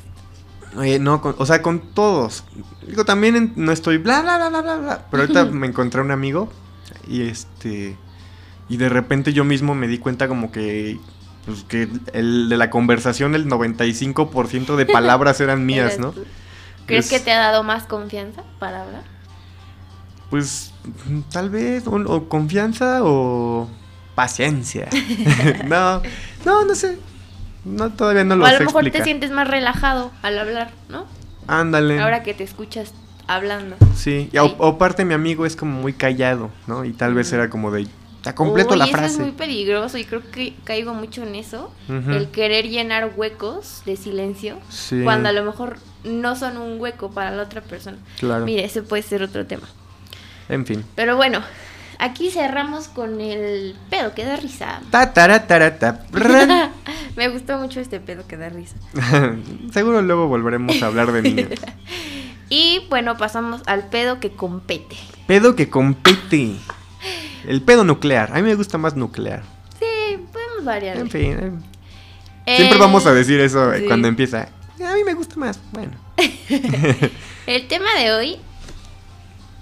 Oye, 0.76 0.98
no, 1.00 1.20
con- 1.20 1.34
o 1.38 1.46
sea, 1.46 1.60
con 1.62 1.80
todos. 1.94 2.44
Digo, 2.86 3.04
también 3.04 3.34
en- 3.34 3.52
no 3.56 3.72
estoy 3.72 3.98
bla, 3.98 4.22
bla, 4.22 4.36
bla, 4.36 4.48
bla, 4.50 4.60
bla, 4.62 4.76
bla. 4.76 5.06
Pero 5.10 5.22
ahorita 5.24 5.44
me 5.50 5.66
encontré 5.66 6.00
un 6.00 6.10
amigo 6.12 6.48
y 7.08 7.22
este... 7.22 7.96
Y 8.68 8.76
de 8.76 8.88
repente 8.90 9.32
yo 9.32 9.44
mismo 9.44 9.74
me 9.74 9.88
di 9.88 9.98
cuenta 9.98 10.28
como 10.28 10.52
que... 10.52 11.00
Pues 11.46 11.64
que 11.64 11.88
el 12.12 12.48
de 12.50 12.56
la 12.58 12.68
conversación 12.68 13.34
el 13.34 13.48
95% 13.48 14.76
de 14.76 14.84
palabras 14.86 15.40
eran 15.40 15.64
mías, 15.66 15.98
¿no? 15.98 16.14
¿Crees 16.88 17.04
Es- 17.04 17.10
que 17.12 17.20
te 17.24 17.30
ha 17.30 17.38
dado 17.38 17.62
más 17.62 17.84
confianza 17.84 18.42
para 18.58 18.82
hablar? 18.82 19.04
Pues 20.30 20.72
tal 21.32 21.48
vez, 21.50 21.86
o, 21.86 21.92
o 21.96 22.28
confianza 22.28 23.00
o 23.02 23.68
paciencia. 24.14 24.88
no, 25.66 26.02
no, 26.44 26.64
no 26.64 26.74
sé. 26.74 26.98
No, 27.64 27.90
todavía 27.92 28.24
no 28.24 28.36
lo 28.36 28.44
o 28.44 28.46
a 28.46 28.50
sé 28.50 28.58
lo 28.58 28.64
mejor 28.66 28.90
te 28.90 29.02
sientes 29.04 29.30
más 29.30 29.48
relajado 29.48 30.10
al 30.22 30.38
hablar, 30.38 30.70
¿no? 30.88 31.06
Ándale. 31.46 31.98
Ahora 32.00 32.22
que 32.22 32.34
te 32.34 32.44
escuchas 32.44 32.92
hablando. 33.26 33.76
Sí, 33.94 34.28
y 34.32 34.38
o, 34.38 34.46
o 34.58 34.66
aparte 34.68 35.04
mi 35.04 35.14
amigo 35.14 35.46
es 35.46 35.56
como 35.56 35.80
muy 35.80 35.92
callado, 35.94 36.50
¿no? 36.66 36.84
Y 36.84 36.92
tal 36.92 37.14
vez 37.14 37.32
era 37.32 37.48
como 37.50 37.70
de, 37.70 37.86
está 38.16 38.34
completo 38.34 38.70
Uy, 38.72 38.78
la 38.78 38.84
eso 38.84 38.92
frase. 38.96 39.14
es 39.14 39.18
muy 39.18 39.32
peligroso 39.32 39.96
y 39.98 40.04
creo 40.04 40.22
que 40.30 40.54
caigo 40.64 40.92
mucho 40.94 41.22
en 41.22 41.34
eso. 41.34 41.72
El 41.88 42.28
querer 42.30 42.68
llenar 42.68 43.12
huecos 43.16 43.82
de 43.86 43.96
silencio 43.96 44.58
Sí, 44.68 45.00
cuando 45.04 45.30
a 45.30 45.32
lo 45.32 45.42
mejor 45.44 45.78
no 46.04 46.36
son 46.36 46.56
un 46.56 46.80
hueco 46.80 47.10
para 47.10 47.30
la 47.30 47.42
otra 47.42 47.60
persona. 47.60 47.98
claro. 48.18 48.44
Mire, 48.44 48.64
ese 48.64 48.82
puede 48.82 49.02
ser 49.02 49.22
otro 49.22 49.46
tema. 49.46 49.68
En 50.48 50.64
fin. 50.64 50.84
Pero 50.94 51.16
bueno, 51.16 51.42
aquí 51.98 52.30
cerramos 52.30 52.88
con 52.88 53.20
el 53.20 53.76
pedo 53.90 54.14
que 54.14 54.24
da 54.24 54.36
risa. 54.36 54.80
Ta, 54.90 55.12
ta, 55.12 55.26
ran. 56.12 56.70
Me 57.16 57.28
gustó 57.28 57.58
mucho 57.58 57.80
este 57.80 58.00
pedo 58.00 58.26
que 58.26 58.36
da 58.36 58.48
risa. 58.48 58.76
Seguro 59.72 60.00
luego 60.02 60.28
volveremos 60.28 60.82
a 60.82 60.86
hablar 60.86 61.12
de 61.12 61.22
niños. 61.22 61.50
Y 62.50 62.86
bueno, 62.88 63.18
pasamos 63.18 63.60
al 63.66 63.88
pedo 63.88 64.20
que 64.20 64.30
compete. 64.30 64.96
Pedo 65.26 65.54
que 65.54 65.68
compete. 65.68 66.54
El 67.46 67.60
pedo 67.60 67.84
nuclear. 67.84 68.30
A 68.32 68.36
mí 68.36 68.42
me 68.42 68.54
gusta 68.54 68.78
más 68.78 68.96
nuclear. 68.96 69.42
Sí, 69.78 70.16
podemos 70.32 70.64
variar. 70.64 70.96
En 70.96 71.10
fin. 71.10 71.62
eh. 72.46 72.56
Siempre 72.56 72.78
vamos 72.78 73.04
a 73.04 73.12
decir 73.12 73.38
eso 73.40 73.70
eh, 73.74 73.80
sí. 73.80 73.86
cuando 73.86 74.08
empieza. 74.08 74.48
A 74.86 74.94
mí 74.94 75.04
me 75.04 75.14
gusta 75.14 75.36
más. 75.36 75.58
Bueno. 75.72 75.92
El 77.46 77.66
tema 77.68 77.94
de 77.98 78.12
hoy, 78.12 78.36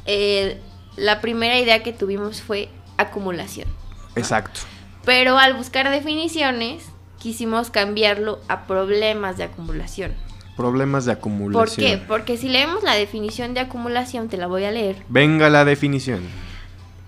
eh, 0.06 0.60
la 0.96 1.20
primera 1.20 1.58
idea 1.58 1.82
que 1.82 1.92
tuvimos 1.92 2.42
fue 2.42 2.68
acumulación. 2.96 3.68
Exacto. 4.14 4.60
Pero 5.04 5.38
al 5.38 5.54
buscar 5.54 5.88
definiciones, 5.90 6.84
quisimos 7.18 7.70
cambiarlo 7.70 8.40
a 8.48 8.66
problemas 8.66 9.36
de 9.36 9.44
acumulación. 9.44 10.14
Problemas 10.56 11.04
de 11.04 11.12
¿Por 11.12 11.18
acumulación. 11.18 11.86
qué? 11.86 11.98
Porque 11.98 12.36
si 12.36 12.48
leemos 12.48 12.82
la 12.82 12.94
definición 12.94 13.54
de 13.54 13.60
acumulación, 13.60 14.28
te 14.28 14.36
la 14.36 14.46
voy 14.46 14.64
a 14.64 14.70
leer, 14.70 14.96
Venga 15.08 15.50
la 15.50 15.64
definición. 15.64 16.20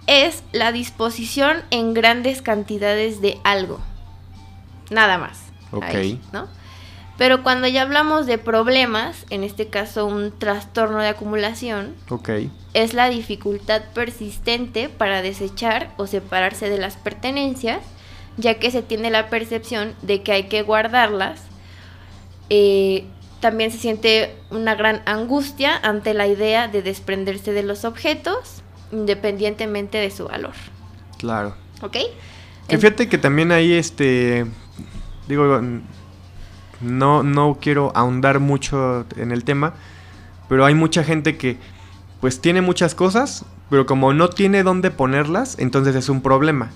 es 0.06 0.42
la 0.52 0.70
disposición 0.70 1.62
en 1.70 1.94
grandes 1.94 2.42
cantidades 2.42 3.20
de 3.20 3.38
algo. 3.44 3.80
Nada 4.90 5.18
más. 5.18 5.40
Ok. 5.70 5.84
Ahí, 5.84 6.20
¿no? 6.32 6.46
Pero 7.18 7.42
cuando 7.42 7.66
ya 7.66 7.82
hablamos 7.82 8.26
de 8.26 8.38
problemas, 8.38 9.26
en 9.28 9.42
este 9.42 9.66
caso 9.66 10.06
un 10.06 10.30
trastorno 10.38 11.00
de 11.00 11.08
acumulación, 11.08 11.96
es 12.74 12.94
la 12.94 13.10
dificultad 13.10 13.82
persistente 13.92 14.88
para 14.88 15.20
desechar 15.20 15.92
o 15.96 16.06
separarse 16.06 16.70
de 16.70 16.78
las 16.78 16.96
pertenencias, 16.96 17.80
ya 18.36 18.54
que 18.54 18.70
se 18.70 18.82
tiene 18.82 19.10
la 19.10 19.28
percepción 19.30 19.94
de 20.02 20.22
que 20.22 20.30
hay 20.30 20.44
que 20.44 20.62
guardarlas. 20.62 21.40
Eh, 22.50 23.04
también 23.40 23.72
se 23.72 23.78
siente 23.78 24.36
una 24.50 24.76
gran 24.76 25.02
angustia 25.04 25.76
ante 25.76 26.14
la 26.14 26.28
idea 26.28 26.68
de 26.68 26.82
desprenderse 26.82 27.52
de 27.52 27.64
los 27.64 27.84
objetos, 27.84 28.62
independientemente 28.92 29.98
de 29.98 30.12
su 30.12 30.28
valor. 30.28 30.54
Claro. 31.18 31.56
¿Ok? 31.82 31.96
Que 32.68 32.78
fíjate 32.78 33.08
que 33.08 33.18
también 33.18 33.50
ahí, 33.50 33.72
este, 33.72 34.46
digo, 35.26 35.60
no, 36.80 37.22
no 37.22 37.58
quiero 37.60 37.92
ahondar 37.94 38.40
mucho 38.40 39.04
en 39.16 39.32
el 39.32 39.44
tema, 39.44 39.74
pero 40.48 40.64
hay 40.64 40.74
mucha 40.74 41.04
gente 41.04 41.36
que, 41.36 41.58
pues, 42.20 42.40
tiene 42.40 42.62
muchas 42.62 42.94
cosas, 42.94 43.44
pero 43.70 43.86
como 43.86 44.12
no 44.14 44.28
tiene 44.30 44.62
dónde 44.62 44.90
ponerlas, 44.90 45.58
entonces 45.58 45.94
es 45.94 46.08
un 46.08 46.22
problema. 46.22 46.70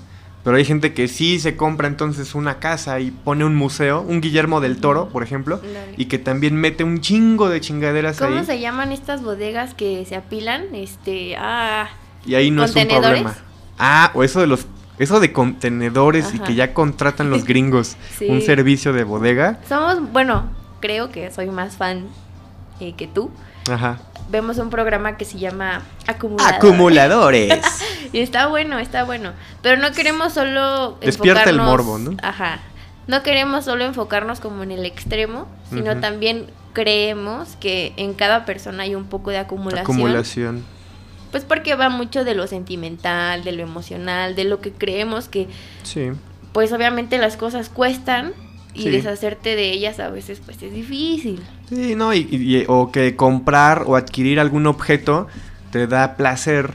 Pero 0.45 0.57
hay 0.57 0.65
gente 0.65 0.93
que 0.93 1.07
sí 1.07 1.39
se 1.39 1.57
compra 1.57 1.87
entonces 1.87 2.35
una 2.35 2.59
casa 2.59 2.99
y 2.99 3.13
pone 3.13 3.45
un 3.45 3.55
museo, 3.55 4.01
un 4.01 4.21
Guillermo 4.21 4.61
del 4.61 4.79
Toro, 4.79 5.09
por 5.09 5.23
ejemplo, 5.23 5.61
y 5.97 6.07
que 6.07 6.19
también 6.19 6.57
mete 6.57 6.83
un 6.83 7.01
chingo 7.01 7.49
de 7.49 7.61
chingaderas 7.61 8.19
¿Cómo 8.19 8.39
ahí. 8.39 8.45
se 8.45 8.59
llaman 8.59 8.91
estas 8.91 9.23
bodegas 9.23 9.75
que 9.75 10.05
se 10.05 10.17
apilan? 10.17 10.75
Este, 10.75 11.37
ah, 11.39 11.89
Y 12.27 12.35
ahí 12.35 12.51
no 12.51 12.65
es 12.65 12.71
un 12.71 12.75
¿Contenedores? 12.75 13.23
problema. 13.23 13.37
Ah, 13.79 14.11
o 14.15 14.25
eso 14.25 14.41
de 14.41 14.49
los 14.49 14.67
eso 14.99 15.21
de 15.21 15.33
contenedores 15.33 16.35
y 16.35 16.39
que 16.39 16.55
ya 16.55 16.75
contratan 16.75 17.31
los 17.31 17.45
gringos 17.45 17.97
Sí. 18.19 18.29
un 18.29 18.43
servicio 18.43 18.93
de 18.93 19.05
bodega. 19.05 19.59
somos, 19.69 20.13
bueno, 20.13 20.51
creo 20.81 21.11
que 21.11 21.31
soy 21.31 21.49
más 21.49 21.77
fan 21.77 22.07
eh, 22.81 22.95
que 22.97 23.07
tú. 23.07 23.31
Ajá. 23.71 23.99
Vemos 24.31 24.59
un 24.59 24.71
programa 24.71 25.17
que 25.17 25.25
se 25.25 25.39
llama 25.39 25.83
Acumulador. 26.07 26.55
Acumuladores. 26.55 27.61
Y 28.13 28.21
está 28.21 28.47
bueno, 28.47 28.79
está 28.79 29.05
bueno. 29.05 29.33
Pero 29.63 29.81
no 29.81 29.91
queremos 29.93 30.35
solo 30.35 30.99
Despierta 31.01 31.49
el 31.49 31.59
morbo, 31.59 31.99
¿no? 31.99 32.15
Ajá. 32.23 32.61
No 33.07 33.23
queremos 33.23 33.65
solo 33.65 33.85
enfocarnos 33.85 34.39
como 34.39 34.63
en 34.63 34.71
el 34.71 34.85
extremo, 34.85 35.49
sino 35.71 35.99
también 35.99 36.47
creemos 36.75 37.57
que 37.57 37.95
en 37.97 38.13
cada 38.13 38.45
persona 38.45 38.83
hay 38.83 38.95
un 38.95 39.05
poco 39.05 39.31
de 39.31 39.39
acumulación. 39.39 39.83
Acumulación. 39.83 40.65
Pues 41.33 41.45
porque 41.45 41.75
va 41.75 41.89
mucho 41.89 42.23
de 42.25 42.35
lo 42.37 42.47
sentimental, 42.47 43.43
de 43.43 43.51
lo 43.53 43.63
emocional, 43.63 44.37
de 44.37 44.45
lo 44.45 44.61
que 44.61 44.71
creemos 44.71 45.29
que, 45.29 45.49
Sí. 45.83 46.11
pues 46.53 46.73
obviamente 46.73 47.19
las 47.19 47.37
cosas 47.37 47.69
cuestan 47.69 48.33
y 48.75 48.83
Sí. 48.85 48.91
deshacerte 48.91 49.57
de 49.57 49.71
ellas 49.73 49.99
a 49.99 50.09
veces 50.11 50.41
pues 50.45 50.63
es 50.63 50.73
difícil. 50.73 51.43
Sí, 51.69 51.95
no, 51.97 52.15
y, 52.15 52.21
y- 52.31 52.65
o 52.69 52.93
que 52.93 53.17
comprar 53.17 53.83
o 53.87 53.97
adquirir 53.97 54.39
algún 54.39 54.67
objeto 54.67 55.27
te 55.73 55.87
da 55.89 56.17
placer. 56.17 56.75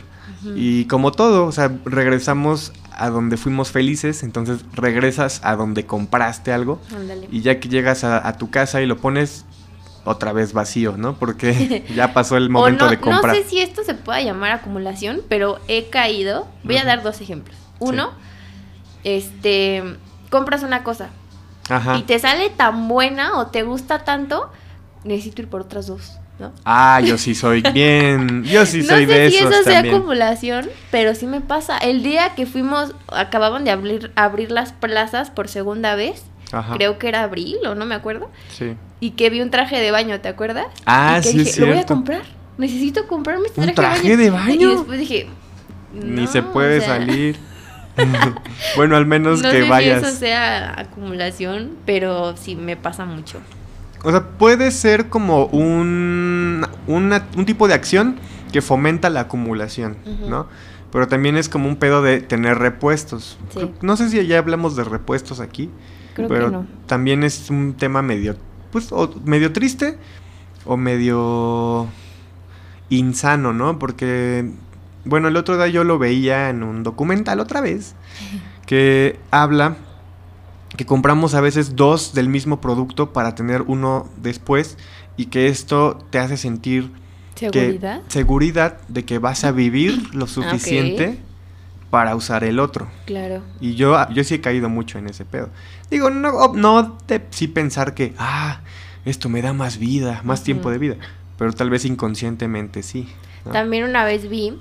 Y 0.55 0.85
como 0.85 1.11
todo, 1.11 1.45
o 1.45 1.51
sea, 1.51 1.71
regresamos 1.85 2.71
a 2.91 3.09
donde 3.09 3.37
fuimos 3.37 3.71
felices, 3.71 4.23
entonces 4.23 4.59
regresas 4.73 5.41
a 5.43 5.55
donde 5.55 5.85
compraste 5.85 6.51
algo. 6.53 6.79
Ándale. 6.95 7.27
Y 7.31 7.41
ya 7.41 7.59
que 7.59 7.67
llegas 7.69 8.03
a, 8.03 8.25
a 8.27 8.37
tu 8.37 8.49
casa 8.49 8.81
y 8.81 8.85
lo 8.85 8.97
pones 8.97 9.45
otra 10.07 10.31
vez 10.33 10.53
vacío, 10.53 10.95
¿no? 10.97 11.15
Porque 11.17 11.85
ya 11.95 12.13
pasó 12.13 12.37
el 12.37 12.49
momento 12.49 12.85
no, 12.85 12.91
de 12.91 12.99
comprar. 12.99 13.35
no 13.35 13.41
sé 13.43 13.47
si 13.49 13.59
esto 13.61 13.83
se 13.83 13.93
pueda 13.93 14.21
llamar 14.21 14.51
acumulación, 14.51 15.21
pero 15.27 15.59
he 15.67 15.89
caído. 15.89 16.47
Voy 16.63 16.77
a 16.77 16.85
dar 16.85 17.03
dos 17.03 17.19
ejemplos. 17.21 17.57
Uno, 17.79 18.11
este, 19.03 19.83
compras 20.29 20.63
una 20.63 20.83
cosa 20.83 21.09
Ajá. 21.69 21.97
y 21.97 22.03
te 22.03 22.17
sale 22.19 22.49
tan 22.49 22.87
buena 22.87 23.37
o 23.37 23.47
te 23.47 23.63
gusta 23.63 23.99
tanto, 24.03 24.51
necesito 25.03 25.41
ir 25.41 25.47
por 25.49 25.61
otras 25.61 25.87
dos, 25.87 26.13
¿no? 26.39 26.51
Ah, 26.65 26.99
yo 27.03 27.17
sí 27.17 27.35
soy 27.35 27.61
bien. 27.73 28.43
Yo 28.45 28.65
sí 28.65 28.79
no 28.81 28.87
soy 28.87 29.05
sé 29.05 29.13
de 29.13 29.29
si 29.31 29.37
esos 29.37 29.51
eso 29.53 29.63
sea 29.63 29.73
también. 29.75 29.95
acumulación, 29.95 30.69
pero 30.91 31.13
sí 31.15 31.27
me 31.27 31.41
pasa. 31.41 31.77
El 31.77 32.01
día 32.03 32.33
que 32.35 32.45
fuimos, 32.45 32.95
acababan 33.09 33.63
de 33.63 33.71
abrir, 33.71 34.11
abrir 34.15 34.51
las 34.51 34.71
plazas 34.73 35.29
por 35.29 35.47
segunda 35.47 35.95
vez, 35.95 36.23
Ajá. 36.51 36.73
creo 36.75 36.97
que 36.97 37.09
era 37.09 37.23
abril 37.23 37.57
o 37.67 37.75
no 37.75 37.85
me 37.85 37.95
acuerdo, 37.95 38.29
Sí. 38.51 38.75
Y 38.99 39.11
que 39.11 39.29
vi 39.29 39.41
un 39.41 39.51
traje 39.51 39.79
de 39.79 39.91
baño, 39.91 40.19
¿te 40.21 40.27
acuerdas? 40.29 40.65
Ah, 40.85 41.17
y 41.19 41.23
que 41.23 41.29
sí, 41.29 41.37
dije, 41.39 41.49
es 41.51 41.59
lo 41.59 41.67
voy 41.67 41.77
a 41.77 41.85
comprar. 41.85 42.21
Necesito 42.57 43.07
comprarme 43.07 43.47
este 43.47 43.61
¿Un 43.61 43.73
traje, 43.75 43.99
traje 44.01 44.17
de 44.17 44.29
baño? 44.31 44.71
Y 44.71 44.75
después 44.75 44.99
dije, 44.99 45.27
Ni 45.93 46.21
no, 46.21 46.27
se 46.27 46.41
puede 46.41 46.77
o 46.79 46.81
sea, 46.81 46.97
salir. 46.97 47.37
bueno, 48.75 48.95
al 48.95 49.05
menos 49.05 49.41
no 49.41 49.49
que 49.51 49.63
sé 49.63 49.69
vayas. 49.69 50.01
si 50.01 50.07
eso 50.07 50.17
sea 50.17 50.79
acumulación, 50.79 51.71
pero 51.85 52.35
sí 52.37 52.55
me 52.55 52.75
pasa 52.77 53.05
mucho. 53.05 53.39
O 54.03 54.11
sea, 54.11 54.23
puede 54.23 54.69
ser 54.71 55.09
como 55.09 55.45
un, 55.47 56.65
una- 56.87 57.25
un 57.35 57.45
tipo 57.45 57.67
de 57.67 57.73
acción 57.73 58.17
que 58.51 58.61
fomenta 58.61 59.09
la 59.09 59.21
acumulación. 59.21 59.97
¿no? 60.27 60.47
Pero 60.91 61.07
también 61.07 61.35
es 61.37 61.49
como 61.49 61.67
un 61.67 61.75
pedo 61.77 62.01
de 62.01 62.21
tener 62.21 62.59
repuestos. 62.59 63.37
Sí. 63.53 63.71
No 63.81 63.97
sé 63.97 64.09
si 64.09 64.25
ya 64.27 64.37
hablamos 64.37 64.75
de 64.75 64.83
repuestos 64.83 65.39
aquí, 65.39 65.69
Creo 66.13 66.27
pero 66.29 66.45
que 66.45 66.51
no. 66.51 66.67
también 66.85 67.23
es 67.23 67.49
un 67.49 67.73
tema 67.73 68.01
medio, 68.01 68.35
pues, 68.71 68.91
o 68.91 69.13
medio 69.25 69.53
triste 69.53 69.97
o 70.65 70.77
medio 70.77 71.87
insano, 72.89 73.53
¿no? 73.53 73.79
Porque, 73.79 74.49
bueno, 75.05 75.27
el 75.27 75.35
otro 75.37 75.55
día 75.57 75.67
yo 75.67 75.83
lo 75.83 75.97
veía 75.99 76.49
en 76.49 76.63
un 76.63 76.83
documental 76.83 77.39
otra 77.39 77.61
vez 77.61 77.95
que 78.65 79.19
habla 79.31 79.77
que 80.75 80.85
compramos 80.85 81.33
a 81.33 81.41
veces 81.41 81.75
dos 81.75 82.13
del 82.13 82.29
mismo 82.29 82.61
producto 82.61 83.13
para 83.13 83.33
tener 83.35 83.63
uno 83.63 84.07
después 84.21 84.77
y 85.15 85.25
que 85.27 85.47
esto 85.47 85.97
te 86.11 86.19
hace 86.19 86.37
sentir 86.37 86.91
que- 87.33 87.49
¿Seguridad? 87.51 88.01
seguridad 88.07 88.77
de 88.87 89.05
que 89.05 89.17
vas 89.19 89.43
a 89.43 89.51
vivir 89.51 90.13
lo 90.13 90.27
suficiente 90.27 91.19
para 91.89 92.15
usar 92.15 92.43
el 92.43 92.59
otro. 92.59 92.87
Claro. 93.05 93.41
Y 93.61 93.75
yo, 93.75 93.95
yo 94.09 94.23
sí 94.23 94.35
he 94.35 94.41
caído 94.41 94.69
mucho 94.69 94.97
en 94.97 95.07
ese 95.07 95.25
pedo. 95.25 95.49
Digo, 95.89 96.09
no, 96.09 96.53
no 96.53 96.97
de 97.07 97.25
sí 97.29 97.47
pensar 97.47 97.93
que, 97.93 98.13
ah, 98.17 98.61
esto 99.05 99.29
me 99.29 99.41
da 99.41 99.53
más 99.53 99.77
vida, 99.77 100.21
más 100.23 100.43
tiempo 100.43 100.69
de 100.69 100.77
vida. 100.77 100.95
Pero 101.37 101.53
tal 101.53 101.69
vez 101.69 101.85
inconscientemente 101.85 102.83
sí. 102.83 103.07
¿no? 103.45 103.51
También 103.51 103.85
una 103.85 104.03
vez 104.03 104.29
vi, 104.29 104.59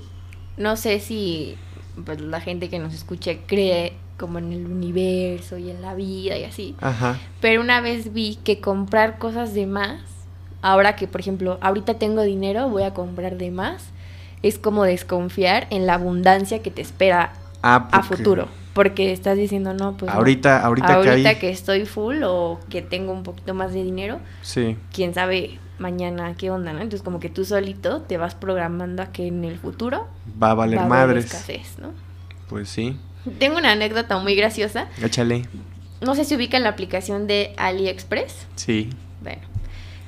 no 0.57 0.77
sé 0.77 0.99
si 0.99 1.57
pues, 2.05 2.21
la 2.21 2.39
gente 2.39 2.69
que 2.69 2.79
nos 2.79 2.93
escuche 2.93 3.41
cree 3.45 3.93
como 4.17 4.39
en 4.39 4.51
el 4.51 4.65
universo 4.65 5.57
y 5.57 5.69
en 5.69 5.81
la 5.81 5.93
vida 5.93 6.37
y 6.37 6.43
así, 6.43 6.75
Ajá. 6.81 7.19
pero 7.39 7.61
una 7.61 7.81
vez 7.81 8.13
vi 8.13 8.39
que 8.43 8.59
comprar 8.59 9.19
cosas 9.19 9.53
de 9.53 9.67
más, 9.67 10.01
ahora 10.61 10.95
que 10.95 11.07
por 11.07 11.21
ejemplo, 11.21 11.59
ahorita 11.61 11.95
tengo 11.95 12.23
dinero, 12.23 12.67
voy 12.67 12.83
a 12.83 12.93
comprar 12.93 13.37
de 13.37 13.51
más, 13.51 13.91
es 14.43 14.59
como 14.59 14.83
desconfiar 14.83 15.67
en 15.69 15.85
la 15.85 15.95
abundancia 15.95 16.61
que 16.61 16.71
te 16.71 16.81
espera 16.81 17.33
Ah, 17.63 17.87
a 17.91 18.03
futuro, 18.03 18.47
porque 18.73 19.11
estás 19.11 19.35
diciendo, 19.37 19.73
no, 19.73 19.97
pues 19.97 20.11
no. 20.11 20.17
ahorita, 20.19 20.63
ahorita, 20.63 20.93
ahorita 20.93 21.33
que 21.33 21.39
que 21.39 21.49
estoy 21.49 21.85
full 21.85 22.21
o 22.23 22.59
que 22.69 22.81
tengo 22.83 23.11
un 23.11 23.23
poquito 23.23 23.53
más 23.55 23.73
de 23.73 23.83
dinero, 23.83 24.19
Sí. 24.43 24.77
quién 24.93 25.13
sabe 25.13 25.57
mañana 25.79 26.35
qué 26.37 26.49
onda, 26.51 26.71
¿no? 26.73 26.79
Entonces 26.79 27.01
como 27.03 27.19
que 27.19 27.29
tú 27.29 27.45
solito 27.45 28.01
te 28.01 28.17
vas 28.17 28.35
programando 28.35 29.01
a 29.03 29.07
que 29.07 29.27
en 29.27 29.43
el 29.43 29.57
futuro 29.57 30.07
Va 30.41 30.51
a 30.51 30.53
valer 30.53 30.79
va 30.79 30.83
a 30.83 30.87
madres. 30.87 31.25
escasez, 31.25 31.77
¿no? 31.79 31.89
Pues 32.47 32.69
sí. 32.69 32.97
Tengo 33.39 33.57
una 33.57 33.71
anécdota 33.73 34.17
muy 34.19 34.35
graciosa. 34.35 34.87
Échale. 35.03 35.43
No 35.99 36.13
sé 36.15 36.23
si 36.25 36.35
ubican 36.35 36.63
la 36.63 36.69
aplicación 36.69 37.25
de 37.27 37.53
AliExpress. 37.57 38.45
Sí. 38.55 38.89
Bueno, 39.21 39.41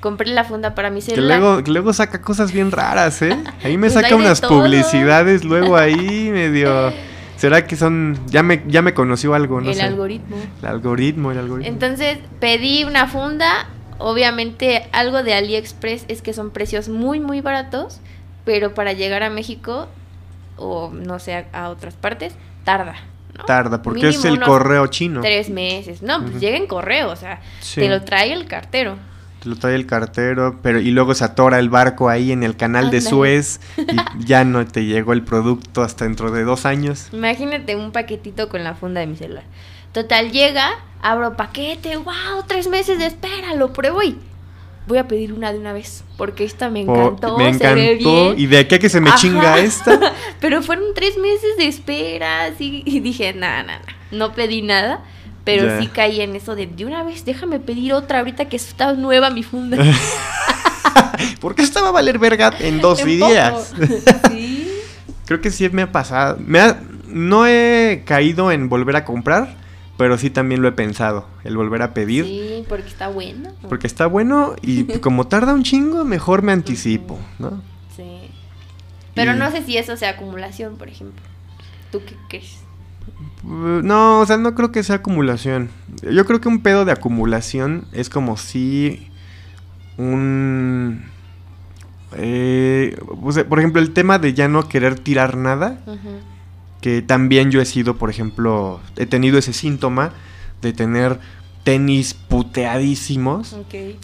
compré 0.00 0.30
la 0.30 0.44
funda 0.44 0.74
para 0.74 0.90
mi 0.90 1.00
Que 1.00 1.12
celular. 1.14 1.38
luego, 1.40 1.62
que 1.64 1.70
luego 1.70 1.92
saca 1.92 2.20
cosas 2.22 2.52
bien 2.52 2.70
raras, 2.72 3.20
¿eh? 3.22 3.36
Ahí 3.62 3.76
me 3.76 3.88
Pues 3.90 3.92
saca 3.94 4.16
unas 4.16 4.40
todo. 4.40 4.50
publicidades 4.50 5.44
luego 5.44 5.76
ahí 5.76 6.30
medio... 6.32 6.92
¿Será 7.36 7.66
que 7.66 7.74
son... 7.74 8.18
Ya 8.26 8.42
me, 8.42 8.62
ya 8.66 8.82
me 8.82 8.92
conoció 8.92 9.32
algo, 9.32 9.62
no 9.62 9.70
el 9.70 9.76
sé. 9.76 9.82
algoritmo. 9.82 10.36
El 10.60 10.68
algoritmo, 10.68 11.32
el 11.32 11.38
algoritmo. 11.38 11.72
Entonces 11.72 12.18
pedí 12.38 12.84
una 12.84 13.06
funda. 13.06 13.66
Obviamente 13.96 14.86
algo 14.92 15.22
de 15.22 15.32
AliExpress 15.34 16.04
es 16.08 16.20
que 16.22 16.32
son 16.34 16.50
precios 16.50 16.88
muy 16.88 17.18
muy 17.20 17.40
baratos, 17.40 18.00
pero 18.44 18.74
para 18.74 18.92
llegar 18.92 19.22
a 19.22 19.30
México 19.30 19.88
o 20.56 20.90
no 20.92 21.18
sé 21.18 21.46
a, 21.52 21.68
otras 21.70 21.94
partes 21.94 22.34
tarda. 22.64 22.96
¿no? 23.38 23.44
Tarda, 23.44 23.80
porque 23.80 24.06
Mínimo 24.06 24.18
es 24.18 24.24
el 24.26 24.40
correo 24.40 24.86
chino. 24.88 25.20
Tres 25.22 25.48
meses. 25.50 26.02
No, 26.02 26.18
pues 26.20 26.32
Ujú. 26.32 26.40
llega 26.40 26.56
en 26.58 26.66
correo, 26.66 27.10
o 27.10 27.16
sea, 27.16 27.40
Sí. 27.60 27.80
te 27.80 27.88
lo 27.88 28.02
trae 28.02 28.32
el 28.34 28.46
cartero. 28.46 28.96
Lo 29.44 29.56
trae 29.56 29.74
el 29.74 29.86
cartero, 29.86 30.58
pero 30.62 30.80
y 30.80 30.90
luego 30.90 31.14
se 31.14 31.24
atora 31.24 31.58
el 31.58 31.70
barco 31.70 32.08
ahí 32.10 32.30
en 32.32 32.42
el 32.42 32.56
canal 32.56 32.90
de 32.90 32.98
Ándale. 32.98 33.10
Suez 33.10 33.60
y 33.78 33.96
ya 34.24 34.44
no 34.44 34.66
te 34.66 34.84
llegó 34.84 35.12
el 35.14 35.22
producto 35.22 35.82
hasta 35.82 36.04
dentro 36.04 36.30
de 36.30 36.44
dos 36.44 36.66
años. 36.66 37.08
Imagínate 37.12 37.74
un 37.76 37.90
paquetito 37.92 38.48
con 38.48 38.64
la 38.64 38.74
funda 38.74 39.00
de 39.00 39.06
mi 39.06 39.16
celular. 39.16 39.44
Total, 39.92 40.30
llega, 40.30 40.70
abro 41.02 41.36
paquete, 41.36 41.96
wow, 41.96 42.44
tres 42.46 42.68
meses 42.68 42.98
de 42.98 43.06
espera, 43.06 43.54
lo 43.54 43.72
pruebo 43.72 44.02
y 44.02 44.16
voy 44.86 44.98
a 44.98 45.08
pedir 45.08 45.32
una 45.32 45.52
de 45.52 45.58
una 45.58 45.72
vez, 45.72 46.04
porque 46.16 46.44
esta 46.44 46.68
me 46.68 46.84
Oh, 46.86 46.92
encantó, 46.94 47.38
me 47.38 47.54
se 47.54 47.74
ve 47.74 47.92
encantó. 47.92 48.34
¿Y 48.34 48.46
de 48.46 48.58
aquí 48.58 48.74
a 48.74 48.78
que 48.78 48.88
se 48.88 49.00
me 49.00 49.08
Ajá. 49.10 49.18
chinga 49.18 49.58
esta? 49.58 49.98
Pero 50.40 50.62
fueron 50.62 50.84
tres 50.94 51.16
meses 51.16 51.56
de 51.56 51.66
espera, 51.66 52.44
así, 52.44 52.82
y 52.84 53.00
dije, 53.00 53.32
nada, 53.32 53.62
nada, 53.62 53.82
no 54.10 54.32
pedí 54.34 54.62
nada, 54.62 55.02
pero 55.58 55.80
sí 55.80 55.86
caí 55.88 56.20
en 56.20 56.36
eso 56.36 56.54
de, 56.54 56.66
de 56.66 56.84
una 56.84 57.02
vez, 57.02 57.24
déjame 57.24 57.60
pedir 57.60 57.92
otra 57.92 58.18
ahorita 58.20 58.48
que 58.48 58.56
está 58.56 58.92
nueva 58.94 59.30
mi 59.30 59.42
funda. 59.42 59.76
¿Por 61.40 61.54
qué 61.54 61.62
esta 61.62 61.82
va 61.82 61.88
a 61.88 61.92
valer 61.92 62.18
verga 62.18 62.52
en 62.60 62.80
dos 62.80 63.00
En 63.00 63.06
días? 63.06 63.72
sí. 64.30 64.68
Creo 65.26 65.40
que 65.40 65.50
sí 65.50 65.68
me 65.70 65.82
ha 65.82 65.92
pasado. 65.92 66.36
Me 66.44 66.60
ha- 66.60 66.80
no 67.06 67.46
he 67.46 68.02
caído 68.06 68.52
en 68.52 68.68
volver 68.68 68.96
a 68.96 69.04
comprar, 69.04 69.56
pero 69.96 70.16
sí 70.18 70.30
también 70.30 70.62
lo 70.62 70.68
he 70.68 70.72
pensado, 70.72 71.26
el 71.44 71.56
volver 71.56 71.82
a 71.82 71.92
pedir. 71.94 72.24
Sí, 72.24 72.64
porque 72.68 72.88
está 72.88 73.08
bueno. 73.08 73.50
Porque 73.68 73.86
está 73.86 74.06
bueno 74.06 74.54
y 74.62 74.84
como 75.00 75.26
tarda 75.26 75.52
un 75.54 75.62
chingo, 75.62 76.04
mejor 76.04 76.42
me 76.42 76.52
anticipo, 76.52 77.18
¿no? 77.38 77.62
Sí. 77.96 78.28
Pero 79.14 79.34
Y- 79.34 79.36
no 79.38 79.50
sé 79.50 79.62
si 79.64 79.76
eso 79.76 79.96
sea 79.96 80.10
acumulación, 80.10 80.76
por 80.76 80.88
ejemplo. 80.88 81.22
¿Tú 81.92 82.00
qué 82.06 82.14
crees? 82.28 82.58
No, 83.42 84.20
o 84.20 84.26
sea, 84.26 84.36
no 84.36 84.54
creo 84.54 84.70
que 84.70 84.82
sea 84.82 84.96
acumulación. 84.96 85.70
Yo 86.02 86.26
creo 86.26 86.40
que 86.40 86.48
un 86.48 86.62
pedo 86.62 86.84
de 86.84 86.92
acumulación 86.92 87.84
es 87.92 88.10
como 88.10 88.36
si 88.36 89.08
un... 89.96 91.02
eh, 92.16 92.98
o 93.22 93.32
sea, 93.32 93.48
por 93.48 93.58
ejemplo, 93.58 93.80
el 93.80 93.92
tema 93.92 94.18
de 94.18 94.34
ya 94.34 94.48
no 94.48 94.68
querer 94.68 94.98
tirar 94.98 95.36
nada, 95.36 95.78
que 96.80 97.02
también 97.02 97.50
yo 97.50 97.60
he 97.60 97.66
sido, 97.66 97.96
por 97.96 98.10
ejemplo, 98.10 98.80
he 98.96 99.06
tenido 99.06 99.38
ese 99.38 99.52
síntoma 99.52 100.12
de 100.60 100.72
tener 100.72 101.18
tenis 101.64 102.14
puteadísimos 102.14 103.54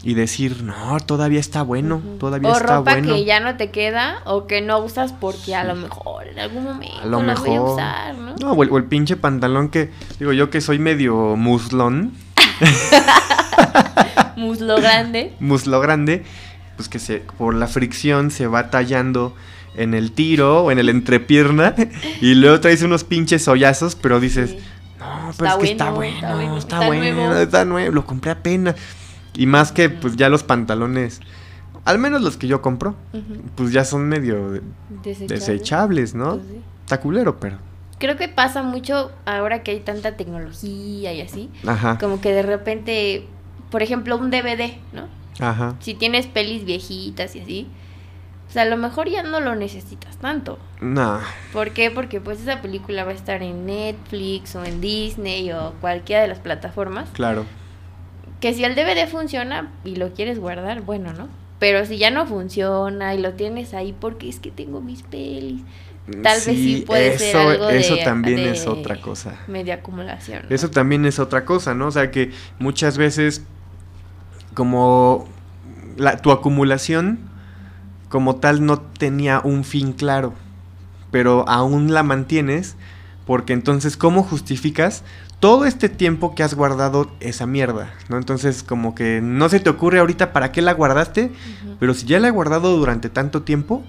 y 0.03 0.15
decir, 0.15 0.63
no, 0.63 0.99
todavía 1.01 1.41
está 1.41 1.63
bueno, 1.63 1.97
Ujú. 1.97 2.17
todavía 2.19 2.51
o 2.51 2.53
está 2.57 2.77
ropa 2.79 2.93
bueno. 2.93 3.15
que 3.15 3.25
ya 3.25 3.41
no 3.41 3.57
te 3.57 3.71
queda 3.71 4.19
o 4.27 4.47
que 4.47 4.61
no 4.61 4.79
usas 4.81 5.13
porque 5.13 5.55
a 5.55 5.65
lo 5.65 5.75
mejor 5.75 6.27
en 6.29 6.39
algún 6.39 6.65
momento 6.65 6.99
A 7.03 7.07
lo 7.07 7.23
las 7.23 7.41
voy 7.41 7.49
a 7.49 7.53
mejor. 7.53 7.71
usar, 7.75 8.15
¿no? 8.15 8.35
No, 8.41 8.53
o 8.53 8.63
el, 8.63 8.71
o 8.71 8.77
el 8.77 8.85
pinche 8.85 9.17
pantalón 9.17 9.71
que, 9.71 9.91
digo 10.19 10.33
yo 10.35 10.51
que 10.51 10.61
soy 10.61 10.79
medio 10.79 11.35
muslón, 11.37 12.13
Muslo 14.37 14.77
grande. 14.77 15.33
muslo 15.41 15.81
grande, 15.81 16.25
pues 16.77 16.89
que 16.89 16.99
se, 16.99 17.19
por 17.39 17.55
la 17.55 17.67
fricción 17.69 18.31
se 18.31 18.47
va 18.47 18.71
tallando 18.71 19.35
en 19.77 19.95
el 19.95 20.13
tiro 20.13 20.65
o 20.65 20.71
en 20.71 20.79
el 20.79 20.89
entrepierna 20.89 21.75
y 22.21 22.35
luego 22.35 22.61
traes 22.61 22.83
unos 22.83 23.05
pinches 23.05 23.49
hoyazos, 23.49 23.95
pero 23.95 24.21
dices, 24.21 24.51
Sí. 24.51 24.59
No, 25.27 25.33
pero 25.37 25.51
Está 25.51 25.55
es 25.55 25.57
que 25.64 25.72
está 25.72 25.91
bueno, 25.91 26.14
está 26.16 26.35
bueno, 26.35 26.57
está 26.59 26.77
está 26.77 26.87
bueno, 26.87 27.16
nuevo". 27.16 27.35
está 27.41 27.64
nuevo, 27.64 27.93
lo 27.95 28.07
compré 28.07 28.31
apenas. 28.33 28.74
Y 29.35 29.47
más 29.47 29.72
que 29.72 29.91
pues 29.91 30.16
ya 30.16 30.29
los 30.29 30.43
pantalones, 30.43 31.20
al 31.85 31.99
menos 31.99 32.22
los 32.22 32.37
que 32.37 32.47
yo 32.49 32.62
compro, 32.62 32.95
pues 33.55 33.72
ya 33.72 33.85
son 33.85 34.09
medio 34.09 34.51
de- 34.51 34.62
Desechable. 35.03 35.35
desechables, 35.35 36.14
¿no? 36.14 36.37
Pues 36.37 36.47
sí. 36.49 36.61
Está 36.85 37.01
culero, 37.01 37.39
pero. 37.39 37.59
Creo 37.99 38.16
que 38.16 38.29
pasa 38.29 38.62
mucho 38.62 39.11
ahora 39.24 39.62
que 39.62 39.70
hay 39.72 39.81
tanta 39.81 40.16
tecnología 40.16 41.12
y 41.14 41.20
así. 41.22 41.51
Ajá, 41.66 41.97
Como 41.99 42.20
que 42.20 42.33
de 42.33 42.43
repente, 42.43 43.27
por 43.70 43.83
ejemplo, 43.83 44.16
un 44.16 44.31
DVD, 44.31 44.79
¿no? 44.93 45.09
ajá. 45.39 45.74
Si 45.81 45.95
tienes 45.95 46.27
pelis 46.27 46.64
viejitas 46.64 47.35
y 47.37 47.41
así, 47.41 47.66
pues 48.47 48.57
a 48.57 48.64
lo 48.64 48.76
mejor 48.76 49.09
ya 49.09 49.22
no 49.22 49.40
lo 49.40 49.55
necesitas 49.55 50.16
tanto. 50.16 50.59
No, 50.80 51.18
¿Por 51.53 51.72
qué? 51.72 51.90
Porque 51.90 52.20
pues 52.20 52.40
esa 52.40 52.62
película 52.62 53.05
va 53.05 53.11
a 53.11 53.14
estar 53.14 53.42
en 53.42 53.66
Netflix 53.66 54.55
o 54.55 54.64
en 54.64 54.80
Disney 54.80 55.53
o 55.53 55.74
cualquiera 55.80 56.22
de 56.22 56.28
las 56.28 56.38
plataformas. 56.38 57.09
claro. 57.12 57.44
Que 58.40 58.53
si 58.53 58.64
el 58.64 58.74
DVD 58.74 59.09
funciona 59.09 59.72
y 59.82 59.97
lo 59.97 60.12
quieres 60.12 60.38
guardar, 60.38 60.82
bueno, 60.82 61.14
¿no? 61.14 61.28
Pero 61.59 61.86
si 61.86 61.97
ya 61.97 62.11
no 62.11 62.26
funciona 62.26 63.14
y 63.14 63.18
lo 63.18 63.32
tienes 63.32 63.72
ahí 63.72 63.94
porque 63.99 64.28
es 64.28 64.40
que 64.40 64.51
tengo 64.51 64.82
mis 64.82 65.03
pelis, 65.03 65.62
tal 66.22 66.34
vez 66.34 66.44
sí 66.44 66.84
puede 66.86 67.18
ser 67.18 67.28
eso, 67.28 67.49
algo 67.49 67.66
de, 67.68 67.78
eso 67.78 67.97
también 68.05 68.36
de 68.36 68.51
es 68.51 68.66
otra 68.66 69.01
cosa. 69.01 69.36
Media 69.47 69.76
acumulación. 69.76 70.44
¿no? 70.49 70.55
Eso 70.55 70.70
también 70.70 71.07
es 71.07 71.18
otra 71.18 71.47
cosa, 71.47 71.74
¿no? 71.74 71.86
O 71.86 71.90
sea 71.90 72.11
que 72.11 72.30
muchas 72.59 72.99
veces 72.99 73.42
como 74.53 75.26
la, 75.97 76.18
tu 76.18 76.30
acumulación 76.30 77.18
como 78.09 78.37
tal 78.37 78.65
no 78.65 78.81
tenía 78.81 79.41
un 79.43 79.65
fin 79.65 79.93
claro, 79.93 80.33
pero 81.11 81.49
aún 81.49 81.93
la 81.93 82.03
mantienes 82.03 82.77
porque 83.27 83.53
entonces 83.53 83.97
¿cómo 83.97 84.23
justificas 84.23 85.03
todo 85.41 85.67
este 85.67 85.89
tiempo 85.89 86.35
que 86.35 86.43
has 86.43 86.55
guardado 86.55 87.11
esa 87.21 87.47
mierda? 87.47 87.93
¿No? 88.09 88.17
Entonces 88.17 88.63
como 88.63 88.95
que 88.95 89.21
no 89.21 89.49
se 89.49 89.61
te 89.61 89.71
ocurre 89.71 89.99
ahorita 89.99 90.33
para 90.33 90.53
qué 90.53 90.63
la 90.63 90.73
guardaste, 90.73 91.33
pero 91.81 91.95
si 91.95 92.07
ya 92.07 92.21
la 92.21 92.29
he 92.29 92.31
guardado 92.31 92.77
durante 92.77 93.09
tanto 93.11 93.43
tiempo, 93.43 93.83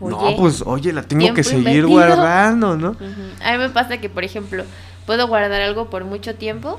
no, 0.00 0.36
pues 0.36 0.62
oye, 0.66 0.92
la 0.92 1.02
tengo 1.02 1.32
que 1.34 1.44
seguir 1.44 1.84
invertido. 1.84 1.88
guardando, 1.88 2.76
¿no? 2.76 2.96
A 3.42 3.52
mí 3.52 3.58
me 3.58 3.70
pasa 3.70 3.98
que, 3.98 4.08
por 4.08 4.24
ejemplo, 4.24 4.64
puedo 5.06 5.28
guardar 5.28 5.62
algo 5.62 5.88
por 5.88 6.04
mucho 6.04 6.34
tiempo, 6.34 6.78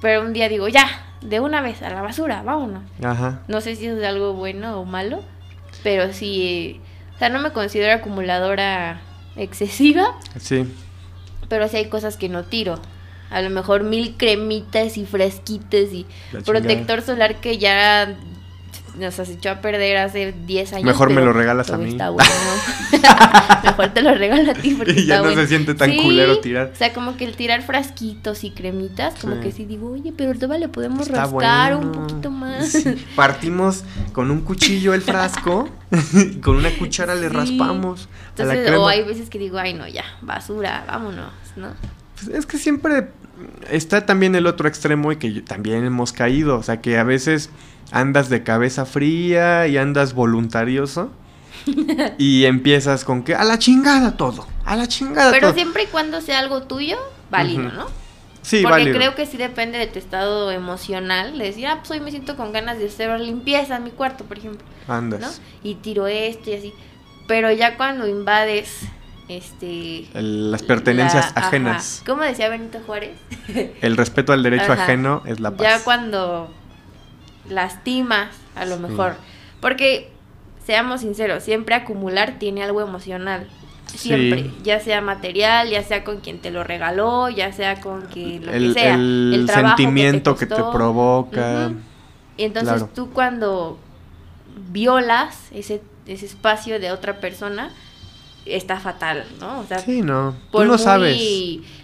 pero 0.00 0.22
un 0.22 0.32
día 0.32 0.48
digo, 0.48 0.68
ya, 0.68 0.86
de 1.22 1.40
una 1.40 1.60
vez 1.60 1.82
a 1.82 1.90
la 1.90 2.02
basura, 2.02 2.42
vámonos. 2.42 2.82
Ajá. 3.02 3.40
No 3.48 3.60
sé 3.60 3.76
si 3.76 3.86
es 3.86 4.04
algo 4.04 4.34
bueno 4.34 4.80
o 4.80 4.84
malo, 4.84 5.22
pero 5.82 6.12
sí, 6.12 6.80
o 7.14 7.18
sea, 7.18 7.28
no 7.28 7.40
me 7.40 7.52
considero 7.52 7.92
acumuladora 7.92 9.00
excesiva, 9.36 10.18
Sí. 10.38 10.64
pero 11.48 11.68
sí 11.68 11.76
hay 11.78 11.86
cosas 11.88 12.16
que 12.16 12.28
no 12.28 12.44
tiro. 12.44 12.80
A 13.30 13.40
lo 13.40 13.48
mejor 13.50 13.82
mil 13.82 14.16
cremitas 14.18 14.98
y 14.98 15.06
fresquitas 15.06 15.92
y 15.92 16.06
protector 16.44 17.00
solar 17.02 17.36
que 17.40 17.56
ya 17.58 18.14
se 19.10 19.32
echó 19.32 19.50
a 19.50 19.60
perder 19.60 19.96
hace 19.98 20.32
10 20.46 20.72
años. 20.74 20.84
Mejor 20.84 21.10
me 21.10 21.22
lo 21.22 21.32
regalas 21.32 21.70
a 21.70 21.78
mí. 21.78 21.90
Está 21.90 22.10
bueno. 22.10 22.30
Mejor 23.64 23.88
te 23.94 24.02
lo 24.02 24.14
regalo 24.14 24.50
a 24.50 24.54
ti 24.54 24.74
porque 24.76 24.92
Y 24.92 25.06
ya 25.06 25.16
está 25.16 25.28
no 25.30 25.34
se 25.34 25.46
siente 25.46 25.74
tan 25.74 25.94
culero 25.96 26.38
tirar. 26.40 26.70
O 26.74 26.76
sea, 26.76 26.92
como 26.92 27.16
que 27.16 27.24
el 27.24 27.34
tirar 27.36 27.62
frasquitos 27.62 28.44
y 28.44 28.50
cremitas, 28.50 29.14
como 29.20 29.36
Sí. 29.36 29.40
que 29.40 29.52
sí 29.52 29.64
digo, 29.64 29.90
oye, 29.92 30.12
pero 30.16 30.34
todavía 30.34 30.58
le 30.66 30.68
podemos 30.68 31.06
Está 31.06 31.22
rascar 31.24 31.76
un 31.76 31.92
poquito 31.92 32.30
más. 32.30 32.68
Sí, 32.68 32.84
Partimos 33.16 33.84
con 34.12 34.30
un 34.30 34.42
cuchillo 34.42 34.94
el 34.94 35.02
frasco 35.02 35.68
y 36.14 36.36
con 36.40 36.56
una 36.56 36.70
cuchara 36.76 37.14
le 37.14 37.28
raspamos 37.28 38.08
a 38.38 38.44
la 38.44 38.52
Entonces, 38.54 38.66
crema. 38.66 38.78
o 38.82 38.88
hay 38.88 39.02
veces 39.04 39.30
que 39.30 39.38
digo, 39.38 39.58
ay, 39.58 39.74
no, 39.74 39.88
ya, 39.88 40.04
basura, 40.20 40.84
vámonos, 40.86 41.32
¿no? 41.56 41.68
Pues 42.16 42.28
es 42.36 42.46
que 42.46 42.58
siempre 42.58 43.08
está 43.70 44.06
también 44.06 44.34
el 44.34 44.46
otro 44.46 44.68
extremo 44.68 45.10
y 45.12 45.16
que 45.16 45.40
también 45.42 45.84
hemos 45.84 46.12
caído. 46.12 46.56
O 46.58 46.62
sea, 46.62 46.80
que 46.80 46.98
a 46.98 47.04
veces 47.04 47.50
andas 47.92 48.28
de 48.28 48.42
cabeza 48.42 48.84
fría 48.86 49.66
y 49.68 49.76
andas 49.76 50.14
voluntarioso. 50.14 51.12
y 52.18 52.44
empiezas 52.46 53.04
con 53.04 53.22
que 53.22 53.36
a 53.36 53.44
la 53.44 53.56
chingada 53.58 54.16
todo, 54.16 54.48
a 54.64 54.74
la 54.74 54.88
chingada 54.88 55.30
Pero 55.30 55.48
todo. 55.48 55.54
siempre 55.54 55.84
y 55.84 55.86
cuando 55.86 56.20
sea 56.20 56.40
algo 56.40 56.62
tuyo, 56.62 56.96
válido. 57.30 57.70
¿no? 57.70 57.86
sí, 58.42 58.62
Porque 58.62 58.78
válido. 58.80 58.96
creo 58.98 59.14
que 59.14 59.26
sí 59.26 59.36
depende 59.36 59.78
de 59.78 59.86
tu 59.86 60.00
estado 60.00 60.50
emocional. 60.50 61.38
De 61.38 61.44
decir, 61.44 61.66
ah, 61.68 61.76
pues 61.78 61.92
hoy 61.92 62.00
me 62.00 62.10
siento 62.10 62.36
con 62.36 62.50
ganas 62.52 62.78
de 62.78 62.86
hacer 62.86 63.20
limpieza 63.20 63.76
en 63.76 63.84
mi 63.84 63.90
cuarto, 63.90 64.24
por 64.24 64.38
ejemplo, 64.38 64.66
Andas. 64.88 65.20
¿no? 65.20 65.28
Y 65.62 65.76
tiro 65.76 66.08
esto 66.08 66.50
y 66.50 66.54
así. 66.54 66.74
Pero 67.28 67.52
ya 67.52 67.76
cuando 67.76 68.08
invades, 68.08 68.80
este... 69.28 70.08
Las 70.14 70.64
pertenencias 70.64 71.26
la- 71.26 71.40
ajá. 71.42 71.48
ajenas. 71.48 72.02
¿Cómo 72.04 72.22
decía 72.24 72.48
Benito 72.48 72.80
Juárez? 72.84 73.16
El 73.80 73.96
respeto 73.96 74.32
al 74.32 74.42
derecho 74.42 74.72
Ajá. 74.72 74.82
ajeno 74.82 75.22
es 75.26 75.38
la 75.38 75.52
paz. 75.52 75.60
Ya 75.60 75.84
cuando 75.84 76.52
lastimas, 77.48 78.28
a 78.54 78.64
lo 78.64 78.76
Sí. 78.76 78.82
mejor. 78.82 79.14
Porque, 79.60 80.10
seamos 80.64 81.00
sinceros, 81.00 81.42
siempre 81.42 81.74
acumular 81.74 82.38
tiene 82.38 82.62
algo 82.62 82.80
emocional. 82.80 83.46
Siempre, 83.86 84.44
Sí. 84.44 84.54
ya 84.62 84.80
sea 84.80 85.00
material, 85.00 85.68
ya 85.68 85.82
sea 85.82 86.02
con 86.04 86.20
quien 86.20 86.38
te 86.38 86.50
lo 86.50 86.64
regaló, 86.64 87.28
ya 87.28 87.52
sea 87.52 87.80
con 87.80 88.06
que 88.08 88.40
lo 88.40 88.52
el, 88.52 88.68
que 88.74 88.80
sea. 88.80 88.94
el 88.94 89.44
trabajo 89.46 89.76
sentimiento 89.76 90.34
que 90.36 90.46
te, 90.46 90.54
costó. 90.54 90.72
provoca. 90.72 91.72
Y 92.36 92.44
entonces 92.44 92.72
Claro. 92.74 92.90
tú 92.94 93.10
cuando 93.10 93.78
violas 94.70 95.48
ese, 95.52 95.82
ese 96.06 96.26
espacio 96.26 96.78
de 96.80 96.90
otra 96.92 97.20
persona, 97.20 97.70
está 98.46 98.80
fatal, 98.80 99.24
¿no? 99.40 99.60
O 99.60 99.64
sea, 99.66 99.78
Sí, 99.78 100.02
no. 100.02 100.34
por 100.50 100.62
Tú 100.62 100.68
no 100.68 100.74
muy 100.74 100.82
sabes. 100.82 101.20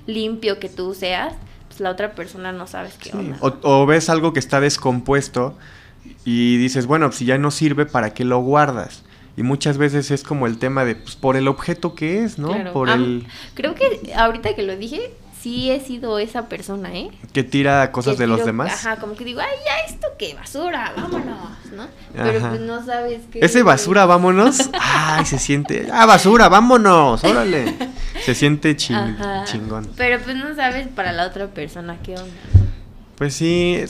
limpio 0.07 0.59
que 0.59 0.69
tú 0.69 0.95
seas, 0.95 1.35
pues 1.79 1.81
la 1.81 1.91
otra 1.91 2.13
persona 2.13 2.51
no 2.53 2.67
sabes 2.67 2.95
qué 2.95 3.11
Sí, 3.11 3.17
onda. 3.17 3.39
O, 3.41 3.55
o 3.63 3.87
ves 3.87 4.09
algo 4.09 4.33
que 4.33 4.41
está 4.41 4.61
descompuesto 4.61 5.57
y 6.25 6.57
dices, 6.57 6.87
bueno, 6.87 7.13
si 7.13 7.25
ya 7.25 7.39
no 7.39 7.51
sirve, 7.51 7.87
¿para 7.87 8.13
qué 8.15 8.25
lo 8.25 8.41
guardas? 8.41 9.05
Y 9.37 9.45
muchas 9.45 9.79
veces 9.79 10.11
es 10.11 10.25
como 10.25 10.49
el 10.49 10.59
tema 10.59 10.85
de, 10.85 10.97
pues, 10.97 11.15
por 11.15 11.37
el 11.37 11.47
objeto 11.47 11.95
que 11.95 12.25
es, 12.25 12.39
¿no? 12.39 12.49
Claro. 12.49 12.73
Por 12.73 12.89
el 12.91 13.27
Creo 13.55 13.77
que 13.77 14.13
ahorita 14.17 14.57
que 14.57 14.65
lo 14.65 14.77
dije, 14.77 15.13
sí 15.41 15.71
he 15.71 15.81
sido 15.81 16.19
esa 16.19 16.49
persona, 16.49 16.93
¿eh? 16.95 17.11
que 17.33 17.45
tira 17.45 17.91
cosas 17.93 18.15
Que 18.17 18.23
de 18.23 18.27
los 18.27 18.45
demás. 18.45 18.73
Ajá, 18.87 18.97
como 19.01 19.15
que 19.15 19.25
digo, 19.25 19.41
ay, 19.41 19.57
ya 19.65 19.93
esto 19.93 20.07
qué 20.19 20.35
basura, 20.35 20.93
vámonos, 20.97 21.39
¿no? 21.77 21.87
Pero 22.13 22.39
Ajá. 22.39 22.49
pues 22.51 22.61
no 22.63 22.85
sabes 22.85 23.21
qué. 23.33 23.41
Ese 23.45 23.63
basura, 23.63 24.05
vámonos. 24.07 24.71
Ay, 24.81 25.25
se 25.27 25.39
siente. 25.39 25.89
Ah, 25.93 26.07
basura, 26.07 26.49
vámonos, 26.49 27.23
órale. 27.25 27.75
Se 28.25 28.35
siente 28.35 28.77
chin- 28.77 28.97
Ajá. 29.19 29.45
chingón. 29.45 29.89
Pero 29.97 30.21
pues 30.23 30.37
no 30.37 30.55
sabes 30.55 30.89
para 30.89 31.13
la 31.13 31.27
otra 31.27 31.47
persona 31.49 31.97
qué 32.03 32.15
onda. 32.15 32.35
Pues 33.17 33.35
sí, 33.35 33.85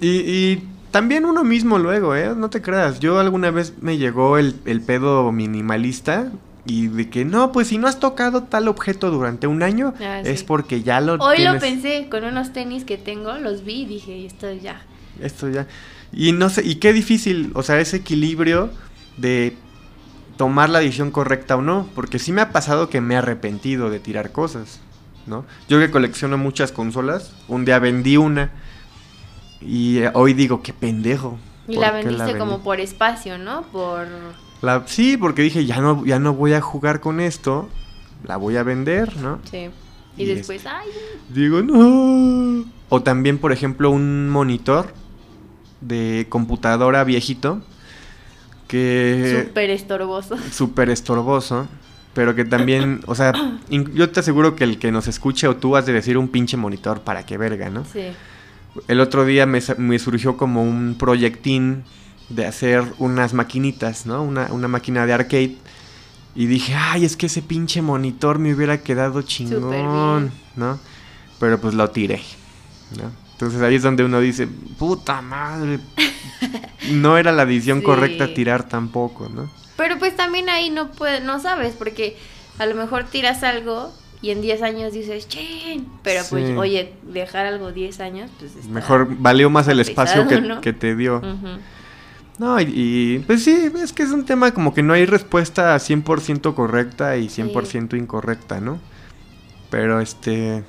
y, 0.00 0.08
y 0.08 0.68
también 0.90 1.24
uno 1.24 1.42
mismo 1.44 1.78
luego, 1.78 2.14
¿eh? 2.14 2.32
No 2.36 2.50
te 2.50 2.60
creas. 2.62 3.00
Yo 3.00 3.18
alguna 3.18 3.50
vez 3.50 3.74
me 3.80 3.96
llegó 3.98 4.38
el, 4.38 4.56
el 4.66 4.80
pedo 4.82 5.30
minimalista 5.32 6.30
y 6.64 6.86
de 6.88 7.10
que 7.10 7.24
no, 7.24 7.50
pues 7.52 7.68
si 7.68 7.78
no 7.78 7.88
has 7.88 7.98
tocado 7.98 8.44
tal 8.44 8.68
objeto 8.68 9.10
durante 9.10 9.46
un 9.46 9.62
año, 9.62 9.94
Ah, 10.00 10.20
es 10.24 10.44
porque 10.44 10.82
ya 10.82 11.00
lo 11.00 11.14
Hoy 11.14 11.36
tienes. 11.36 11.54
lo 11.54 11.60
pensé 11.60 12.08
con 12.08 12.24
unos 12.24 12.52
tenis 12.52 12.84
que 12.84 12.98
tengo, 12.98 13.32
los 13.34 13.64
vi 13.64 13.82
y 13.82 13.86
dije, 13.86 14.24
esto 14.26 14.52
ya. 14.52 14.82
Esto 15.20 15.48
ya. 15.48 15.66
Y 16.12 16.32
no 16.32 16.50
sé, 16.50 16.62
y 16.64 16.76
qué 16.76 16.92
difícil, 16.92 17.50
o 17.54 17.62
sea, 17.62 17.80
ese 17.80 17.96
equilibrio 17.98 18.70
de 19.16 19.56
tomar 20.36 20.70
la 20.70 20.80
decisión 20.80 21.10
correcta 21.10 21.56
o 21.56 21.62
no, 21.62 21.88
porque 21.94 22.18
sí 22.18 22.32
me 22.32 22.40
ha 22.40 22.52
pasado 22.52 22.88
que 22.88 23.00
me 23.00 23.14
he 23.14 23.16
arrepentido 23.16 23.90
de 23.90 23.98
tirar 24.00 24.30
cosas, 24.32 24.80
¿no? 25.26 25.44
Yo 25.68 25.78
que 25.80 25.90
colecciono 25.90 26.38
muchas 26.38 26.72
consolas, 26.72 27.32
un 27.48 27.64
día 27.64 27.78
vendí 27.78 28.16
una 28.16 28.50
y 29.60 29.98
eh, 29.98 30.10
hoy 30.14 30.34
digo, 30.34 30.62
qué 30.62 30.72
pendejo. 30.72 31.38
Y 31.68 31.74
¿por 31.74 31.82
la 31.82 31.92
vendiste 31.92 32.38
como 32.38 32.62
por 32.62 32.80
espacio, 32.80 33.38
¿no? 33.38 33.62
Por... 33.62 34.06
La- 34.62 34.84
sí, 34.86 35.16
porque 35.16 35.42
dije, 35.42 35.66
ya 35.66 35.80
no, 35.80 36.04
ya 36.06 36.18
no 36.18 36.32
voy 36.34 36.52
a 36.54 36.60
jugar 36.60 37.00
con 37.00 37.20
esto, 37.20 37.68
la 38.24 38.36
voy 38.36 38.56
a 38.56 38.62
vender, 38.62 39.16
¿no? 39.18 39.40
Sí. 39.50 39.68
Y, 40.16 40.22
Y 40.24 40.30
es- 40.30 40.36
después, 40.38 40.64
ay, 40.66 40.88
Digo, 41.28 41.62
no. 41.62 42.64
O 42.88 43.02
también, 43.02 43.38
por 43.38 43.52
ejemplo, 43.52 43.90
un 43.90 44.28
monitor 44.30 44.92
de 45.80 46.26
computadora 46.28 47.02
viejito 47.04 47.60
que 48.68 49.44
súper 49.46 49.70
estorboso. 49.70 50.36
súper 50.52 50.90
estorboso, 50.90 51.66
pero 52.14 52.34
que 52.34 52.44
también, 52.44 53.00
o 53.06 53.14
sea, 53.14 53.32
yo 53.70 54.10
te 54.10 54.20
aseguro 54.20 54.56
que 54.56 54.64
el 54.64 54.78
que 54.78 54.92
nos 54.92 55.08
escuche 55.08 55.48
o 55.48 55.56
tú 55.56 55.76
has 55.76 55.86
de 55.86 55.92
decir 55.92 56.18
un 56.18 56.28
pinche 56.28 56.56
monitor 56.56 57.00
para 57.00 57.24
que 57.26 57.36
verga, 57.38 57.70
¿no? 57.70 57.84
Sí. 57.84 58.08
El 58.88 59.00
otro 59.00 59.24
día 59.26 59.44
me, 59.44 59.60
me 59.76 59.98
surgió 59.98 60.36
como 60.38 60.62
un 60.62 60.96
proyectín 60.98 61.84
de 62.28 62.46
hacer 62.46 62.84
unas 62.98 63.34
maquinitas, 63.34 64.06
¿no? 64.06 64.22
Una, 64.22 64.46
una 64.52 64.68
máquina 64.68 65.06
de 65.06 65.12
arcade. 65.12 65.56
Y 66.34 66.46
dije, 66.46 66.74
ay, 66.74 67.04
es 67.04 67.16
que 67.16 67.26
ese 67.26 67.42
pinche 67.42 67.82
monitor 67.82 68.38
me 68.38 68.54
hubiera 68.54 68.78
quedado 68.82 69.20
chingón. 69.22 70.32
¿no? 70.56 70.78
Pero 71.38 71.60
pues 71.60 71.74
lo 71.74 71.90
tiré, 71.90 72.20
¿no? 72.96 73.10
Entonces 73.32 73.60
ahí 73.62 73.74
es 73.74 73.82
donde 73.82 74.04
uno 74.04 74.20
dice, 74.20 74.46
puta 74.78 75.20
madre. 75.22 75.78
No 76.90 77.16
era 77.16 77.30
la 77.30 77.46
decisión 77.46 77.78
Sí. 77.78 77.84
correcta 77.84 78.34
tirar 78.34 78.68
tampoco, 78.68 79.28
¿no? 79.28 79.48
Pero 79.76 79.98
pues 80.00 80.16
también 80.16 80.48
ahí 80.48 80.68
no 80.68 80.90
puede, 80.90 81.20
no 81.20 81.38
sabes, 81.38 81.74
porque 81.74 82.16
a 82.58 82.66
lo 82.66 82.74
mejor 82.74 83.04
tiras 83.04 83.44
algo 83.44 83.92
y 84.20 84.30
en 84.30 84.40
10 84.42 84.62
años 84.62 84.92
dices, 84.92 85.28
chen, 85.28 85.86
pero 86.02 86.22
pues, 86.28 86.56
oye, 86.58 86.92
dejar 87.04 87.46
algo 87.46 87.70
10 87.70 88.00
años, 88.00 88.30
pues 88.38 88.56
está 88.56 88.68
Mejor 88.68 89.16
valió 89.16 89.48
más 89.48 89.68
el 89.68 89.78
espacio 89.78 90.26
que, 90.26 90.40
¿no? 90.40 90.60
que 90.60 90.72
te 90.72 90.96
dio. 90.96 91.18
Ujú. 91.18 91.58
No, 92.42 92.60
y, 92.60 92.64
y, 92.74 93.18
pues 93.20 93.44
sí, 93.44 93.70
es 93.80 93.92
que 93.92 94.02
es 94.02 94.10
un 94.10 94.24
tema 94.24 94.50
como 94.50 94.74
que 94.74 94.82
no 94.82 94.94
hay 94.94 95.06
respuesta 95.06 95.76
100% 95.76 96.54
correcta 96.56 97.16
y 97.16 97.28
100% 97.28 97.96
incorrecta, 97.96 98.60
¿no? 98.60 98.80
Pero 99.70 100.00
este... 100.00 100.64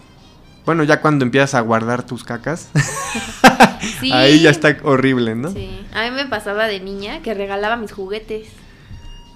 Bueno, 0.67 0.84
ya 0.84 1.01
cuando 1.01 1.26
empiezas 1.26 1.55
a 1.55 1.61
guardar 1.61 2.05
tus 2.05 2.24
cacas, 2.24 2.69
Sí. 3.99 4.11
ahí 4.11 4.43
ya 4.43 4.51
está 4.51 4.78
horrible, 4.84 5.34
¿no? 5.34 5.49
Sí. 5.49 5.84
A 5.95 6.03
mí 6.03 6.11
me 6.15 6.28
pasaba 6.28 6.67
de 6.67 6.80
niña 6.80 7.24
que 7.24 7.34
regalaba 7.34 7.76
mis 7.76 7.91
juguetes. 7.91 8.49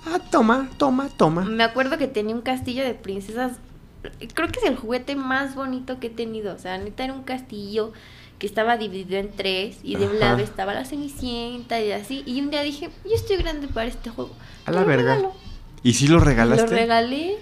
Ah, 0.05 0.19
toma, 0.29 0.69
toma, 0.77 1.09
toma. 1.17 1.43
Me 1.43 1.63
acuerdo 1.63 1.97
que 1.97 2.07
tenía 2.07 2.35
un 2.35 2.41
castillo 2.41 2.83
de 2.83 2.93
princesas. 2.93 3.53
Creo 4.35 4.47
que 4.49 4.59
es 4.59 4.65
el 4.67 4.75
juguete 4.75 5.15
más 5.15 5.55
bonito 5.55 5.99
que 5.99 6.07
he 6.07 6.11
tenido. 6.11 6.53
O 6.53 6.59
sea, 6.59 6.77
neta 6.77 7.03
era 7.03 7.13
un 7.13 7.23
castillo 7.23 7.93
que 8.39 8.45
estaba 8.47 8.77
dividido 8.77 9.17
en 9.17 9.31
tres 9.31 9.77
y 9.83 9.95
de 9.95 10.05
un 10.07 10.19
lado 10.19 10.39
estaba 10.39 10.73
la 10.73 10.85
cenicienta 10.85 11.81
y 11.81 11.91
así. 11.91 12.23
Y 12.25 12.39
un 12.41 12.49
día 12.51 12.61
dije, 12.61 12.89
yo 13.05 13.15
estoy 13.15 13.37
grande 13.37 13.67
para 13.67 13.87
este 13.87 14.09
juego. 14.09 14.31
A 14.65 14.71
la 14.71 14.81
lo 14.81 14.85
verga. 14.87 15.15
regalo. 15.15 15.33
¿Y 15.83 15.93
si 15.93 16.07
lo 16.07 16.19
Lo 16.19 16.25
regalaste? 16.25 16.67
regalé. 16.67 17.35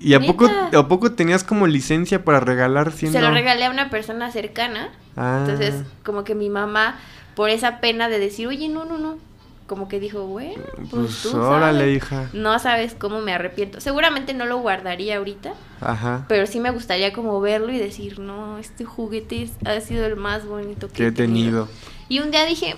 ¿Y 0.00 0.14
a 0.14 0.20
poco, 0.20 0.46
a 0.48 0.88
poco 0.88 1.12
tenías 1.12 1.42
como 1.42 1.66
licencia 1.66 2.22
para 2.24 2.40
regalar 2.40 2.92
siendo... 2.92 3.18
Se 3.18 3.24
lo 3.24 3.30
regalé 3.32 3.64
a 3.64 3.70
una 3.70 3.88
persona 3.88 4.30
cercana. 4.30 4.90
Ah, 5.16 5.38
Entonces, 5.40 5.74
como 6.04 6.22
que 6.24 6.34
mi 6.34 6.50
mamá, 6.50 6.98
por 7.34 7.48
esa 7.48 7.80
pena 7.80 8.08
de 8.08 8.18
decir, 8.18 8.46
oye, 8.46 8.68
no, 8.68 8.84
no, 8.84 8.98
no. 8.98 9.18
Como 9.66 9.88
que 9.88 9.98
dijo, 9.98 10.26
bueno, 10.26 10.62
pues, 10.76 10.88
pues 10.90 11.22
tú 11.22 11.36
órale, 11.38 11.78
sabes. 11.80 11.96
hija. 11.96 12.30
No 12.32 12.56
sabes 12.60 12.94
cómo 12.94 13.20
me 13.20 13.32
arrepiento. 13.32 13.80
Seguramente 13.80 14.32
no 14.32 14.44
lo 14.46 14.58
guardaría 14.58 15.16
ahorita, 15.16 15.54
Ajá. 15.80 16.24
pero 16.28 16.46
sí 16.46 16.60
me 16.60 16.70
gustaría 16.70 17.12
como 17.12 17.40
verlo 17.40 17.72
y 17.72 17.78
decir, 17.78 18.20
no, 18.20 18.58
este 18.58 18.84
juguete 18.84 19.50
ha 19.64 19.80
sido 19.80 20.06
el 20.06 20.14
más 20.16 20.46
bonito 20.46 20.88
que 20.88 21.08
he 21.08 21.12
tenido. 21.12 21.68
Y 22.08 22.20
un 22.20 22.30
día 22.30 22.46
dije, 22.46 22.76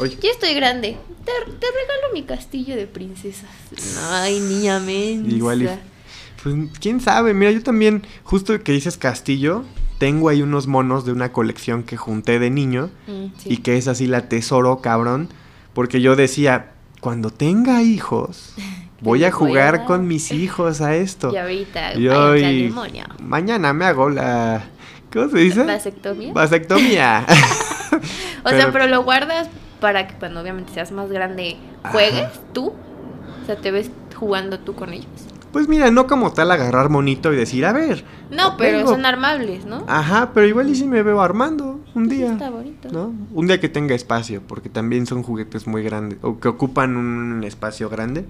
Oye, 0.00 0.16
ya 0.22 0.30
estoy 0.30 0.54
grande, 0.54 0.96
te, 1.26 1.32
te 1.52 1.66
regalo 1.66 2.14
mi 2.14 2.22
castillo 2.22 2.74
de 2.76 2.86
princesas. 2.86 3.50
Ay, 4.10 4.40
niña 4.40 4.78
mensa. 4.80 5.28
Igual 5.34 5.62
y- 5.64 5.68
Pues 6.42 6.54
quién 6.80 7.00
sabe, 7.02 7.34
mira, 7.34 7.50
yo 7.50 7.62
también, 7.62 8.06
justo 8.22 8.58
que 8.62 8.72
dices 8.72 8.96
castillo, 8.96 9.64
tengo 9.98 10.30
ahí 10.30 10.40
unos 10.40 10.66
monos 10.68 11.04
de 11.04 11.12
una 11.12 11.32
colección 11.32 11.82
que 11.82 11.98
junté 11.98 12.38
de 12.38 12.48
niño 12.48 12.88
Mm, 13.08 13.26
sí. 13.36 13.48
y 13.52 13.56
que 13.58 13.76
es 13.76 13.88
así 13.88 14.06
la 14.06 14.28
tesoro, 14.30 14.78
cabrón, 14.80 15.28
porque 15.78 16.00
yo 16.00 16.16
decía, 16.16 16.72
cuando 17.00 17.30
tenga 17.30 17.82
hijos, 17.84 18.52
voy 19.00 19.22
a 19.22 19.28
les 19.28 19.36
voy 19.36 19.46
a 19.46 19.50
jugar 19.52 19.84
con 19.84 20.08
mis 20.08 20.32
hijos 20.32 20.80
a 20.80 20.96
esto. 20.96 21.30
Y 21.32 21.36
ahorita, 21.36 21.94
Y 21.94 22.08
hoy-. 22.08 22.74
Mañana 23.22 23.72
me 23.72 23.84
hago 23.84 24.10
la... 24.10 24.64
¿Cómo 25.12 25.28
se 25.28 25.38
dice? 25.38 25.62
¿Vasectomía? 25.62 26.32
Vasectomía. 26.32 27.24
O 28.44 28.48
sea, 28.50 28.58
Pero- 28.58 28.72
pero 28.72 28.86
lo 28.88 29.04
guardas 29.04 29.48
para 29.80 30.08
que 30.08 30.14
cuando 30.14 30.40
obviamente 30.40 30.72
seas 30.74 30.90
más 30.90 31.10
grande 31.10 31.56
juegues 31.92 32.22
Ajá. 32.24 32.40
tú. 32.52 32.72
O 33.42 33.46
sea, 33.46 33.54
te 33.54 33.70
ves 33.70 33.92
jugando 34.16 34.58
tú 34.58 34.74
con 34.74 34.92
ellos. 34.92 35.06
Pues 35.52 35.66
mira, 35.68 35.90
no 35.90 36.06
como 36.06 36.32
tal 36.32 36.50
agarrar 36.50 36.90
monito 36.90 37.32
y 37.32 37.36
decir, 37.36 37.64
a 37.64 37.72
ver. 37.72 38.04
No, 38.30 38.56
pero 38.56 38.78
vengo". 38.78 38.90
son 38.92 39.06
armables, 39.06 39.64
¿no? 39.64 39.84
Ajá, 39.88 40.32
pero 40.34 40.46
igual 40.46 40.68
y 40.68 40.74
si 40.74 40.84
me 40.86 41.02
veo 41.02 41.20
armando 41.22 41.80
un 41.94 42.06
Pues 42.06 42.10
día. 42.10 42.32
Está 42.32 42.50
bonito. 42.50 42.88
¿No? 42.92 43.12
Un 43.32 43.46
día 43.46 43.58
que 43.60 43.68
tenga 43.68 43.94
espacio, 43.94 44.42
porque 44.46 44.68
también 44.68 45.06
son 45.06 45.22
juguetes 45.22 45.66
muy 45.66 45.82
grandes, 45.82 46.18
o 46.22 46.38
que 46.38 46.48
ocupan 46.48 46.96
un 46.96 47.42
espacio 47.44 47.88
grande. 47.88 48.24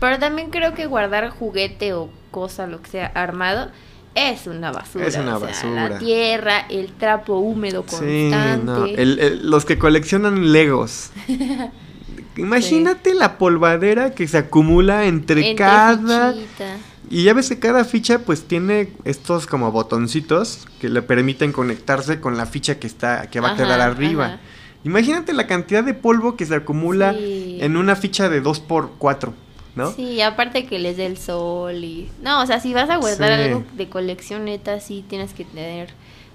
Pero 0.00 0.18
también 0.18 0.50
creo 0.50 0.74
que 0.74 0.86
guardar 0.86 1.30
juguete 1.30 1.92
o 1.94 2.08
cosa, 2.30 2.66
lo 2.66 2.80
que 2.82 2.90
sea, 2.90 3.06
armado, 3.14 3.70
es 4.14 4.46
una 4.46 4.72
basura. 4.72 5.06
Es 5.06 5.16
una 5.16 5.36
o 5.36 5.40
sea, 5.40 5.48
basura. 5.48 5.88
La 5.90 5.98
tierra, 5.98 6.60
el 6.70 6.92
trapo 6.92 7.38
húmedo 7.38 7.84
Sí, 7.86 7.96
constante. 8.30 8.64
no. 8.64 8.84
el- 8.86 9.18
el- 9.18 9.50
los 9.50 9.64
que 9.64 9.78
coleccionan 9.78 10.52
Legos. 10.52 11.10
Imagínate 12.36 13.14
la 13.14 13.38
polvadera 13.38 14.10
que 14.14 14.26
se 14.28 14.38
acumula 14.38 15.04
entre, 15.06 15.40
entre 15.50 15.54
cada... 15.56 16.32
fichita. 16.32 16.76
Y 17.10 17.24
ya 17.24 17.34
ves 17.34 17.48
que 17.50 17.58
cada 17.58 17.84
ficha 17.84 18.20
pues 18.20 18.44
tiene 18.44 18.88
estos 19.04 19.46
como 19.46 19.70
botoncitos 19.70 20.66
que 20.80 20.88
le 20.88 21.02
permiten 21.02 21.52
conectarse 21.52 22.18
con 22.20 22.36
la 22.36 22.46
ficha 22.46 22.78
que 22.78 22.86
está 22.86 23.28
que 23.30 23.40
va 23.40 23.52
a 23.52 23.56
quedar 23.56 23.80
arriba. 23.80 24.26
ajá. 24.26 24.40
Imagínate 24.84 25.32
la 25.32 25.46
cantidad 25.46 25.82
de 25.84 25.94
polvo 25.94 26.36
que 26.36 26.44
se 26.46 26.54
acumula 26.54 27.12
Sí. 27.14 27.58
en 27.60 27.76
una 27.76 27.94
ficha 27.96 28.28
de 28.28 28.42
2x4, 28.42 29.32
¿no? 29.76 29.92
Sí, 29.92 30.20
aparte 30.20 30.66
que 30.66 30.78
les 30.78 30.96
dé 30.98 31.06
el 31.06 31.16
sol 31.18 31.82
y... 31.84 32.10
No, 32.22 32.42
o 32.42 32.46
sea, 32.46 32.60
si 32.60 32.74
vas 32.74 32.90
a 32.90 32.96
guardar 32.96 33.38
Sí. 33.38 33.44
algo 33.44 33.64
de 33.74 33.88
colección 33.88 34.44
neta, 34.46 34.80
sí 34.80 35.04
tienes 35.08 35.32
que 35.34 35.44
tener 35.44 35.88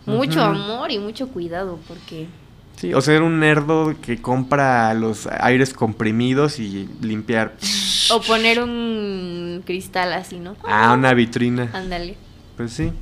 mucho 0.05 0.41
amor 0.41 0.91
y 0.91 0.97
mucho 0.99 1.27
cuidado 1.29 1.77
porque... 1.87 2.27
Sí, 2.79 2.93
o 2.93 3.01
ser 3.01 3.23
un 3.23 3.39
nerdo 3.41 3.93
que 4.01 4.21
compra 4.21 4.93
los 4.93 5.27
aires 5.27 5.73
comprimidos 5.73 6.59
y 6.59 6.87
limpiar. 7.01 7.53
O 8.09 8.21
poner 8.21 8.61
un 8.63 9.61
cristal 9.65 10.13
así, 10.13 10.39
¿no? 10.39 10.55
Ah, 10.63 10.93
una 10.93 11.13
vitrina. 11.13 11.69
Ándale. 11.73 12.15
Pues 12.55 12.71
sí. 12.71 12.93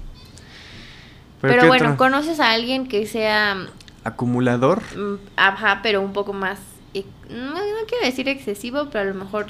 Pero, 1.41 1.61
¿qué 1.61 1.67
bueno, 1.67 1.85
otro? 1.85 1.97
¿conoces 1.97 2.39
a 2.39 2.51
alguien 2.51 2.87
que 2.87 3.05
sea... 3.05 3.67
Acumulador. 4.03 4.81
mm, 4.95 5.15
Ajá, 5.35 5.81
pero 5.83 6.01
un 6.01 6.11
poco 6.13 6.33
más... 6.33 6.57
eh, 6.95 7.05
No, 7.29 7.53
no 7.53 7.85
quiero 7.87 8.03
decir 8.05 8.27
excesivo, 8.29 8.87
pero 8.91 9.01
a 9.09 9.13
lo 9.13 9.23
mejor 9.23 9.45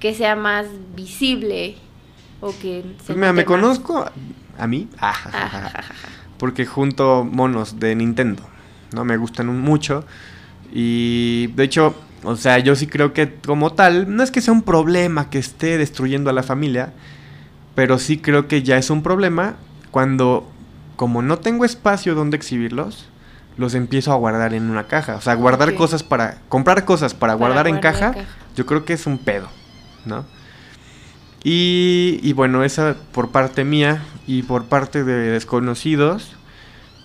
que 0.00 0.14
sea 0.14 0.36
más 0.36 0.66
visible 0.96 1.76
o 2.40 2.48
que... 2.58 2.82
se 3.00 3.04
Pues 3.08 3.18
mira, 3.18 3.32
me 3.34 3.42
más. 3.42 3.44
conozco 3.44 4.10
a 4.56 4.66
mí. 4.66 4.88
Ah. 4.98 5.10
Ajajaja. 5.10 5.84
porque 6.38 6.64
junto 6.64 7.24
monos 7.30 7.78
de 7.78 7.94
Nintendo, 7.94 8.42
¿no? 8.94 9.04
Me 9.04 9.16
gustan 9.16 9.46
mucho. 9.60 10.04
Y 10.72 11.48
de 11.48 11.64
hecho, 11.64 11.94
o 12.24 12.36
sea, 12.36 12.58
yo 12.58 12.74
sí 12.74 12.86
creo 12.86 13.12
que 13.12 13.34
como 13.46 13.72
tal, 13.72 14.14
no 14.16 14.22
es 14.22 14.30
que 14.30 14.40
sea 14.40 14.52
un 14.52 14.62
problema 14.62 15.30
que 15.30 15.38
esté 15.38 15.78
destruyendo 15.78 16.30
a 16.30 16.32
la 16.32 16.42
familia, 16.42 16.92
pero 17.74 17.98
sí 17.98 18.18
creo 18.18 18.48
que 18.48 18.62
ya 18.62 18.78
es 18.78 18.90
un 18.90 19.02
problema 19.02 19.56
cuando, 19.90 20.50
como 20.96 21.22
no 21.22 21.38
tengo 21.38 21.64
espacio 21.64 22.14
donde 22.14 22.36
exhibirlos, 22.36 23.08
los 23.56 23.74
empiezo 23.74 24.12
a 24.12 24.16
guardar 24.16 24.54
en 24.54 24.70
una 24.70 24.84
caja. 24.84 25.16
O 25.16 25.20
sea, 25.20 25.34
guardar 25.34 25.74
cosas 25.74 26.02
para, 26.02 26.38
comprar 26.48 26.84
cosas 26.84 27.14
para, 27.14 27.34
Para 27.34 27.34
guardar 27.34 27.66
en 27.68 27.74
guardar 27.74 27.94
en 27.94 28.00
caja, 28.00 28.14
caja. 28.14 28.36
yo 28.56 28.66
creo 28.66 28.84
que 28.84 28.94
es 28.94 29.06
un 29.06 29.18
pedo, 29.18 29.48
¿no? 30.04 30.24
Y, 31.44 32.20
y 32.22 32.32
bueno, 32.32 32.64
esa 32.64 32.96
por 33.12 33.30
parte 33.30 33.64
mía 33.64 34.02
y 34.26 34.42
por 34.44 34.64
parte 34.64 35.04
de 35.04 35.30
desconocidos, 35.30 36.36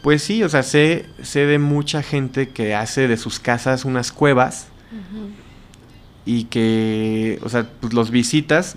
pues 0.02 0.24
sí, 0.24 0.44
o 0.44 0.50
sea, 0.50 0.64
sé, 0.64 1.06
sé 1.22 1.46
de 1.46 1.60
mucha 1.60 2.04
gente 2.04 2.50
que 2.50 2.76
hace 2.76 3.08
de 3.08 3.18
sus 3.18 3.40
casas 3.40 3.86
unas 3.86 4.12
cuevas 4.12 4.68
Ujú. 4.92 5.30
y 6.26 6.46
que, 6.46 7.40
o 7.44 7.50
sea, 7.50 7.68
pues 7.82 7.94
los 7.94 8.12
visitas 8.12 8.76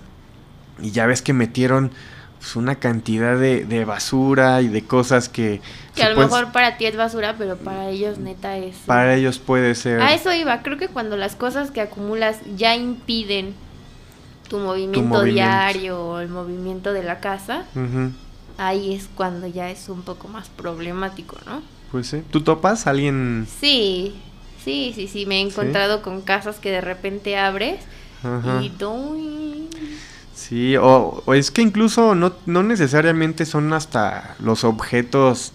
y 0.81 0.91
ya 0.91 1.05
ves 1.05 1.21
que 1.21 1.33
metieron 1.33 1.91
pues, 2.39 2.55
una 2.57 2.75
cantidad 2.75 3.37
de, 3.37 3.63
de 3.63 3.85
basura 3.85 4.61
y 4.61 4.67
de 4.67 4.83
cosas 4.83 5.29
que... 5.29 5.61
Que 5.95 6.03
a 6.03 6.09
lo 6.09 6.19
mejor 6.19 6.51
para 6.51 6.77
ti 6.77 6.85
es 6.85 6.97
basura, 6.97 7.35
pero 7.37 7.55
para 7.55 7.89
ellos 7.89 8.17
neta 8.17 8.57
es... 8.57 8.75
Para 8.85 9.15
ellos 9.15 9.39
puede 9.39 9.75
ser... 9.75 10.01
A 10.01 10.13
eso 10.13 10.33
iba, 10.33 10.61
creo 10.61 10.77
que 10.77 10.89
cuando 10.89 11.15
las 11.15 11.35
cosas 11.35 11.71
que 11.71 11.79
acumulas 11.79 12.39
ya 12.57 12.75
impiden 12.75 13.53
tu 14.49 14.57
movimiento, 14.57 15.01
movimiento. 15.07 15.33
diario 15.33 15.99
o 15.99 16.19
el 16.19 16.27
movimiento 16.27 16.91
de 16.91 17.03
la 17.03 17.19
casa, 17.19 17.63
Ujú, 17.75 18.11
ahí 18.57 18.93
es 18.93 19.09
cuando 19.15 19.47
ya 19.47 19.69
es 19.69 19.89
un 19.89 20.01
poco 20.01 20.27
más 20.27 20.49
problemático, 20.49 21.37
¿no? 21.45 21.61
Pues 21.91 22.07
sí. 22.07 22.23
¿Tú 22.31 22.41
topas 22.41 22.87
a 22.87 22.91
alguien? 22.91 23.47
Sí, 23.59 24.15
sí, 24.63 24.93
sí, 24.95 25.07
sí, 25.07 25.25
me 25.25 25.37
he 25.37 25.41
encontrado 25.41 26.01
con 26.01 26.21
casas 26.21 26.59
que 26.59 26.71
de 26.71 26.81
repente 26.81 27.37
abres 27.37 27.79
Ajá. 28.23 28.61
y 28.61 28.69
doy... 28.69 29.69
Sí, 30.33 30.75
o, 30.77 31.21
o 31.25 31.33
es 31.35 31.51
que 31.51 31.61
incluso 31.61 32.15
no, 32.15 32.33
no 32.47 32.63
necesariamente 32.63 33.45
son 33.45 33.71
hasta 33.71 34.35
los 34.39 34.63
objetos 34.63 35.53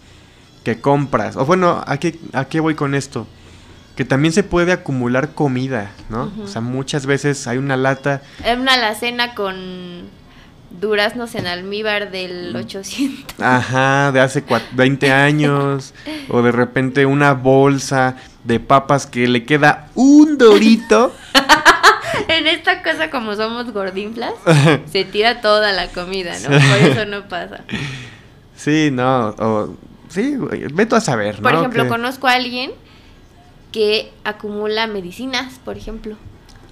que 0.64 0.80
compras. 0.80 1.36
O 1.36 1.44
bueno, 1.44 1.82
¿a 1.86 1.98
qué, 1.98 2.18
¿a 2.32 2.44
qué 2.44 2.60
voy 2.60 2.74
con 2.74 2.94
esto? 2.94 3.26
Que 3.96 4.04
también 4.04 4.32
se 4.32 4.44
puede 4.44 4.70
acumular 4.70 5.34
comida, 5.34 5.90
¿no? 6.08 6.32
O 6.40 6.46
sea, 6.46 6.60
muchas 6.60 7.04
veces 7.06 7.48
hay 7.48 7.58
una 7.58 7.76
lata. 7.76 8.22
Una 8.56 8.74
alacena 8.74 9.34
con 9.34 10.04
duraznos 10.70 11.34
en 11.34 11.46
almíbar 11.46 12.10
del 12.10 12.54
800. 12.54 13.40
Ajá, 13.40 14.12
de 14.12 14.20
hace 14.20 14.44
cua- 14.46 14.62
20 14.72 15.10
años. 15.12 15.94
o 16.28 16.42
de 16.42 16.52
repente 16.52 17.06
una 17.06 17.32
bolsa 17.34 18.16
de 18.44 18.60
papas 18.60 19.06
que 19.06 19.26
le 19.28 19.44
queda 19.44 19.88
un 19.94 20.38
dorito. 20.38 21.14
En 22.26 22.46
esta 22.46 22.82
cosa, 22.82 23.10
como 23.10 23.34
somos 23.36 23.70
gordinflas, 23.72 24.32
se 24.92 25.04
tira 25.04 25.40
toda 25.40 25.72
la 25.72 25.88
comida, 25.88 26.32
¿no? 26.40 26.48
Por 26.48 26.90
eso 26.90 27.04
no 27.06 27.28
pasa. 27.28 27.60
sí, 28.56 28.90
no. 28.90 29.28
O, 29.38 29.76
sí, 30.08 30.36
vete 30.72 30.96
a 30.96 31.00
saber, 31.00 31.36
¿no? 31.36 31.42
Por 31.42 31.54
ejemplo, 31.54 31.86
conozco 31.88 32.26
a 32.26 32.32
alguien 32.32 32.72
que 33.72 34.10
acumula 34.24 34.86
medicinas, 34.86 35.58
por 35.64 35.76
ejemplo. 35.76 36.16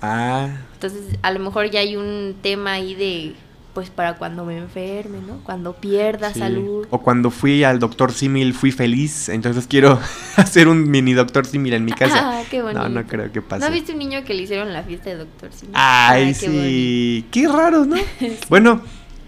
Ah, 0.03 0.49
Entonces, 0.75 1.03
a 1.23 1.31
lo 1.31 1.39
mejor 1.41 1.71
ya 1.71 1.81
hay 1.81 1.97
un 1.97 2.37
tema 2.43 2.73
ahí 2.73 2.95
de, 2.95 3.35
pues, 3.77 3.91
para 3.91 4.14
cuando 4.16 4.47
me 4.47 4.57
enferme, 4.57 5.18
¿no? 5.20 5.37
Cuando 5.45 5.74
pierda 5.74 6.33
Sí. 6.33 6.39
salud. 6.39 6.87
O 6.89 7.03
cuando 7.03 7.31
fui 7.31 7.62
al 7.62 7.79
doctor 7.79 8.11
Simil 8.11 8.55
fui 8.55 8.72
feliz, 8.72 9.29
entonces 9.29 9.66
quiero 9.66 10.01
hacer 10.37 10.66
un 10.66 10.91
mini 10.91 11.12
doctor 11.12 11.45
Simil 11.45 11.74
en 11.74 11.85
mi 11.85 11.93
casa. 11.93 12.39
Ah, 12.39 12.43
qué 12.51 12.62
bonito. 12.62 12.81
no, 12.83 12.89
no 12.89 13.07
creo 13.07 13.31
que 13.31 13.43
pase. 13.43 13.66
¿No 13.66 13.70
viste 13.70 13.93
un 13.93 13.99
niño 13.99 14.24
que 14.24 14.33
le 14.33 14.45
hicieron 14.45 14.72
la 14.72 14.83
fiesta 14.83 15.11
de 15.11 15.16
doctor? 15.18 15.51
Simi? 15.53 15.72
Ay, 15.74 16.29
qué 16.29 16.35
sí. 16.35 17.27
Qué 17.31 17.47
raro, 17.49 17.85
¿no? 17.85 17.97
Bueno, 18.49 18.81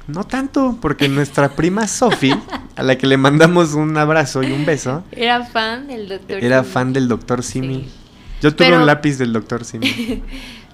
no 0.07 0.25
tanto, 0.25 0.79
porque 0.81 1.11
nuestra 1.11 1.51
prima 1.51 1.87
Sofi, 1.87 2.33
a 2.75 2.83
la 2.83 2.97
que 2.97 3.07
le 3.07 3.19
mandamos 3.19 3.75
un 3.75 3.95
abrazo 3.99 4.43
y 4.43 4.51
un 4.53 4.65
beso. 4.65 5.05
Era 5.13 5.45
fan 5.45 5.89
del 5.89 6.09
doctor. 6.09 6.43
era 6.43 6.63
Simi. 6.63 6.73
fan 6.73 6.93
del 6.95 7.09
doctor 7.09 7.43
Simil. 7.43 7.83
Sí. 7.83 7.91
Yo 8.41 8.55
tuve 8.55 8.69
Pero- 8.69 8.79
un 8.81 8.87
lápiz 8.87 9.19
del 9.19 9.35
doctor 9.35 9.65
Simil. 9.67 10.23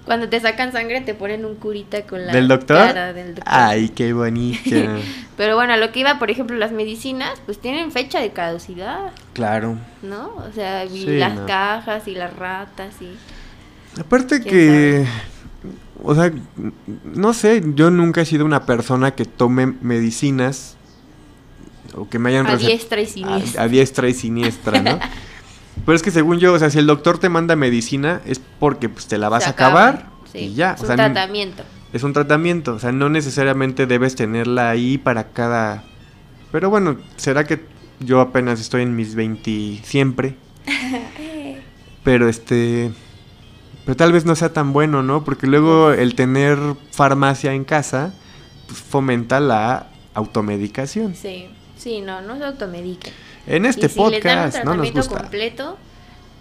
Cuando 0.05 0.29
te 0.29 0.39
sacan 0.39 0.71
sangre 0.73 1.01
te 1.01 1.15
ponen 1.15 1.45
un 1.47 1.55
curita 1.55 2.03
con 2.03 2.27
la 2.27 2.33
¿Del 2.33 2.47
doctor? 2.47 2.77
cara 2.77 3.13
del 3.15 3.35
doctor. 3.37 3.45
Ay, 3.55 3.89
qué 3.89 4.13
bonito. 4.13 4.61
Pero 5.37 5.57
bueno, 5.57 5.73
a 5.73 5.77
lo 5.79 5.93
que 5.93 6.01
iba, 6.01 6.19
por 6.19 6.31
ejemplo, 6.31 6.57
las 6.57 6.73
medicinas, 6.73 7.41
pues 7.47 7.59
tienen 7.59 7.91
fecha 7.91 8.21
de 8.21 8.31
caducidad, 8.33 9.13
Claro. 9.33 9.79
¿no? 10.03 10.33
O 10.37 10.53
sea, 10.55 10.85
y 10.85 10.91
Sí, 10.91 11.07
las 11.17 11.35
no. 11.35 11.47
cajas 11.47 12.07
y 12.07 12.15
las 12.15 12.37
ratas 12.37 12.95
y... 13.01 13.17
Aparte 13.99 14.41
¿Quién 14.41 14.51
que, 14.55 15.07
o 16.03 16.15
sea, 16.15 16.31
no 17.15 17.33
sé, 17.33 17.63
yo 17.75 17.91
nunca 17.91 18.21
he 18.21 18.27
sido 18.27 18.45
una 18.45 18.67
persona 18.67 19.13
que 19.13 19.25
tome 19.25 19.67
medicinas 19.67 20.77
o 21.95 22.09
que 22.09 22.19
me 22.19 22.31
hayan 22.31 22.47
A 22.47 22.57
diestra 22.57 23.01
y 23.01 23.05
a- 23.05 23.07
siniestra. 23.09 23.63
A, 23.63 23.69
diestra 23.69 24.09
y 24.09 24.15
siniestra, 24.15 24.83
¿no? 24.83 24.99
Pero 25.85 25.97
es 25.97 26.03
que 26.03 26.11
según 26.11 26.39
yo, 26.39 26.53
o 26.55 26.59
sea, 26.59 26.71
si 26.71 26.79
el 26.79 26.87
doctor 26.87 27.19
te 27.19 27.29
manda 27.29 27.57
medicina 27.57 28.21
es 28.25 28.39
porque 28.39 28.89
pues 28.89 29.07
te 29.07 29.19
la 29.19 29.29
vas 29.29 29.47
a 29.47 29.51
acabar 29.51 30.07
sí, 30.33 30.39
y 30.39 30.55
ya, 30.55 30.73
Es 30.73 30.81
o 30.81 30.83
un 30.83 30.87
sea, 30.87 30.95
n- 30.95 31.15
tratamiento. 31.15 31.63
es 31.93 32.03
un 32.03 32.13
tratamiento, 32.13 32.75
o 32.75 32.79
sea, 32.79 32.93
no 32.93 33.09
necesariamente 33.09 33.87
debes 33.87 34.15
tenerla 34.15 34.71
ahí 34.71 34.99
para 34.99 35.29
cada 35.33 35.85
Pero 36.53 36.71
bueno, 36.71 36.97
será 37.17 37.45
que 37.45 37.67
yo 38.01 38.21
apenas 38.21 38.61
estoy 38.61 38.83
en 38.83 38.95
mis 38.97 39.15
20 39.15 39.81
siempre. 39.85 40.37
Pero 42.05 42.29
este 42.29 42.93
pero 43.87 43.97
tal 43.97 44.13
vez 44.13 44.25
no 44.25 44.35
sea 44.35 44.51
tan 44.53 44.73
bueno, 44.73 45.03
¿no? 45.03 45.25
Porque 45.25 45.47
luego 45.47 45.91
el 45.93 46.15
tener 46.15 46.59
farmacia 46.91 47.53
en 47.53 47.65
casa 47.65 48.15
pues, 48.67 48.79
fomenta 48.81 49.41
la 49.41 49.89
automedicación. 50.15 51.15
Sí, 51.15 51.49
sí, 51.77 52.01
no, 52.01 52.23
no 52.23 52.39
se 52.39 52.45
automediquen. 52.45 53.13
En 53.47 53.67
este 53.67 53.87
y 53.87 53.89
si 53.89 53.99
les 53.99 54.23
dan 54.23 54.39
un 54.39 54.45
podcast 54.45 54.65
no 54.65 54.75
nos 54.75 54.91
tratamiento 54.91 55.01
gusta. 55.01 55.19
completo, 55.21 55.79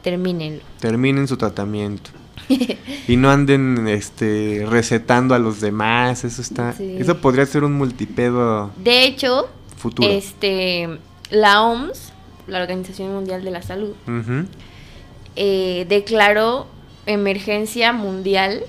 termínenlo. 0.01 0.61
Terminen 0.79 1.27
su 1.27 1.37
tratamiento. 1.37 2.11
y 3.07 3.15
no 3.17 3.29
anden 3.29 3.87
este 3.87 4.65
recetando 4.69 5.33
a 5.35 5.39
los 5.39 5.61
demás, 5.61 6.23
eso 6.23 6.41
está 6.41 6.73
Sí. 6.73 6.95
eso 6.99 7.17
podría 7.19 7.45
ser 7.45 7.63
un 7.63 7.73
multipedo 7.73 8.71
De 8.77 9.05
hecho, 9.05 9.47
futuro. 9.77 10.09
este, 10.09 10.89
la 11.29 11.63
OMS, 11.63 12.11
la 12.47 12.61
Organización 12.61 13.13
Mundial 13.13 13.43
de 13.43 13.51
la 13.51 13.61
Salud, 13.61 13.93
eh, 15.35 15.85
declaró 15.89 16.67
emergencia 17.05 17.91
mundial 17.93 18.61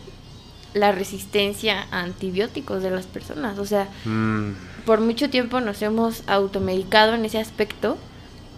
la 0.73 0.91
resistencia 0.93 1.87
a 1.93 2.01
antibióticos 2.01 2.83
de 2.83 2.91
las 2.91 3.07
personas. 3.07 3.59
O 3.59 3.67
sea, 3.67 3.89
Mm, 4.05 4.53
por 4.87 5.01
mucho 5.01 5.31
tiempo 5.31 5.61
nos 5.61 5.81
hemos 5.83 6.23
automedicado 6.27 7.15
en 7.15 7.25
ese 7.25 7.39
aspecto 7.39 7.97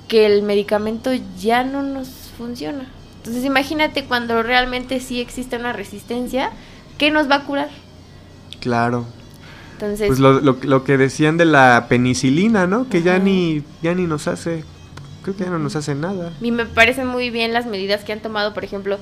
que 0.08 0.26
el 0.26 0.42
medicamento 0.42 1.10
ya 1.38 1.64
no 1.64 1.82
nos 1.82 2.08
funciona. 2.36 2.86
Entonces 3.18 3.44
imagínate 3.44 4.04
cuando 4.04 4.42
realmente 4.42 5.00
sí 5.00 5.20
existe 5.20 5.56
una 5.56 5.72
resistencia, 5.72 6.50
¿qué 6.98 7.10
nos 7.10 7.28
va 7.30 7.36
a 7.36 7.44
curar? 7.44 7.68
claro. 8.60 9.06
Entonces, 9.74 10.06
Pues 10.06 10.18
lo, 10.20 10.40
lo, 10.40 10.56
lo 10.62 10.84
que 10.84 10.96
decían 10.96 11.36
de 11.36 11.44
la 11.44 11.86
penicilina, 11.88 12.66
¿no? 12.66 12.88
Que 12.88 13.02
ya 13.02 13.18
ni, 13.18 13.62
ya 13.82 13.94
ni 13.94 14.06
nos 14.06 14.26
hace, 14.26 14.64
creo 15.22 15.36
que 15.36 15.44
ya 15.44 15.50
no 15.50 15.58
nos 15.58 15.76
hace 15.76 15.94
nada. 15.94 16.32
y 16.40 16.50
me 16.50 16.64
parecen 16.64 17.06
muy 17.06 17.28
bien 17.28 17.52
las 17.52 17.66
medidas 17.66 18.02
que 18.02 18.12
han 18.14 18.20
tomado, 18.20 18.54
por 18.54 18.64
ejemplo, 18.64 18.98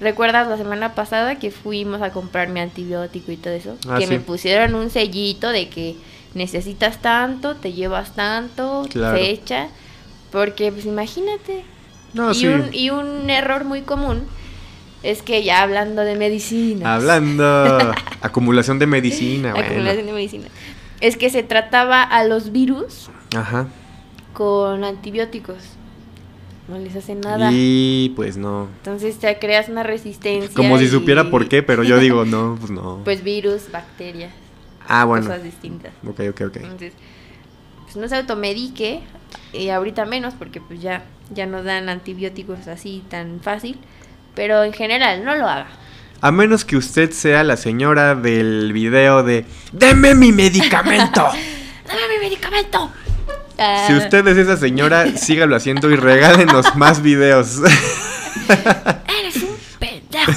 ¿recuerdas 0.00 0.48
la 0.48 0.56
semana 0.56 0.96
pasada 0.96 1.38
que 1.38 1.52
fuimos 1.52 2.02
a 2.02 2.10
comprar 2.10 2.48
mi 2.48 2.58
antibiótico 2.58 3.30
y 3.30 3.36
todo 3.36 3.54
eso? 3.54 3.76
Ah, 3.88 3.98
que 4.00 4.08
me 4.08 4.18
pusieron 4.18 4.74
un 4.74 4.90
sellito 4.90 5.50
de 5.50 5.68
que 5.68 5.94
necesitas 6.34 7.00
tanto, 7.00 7.54
te 7.54 7.72
llevas 7.72 8.16
tanto, 8.16 8.84
Claro. 8.90 9.16
fecha, 9.16 9.68
porque 10.36 10.70
pues 10.70 10.84
imagínate, 10.84 11.64
No, 12.12 12.30
y, 12.32 12.34
sí. 12.34 12.46
un, 12.46 12.68
y 12.74 12.90
un 12.90 13.30
error 13.30 13.64
muy 13.64 13.80
común 13.80 14.24
es 15.02 15.22
que 15.22 15.42
ya 15.42 15.62
hablando 15.62 16.02
de 16.02 16.14
medicina. 16.14 16.94
Hablando, 16.94 17.94
acumulación 18.20 18.78
de 18.78 18.86
medicina, 18.86 19.52
bueno. 19.52 19.66
Acumulación 19.66 20.04
de 20.06 20.12
medicina. 20.12 20.48
Es 21.00 21.16
que 21.16 21.30
se 21.30 21.42
trataba 21.42 22.02
a 22.02 22.22
los 22.24 22.52
virus 22.52 23.08
Ajá. 23.34 23.68
con 24.34 24.84
antibióticos. 24.84 25.56
No 26.68 26.76
les 26.76 26.94
hace 26.96 27.14
nada. 27.14 27.48
Y 27.50 28.12
pues 28.14 28.36
no. 28.36 28.68
Entonces 28.78 29.16
te 29.18 29.38
creas 29.38 29.70
una 29.70 29.84
resistencia. 29.84 30.50
Como 30.54 30.76
si 30.78 30.84
y- 30.84 30.88
supiera 30.88 31.30
por 31.30 31.48
qué, 31.48 31.62
pero 31.62 31.82
yo 31.82 31.98
digo, 31.98 32.26
no, 32.26 32.56
pues 32.60 32.70
no. 32.70 33.00
Pues 33.04 33.22
virus, 33.24 33.70
bacterias, 33.72 34.32
ah, 34.86 35.06
bueno. 35.06 35.26
cosas 35.28 35.42
distintas. 35.44 35.92
Ok, 36.06 36.20
ok, 36.28 36.40
ok. 36.48 36.56
Entonces, 36.56 36.92
pues 37.84 37.96
no 37.96 38.06
se 38.08 38.16
automedique, 38.16 39.00
y 39.52 39.70
ahorita 39.70 40.04
menos 40.04 40.34
porque 40.34 40.60
pues 40.60 40.80
ya, 40.80 41.04
ya 41.30 41.46
no 41.46 41.62
dan 41.62 41.88
antibióticos 41.88 42.68
así 42.68 43.02
tan 43.08 43.40
fácil, 43.40 43.78
pero 44.34 44.64
en 44.64 44.72
general 44.72 45.24
no 45.24 45.34
lo 45.34 45.48
haga. 45.48 45.68
A 46.20 46.32
menos 46.32 46.64
que 46.64 46.76
usted 46.76 47.10
sea 47.10 47.44
la 47.44 47.56
señora 47.56 48.14
del 48.14 48.72
video 48.72 49.22
de 49.22 49.44
¡Deme 49.72 50.14
mi 50.14 50.32
medicamento! 50.32 51.22
¡Dame 51.86 52.00
mi 52.14 52.24
medicamento! 52.24 52.90
si 53.56 53.62
Ah, 53.62 53.98
usted 53.98 54.26
es 54.26 54.36
esa 54.36 54.56
señora, 54.56 55.06
sígalo 55.16 55.56
haciendo 55.56 55.90
y 55.90 55.96
regálenos 55.96 56.74
más 56.76 57.02
videos. 57.02 57.60
Eres 58.48 59.36
un 59.42 59.56
pendejo. 59.78 60.32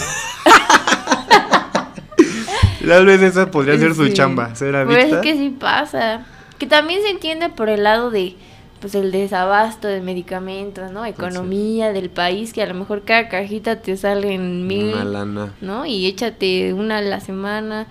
Tal 2.87 3.05
vez 3.05 3.21
esa 3.21 3.51
podría 3.51 3.77
ser 3.77 3.93
su 3.93 4.09
chamba, 4.09 4.55
ser 4.55 4.85
Pues 4.85 5.13
es 5.13 5.17
que 5.19 5.33
sí 5.33 5.55
pasa. 5.59 6.25
Que 6.57 6.65
también 6.65 7.01
se 7.01 7.09
entiende 7.09 7.49
por 7.49 7.69
el 7.69 7.83
lado 7.83 8.09
de 8.09 8.35
pues 8.79 8.95
el 8.95 9.11
desabasto 9.11 9.87
de 9.87 10.01
medicamentos, 10.01 10.91
¿no? 10.91 11.05
Economía 11.05 11.91
del 11.91 12.09
país, 12.09 12.53
que 12.53 12.61
a 12.63 12.65
lo 12.65 12.73
mejor 12.75 13.03
cada 13.03 13.27
cajita 13.27 13.81
te 13.81 13.97
sale 13.97 14.33
en 14.33 14.67
mil, 14.67 14.93
Una 14.93 15.03
lana. 15.03 15.53
¿no? 15.61 15.85
Y 15.85 16.05
échate 16.05 16.73
una 16.73 16.99
a 16.99 17.01
la 17.01 17.19
semana. 17.19 17.87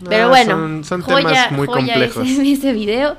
No, 0.00 0.10
Pero 0.10 0.28
bueno, 0.28 0.50
son- 0.56 0.84
son 0.84 1.02
joya, 1.02 1.28
temas 1.28 1.52
muy 1.52 1.66
joya 1.68 1.86
complejos. 1.94 2.26
Ese, 2.28 2.52
ese 2.52 2.72
video. 2.72 3.16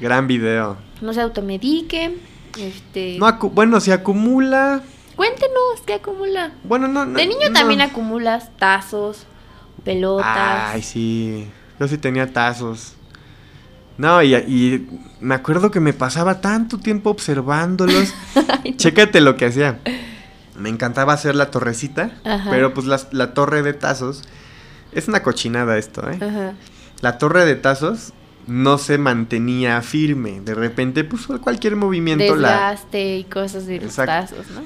Gran 0.00 0.26
video. 0.28 0.76
No 1.00 1.12
se 1.12 1.20
automedique. 1.20 2.16
Este, 2.58 3.16
No 3.18 3.32
bueno, 3.50 3.80
si 3.80 3.90
acumula. 3.90 4.82
Cuéntenos 5.16 5.80
qué 5.84 5.94
acumula. 5.94 6.52
Bueno, 6.64 6.88
no. 6.88 7.04
no 7.06 7.18
De 7.18 7.26
niño 7.26 7.48
no. 7.48 7.52
también 7.52 7.80
acumulas 7.80 8.56
tazos, 8.56 9.26
pelotas. 9.84 10.70
Ay, 10.74 10.82
sí. 10.82 11.48
Yo 11.78 11.88
sí 11.88 11.98
tenía 11.98 12.32
tazos. 12.32 12.94
No, 14.00 14.22
y, 14.22 14.34
y 14.34 14.88
me 15.20 15.34
acuerdo 15.34 15.70
que 15.70 15.78
me 15.78 15.92
pasaba 15.92 16.40
tanto 16.40 16.78
tiempo 16.78 17.10
observándolos. 17.10 18.14
Ay, 18.34 18.70
no. 18.70 18.76
Chécate 18.78 19.20
lo 19.20 19.36
que 19.36 19.44
hacía. 19.44 19.78
Me 20.56 20.70
encantaba 20.70 21.12
hacer 21.12 21.34
la 21.34 21.50
torrecita, 21.50 22.10
Ajá. 22.24 22.48
pero 22.50 22.72
pues 22.72 22.86
la, 22.86 23.34
torre 23.34 23.62
de 23.62 23.74
tazos 23.74 24.22
es 24.92 25.06
una 25.06 25.22
cochinada 25.22 25.76
esto, 25.76 26.10
¿eh? 26.10 26.16
Ajá. 26.16 26.54
La 27.02 27.18
torre 27.18 27.44
de 27.44 27.56
tazos 27.56 28.14
no 28.46 28.78
se 28.78 28.96
mantenía 28.96 29.82
firme. 29.82 30.40
De 30.40 30.54
repente, 30.54 31.04
pues 31.04 31.26
cualquier 31.42 31.76
movimiento 31.76 32.36
la... 32.36 32.70
Desgaste 32.70 33.16
y 33.18 33.24
cosas 33.24 33.66
de 33.66 33.80
los 33.80 33.94
tazos, 33.94 34.48
¿no? 34.54 34.62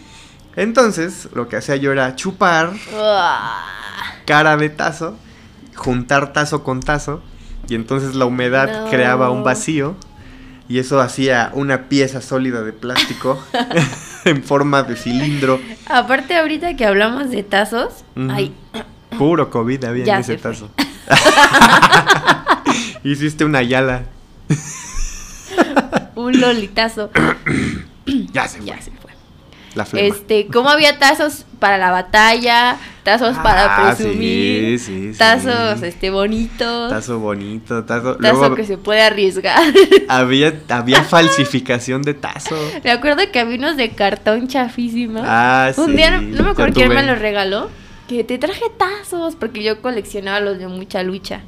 Entonces, 0.54 1.28
lo 1.34 1.48
que 1.48 1.56
hacía 1.56 1.74
yo 1.74 1.90
era 1.90 2.14
chupar 2.14 2.72
Uah. 2.96 3.64
cara 4.26 4.56
de 4.56 4.68
tazo, 4.68 5.16
juntar 5.74 6.32
tazo 6.32 6.62
con 6.62 6.78
tazo, 6.78 7.20
y 7.68 7.74
entonces 7.74 8.14
la 8.14 8.26
humedad 8.26 8.84
No. 8.84 8.90
creaba 8.90 9.30
un 9.30 9.44
vacío, 9.44 9.96
y 10.68 10.78
eso 10.78 11.00
hacía 11.00 11.50
una 11.54 11.88
pieza 11.88 12.20
sólida 12.22 12.62
de 12.62 12.72
plástico 12.72 13.38
en 14.24 14.42
forma 14.42 14.82
de 14.82 14.96
cilindro. 14.96 15.60
Aparte, 15.86 16.36
ahorita 16.36 16.74
que 16.76 16.86
hablamos 16.86 17.30
de 17.30 17.42
tazos, 17.42 18.04
ay, 18.30 18.52
Puro 19.18 19.48
COVID 19.50 19.84
había 19.84 20.04
Ya 20.04 20.14
en 20.16 20.20
ese 20.22 20.36
tazo. 20.38 20.70
Hiciste 23.04 23.44
una 23.44 23.62
yala. 23.62 24.02
un 26.14 26.40
lolitazo. 26.40 27.10
Ya 28.32 28.46
se 28.48 28.58
fue. 28.58 28.66
ya 28.66 28.82
se 28.82 28.90
fue. 28.90 29.03
La 29.74 29.84
flema. 29.84 30.06
Este, 30.08 30.46
¿cómo 30.46 30.70
había 30.70 30.98
tazos 30.98 31.44
para 31.58 31.78
la 31.78 31.90
batalla? 31.90 32.76
Tazos 33.02 33.36
para 33.38 33.64
Ah, 33.90 33.94
presumir. 33.94 34.78
sí, 34.78 34.86
sí, 34.86 35.12
sí. 35.12 35.18
Tazos, 35.18 35.82
este, 35.82 36.10
bonitos. 36.10 36.90
Tazo 36.90 37.18
bonito, 37.18 37.84
tazo. 37.84 38.16
Tazo 38.16 38.38
Luego 38.38 38.54
que 38.54 38.64
se 38.64 38.78
puede 38.78 39.02
arriesgar. 39.02 39.60
había, 40.08 40.54
había 40.68 41.02
falsificación 41.04 42.02
de 42.02 42.14
tazo. 42.14 42.56
me 42.82 42.90
acuerdo 42.90 43.22
que 43.32 43.40
había 43.40 43.58
unos 43.58 43.76
de 43.76 43.90
cartón 43.90 44.48
chafísimo. 44.48 45.22
Ah, 45.24 45.70
sí. 45.74 45.80
Un 45.80 45.96
día, 45.96 46.20
no 46.20 46.44
me 46.44 46.50
acuerdo 46.50 46.72
quién 46.74 46.88
me 46.88 47.02
los 47.02 47.18
regaló, 47.18 47.68
que 48.08 48.24
te 48.24 48.38
traje 48.38 48.64
tazos, 48.78 49.34
porque 49.36 49.62
yo 49.62 49.82
coleccionaba 49.82 50.40
los 50.40 50.58
de 50.58 50.68
mucha 50.68 51.02
lucha. 51.02 51.40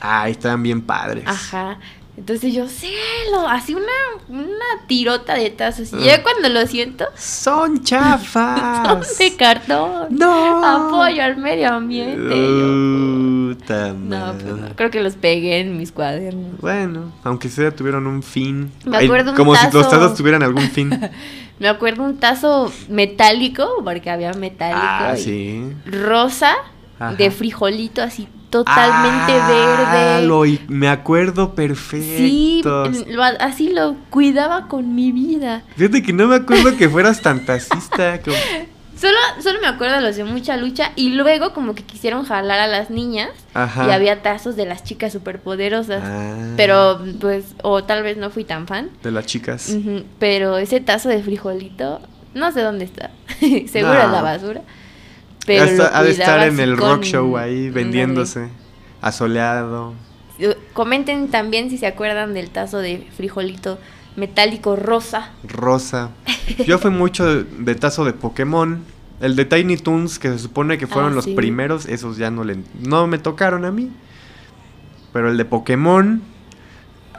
Ay, 0.00 0.32
estaban 0.32 0.62
bien 0.62 0.82
padres. 0.82 1.24
Ajá. 1.26 1.78
Entonces 2.16 2.54
yo, 2.54 2.68
cielo, 2.68 3.48
así 3.48 3.74
una, 3.74 3.84
una 4.28 4.86
tirota 4.86 5.34
de 5.34 5.50
tazos. 5.50 5.92
Y 5.92 6.04
ya 6.04 6.22
cuando 6.22 6.48
lo 6.48 6.64
siento, 6.66 7.06
Son 7.16 7.82
chafas. 7.84 8.86
son 8.86 9.02
de 9.18 9.36
cartón. 9.36 10.06
No. 10.10 10.64
Apoyo 10.64 11.22
al 11.24 11.36
medio 11.38 11.72
ambiente. 11.72 12.36
Yo, 12.36 13.54
Puta 13.54 13.92
no, 13.92 14.32
pues 14.34 14.44
no, 14.56 14.68
creo 14.76 14.90
que 14.90 15.02
los 15.02 15.14
pegué 15.14 15.58
en 15.60 15.76
mis 15.76 15.90
cuadernos. 15.92 16.60
Bueno, 16.60 17.12
aunque 17.24 17.48
sea 17.48 17.70
tuvieron 17.74 18.06
un 18.06 18.22
fin. 18.22 18.70
Me 18.84 18.96
Ay, 18.98 19.06
acuerdo 19.06 19.32
un 19.32 19.36
como 19.36 19.54
si 19.56 19.64
los 19.72 19.86
tazo- 19.86 19.90
tazos 19.90 20.14
tuvieran 20.16 20.42
algún 20.42 20.68
fin. 20.70 20.90
Me 21.58 21.68
acuerdo 21.68 22.02
un 22.02 22.18
tazo 22.18 22.72
metálico, 22.88 23.68
porque 23.84 24.10
había 24.10 24.32
metálico. 24.32 24.80
ah, 24.82 25.14
y 25.16 25.20
sí. 25.20 25.72
Rosa, 25.86 26.52
Ajá. 26.98 27.14
de 27.14 27.30
frijolito, 27.30 28.02
así 28.02 28.28
totalmente 28.58 29.32
Ah, 29.32 30.18
verde. 30.20 30.26
lo 30.26 30.44
me 30.68 30.88
acuerdo 30.88 31.54
perfecto. 31.54 32.06
Sí, 32.16 32.62
lo- 33.08 33.22
así 33.40 33.70
lo 33.72 33.96
cuidaba 34.10 34.68
con 34.68 34.94
mi 34.94 35.10
vida. 35.12 35.62
Fíjate 35.76 36.02
que 36.02 36.12
no 36.12 36.28
me 36.28 36.36
acuerdo 36.36 36.76
que 36.76 36.88
fueras 36.88 37.20
tan 37.20 37.44
tacista. 37.44 38.20
como- 38.24 38.36
Solo, 38.96 39.18
solo 39.42 39.58
me 39.60 39.66
acuerdo 39.66 39.96
de 39.96 40.02
los 40.02 40.16
de 40.16 40.22
mucha 40.22 40.56
lucha 40.56 40.92
y 40.94 41.10
luego 41.10 41.52
como 41.52 41.74
que 41.74 41.82
quisieron 41.82 42.24
jalar 42.24 42.60
a 42.60 42.68
las 42.68 42.90
niñas 42.90 43.30
Ajá. 43.52 43.88
y 43.88 43.90
había 43.90 44.22
tazos 44.22 44.54
de 44.54 44.66
las 44.66 44.84
chicas 44.84 45.12
superpoderosas. 45.12 46.00
Ah, 46.04 46.52
Pero 46.56 47.00
pues, 47.20 47.44
o 47.64 47.82
tal 47.82 48.04
vez 48.04 48.16
no 48.16 48.30
fui 48.30 48.44
tan 48.44 48.68
fan. 48.68 48.90
De 49.02 49.10
las 49.10 49.26
chicas. 49.26 49.76
Pero 50.20 50.58
ese 50.58 50.78
tazo 50.80 51.08
de 51.08 51.20
frijolito, 51.24 52.00
no 52.34 52.52
sé 52.52 52.60
dónde 52.62 52.84
está. 52.84 53.10
Seguro 53.66 54.00
en 54.00 54.12
la 54.12 54.22
basura. 54.22 54.60
Pero 55.46 55.62
Ha 55.62 55.66
de 55.66 55.76
lo 55.76 55.82
estar- 55.84 55.90
ha 55.94 56.02
de 56.02 56.10
estar 56.10 56.48
en 56.48 56.60
el 56.60 56.76
rock 56.76 57.02
show 57.02 57.36
ahí 57.36 57.70
vendiéndose. 57.70 58.48
Asoleado. 59.02 59.94
Comenten 60.72 61.28
también 61.28 61.70
si 61.70 61.78
se 61.78 61.86
acuerdan 61.86 62.34
del 62.34 62.50
tazo 62.50 62.78
de 62.78 63.06
frijolito 63.16 63.78
metálico 64.16 64.74
rosa. 64.76 65.30
Rosa. 65.46 66.10
Yo 66.66 66.78
fui 66.78 66.90
mucho 66.90 67.24
de, 67.26 67.44
de 67.44 67.74
tazo 67.74 68.04
de 68.04 68.12
Pokémon. 68.12 68.82
El 69.20 69.36
de 69.36 69.44
Tiny 69.44 69.76
Toons, 69.76 70.18
que 70.18 70.28
se 70.30 70.38
supone 70.38 70.76
que 70.76 70.86
fueron 70.86 71.12
Ah, 71.12 71.16
los 71.16 71.24
sí. 71.26 71.34
primeros, 71.34 71.86
esos 71.86 72.16
ya 72.16 72.30
no 72.30 72.42
le 72.44 72.58
no 72.82 73.06
me 73.06 73.18
tocaron 73.18 73.64
a 73.64 73.70
mí. 73.70 73.90
Pero 75.12 75.30
el 75.30 75.36
de 75.36 75.44
Pokémon, 75.44 76.20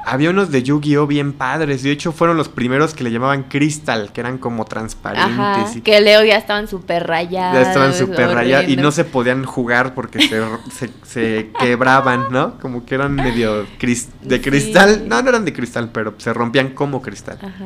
había 0.06 0.30
unos 0.30 0.52
de 0.52 0.64
Yu-Gi-Oh 0.64 1.08
bien 1.08 1.34
padres. 1.34 1.84
De 1.84 1.92
hecho, 1.92 2.12
fueron 2.12 2.38
los 2.38 2.48
primeros 2.48 2.94
que 2.94 3.04
le 3.04 3.12
llamaban 3.12 3.44
Crystal, 3.44 4.12
que 4.14 4.22
eran 4.22 4.38
como 4.38 4.66
transparentes. 4.66 5.40
Ajá, 5.40 5.68
y 5.76 5.82
que 5.82 6.00
Leo 6.02 6.24
ya 6.24 6.38
estaban 6.38 6.68
súper 6.68 7.08
rayados. 7.08 7.56
ya 7.56 7.62
estaban 7.68 7.94
súper 7.94 8.30
rayados 8.30 8.70
y 8.70 8.78
no 8.78 8.92
se 8.92 9.04
podían 9.04 9.44
jugar 9.44 9.94
porque 9.96 10.28
se, 10.28 10.42
se, 10.72 10.90
se 11.04 11.50
quebraban, 11.60 12.28
¿no? 12.32 12.60
Como 12.60 12.86
que 12.86 12.96
eran 12.96 13.14
medio 13.16 13.66
cris- 13.80 14.10
de 14.22 14.38
Sí. 14.38 14.42
cristal. 14.44 15.08
No, 15.08 15.22
no 15.22 15.30
eran 15.30 15.44
de 15.46 15.54
cristal, 15.54 15.90
pero 15.92 16.14
se 16.18 16.34
rompían 16.34 16.70
como 16.70 17.02
cristal. 17.02 17.40
Ajá. 17.42 17.66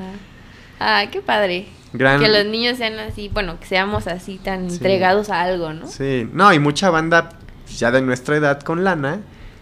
Ah, 0.79 1.05
qué 1.11 1.21
padre. 1.21 1.67
Gran... 1.91 2.19
Que 2.21 2.27
los 2.29 2.45
niños 2.45 2.77
sean 2.77 2.97
así, 2.99 3.29
bueno, 3.33 3.59
que 3.59 3.65
seamos 3.65 4.07
así 4.07 4.37
tan 4.37 4.69
Sí. 4.69 4.77
entregados 4.77 5.29
a 5.29 5.41
algo, 5.41 5.73
¿no? 5.73 5.87
Sí, 5.87 6.29
no, 6.31 6.53
y 6.53 6.59
mucha 6.59 6.89
banda 6.89 7.29
ya 7.75 7.91
de 7.91 8.01
nuestra 8.01 8.35
edad 8.37 8.61
con 8.61 8.83
lana, 8.83 9.19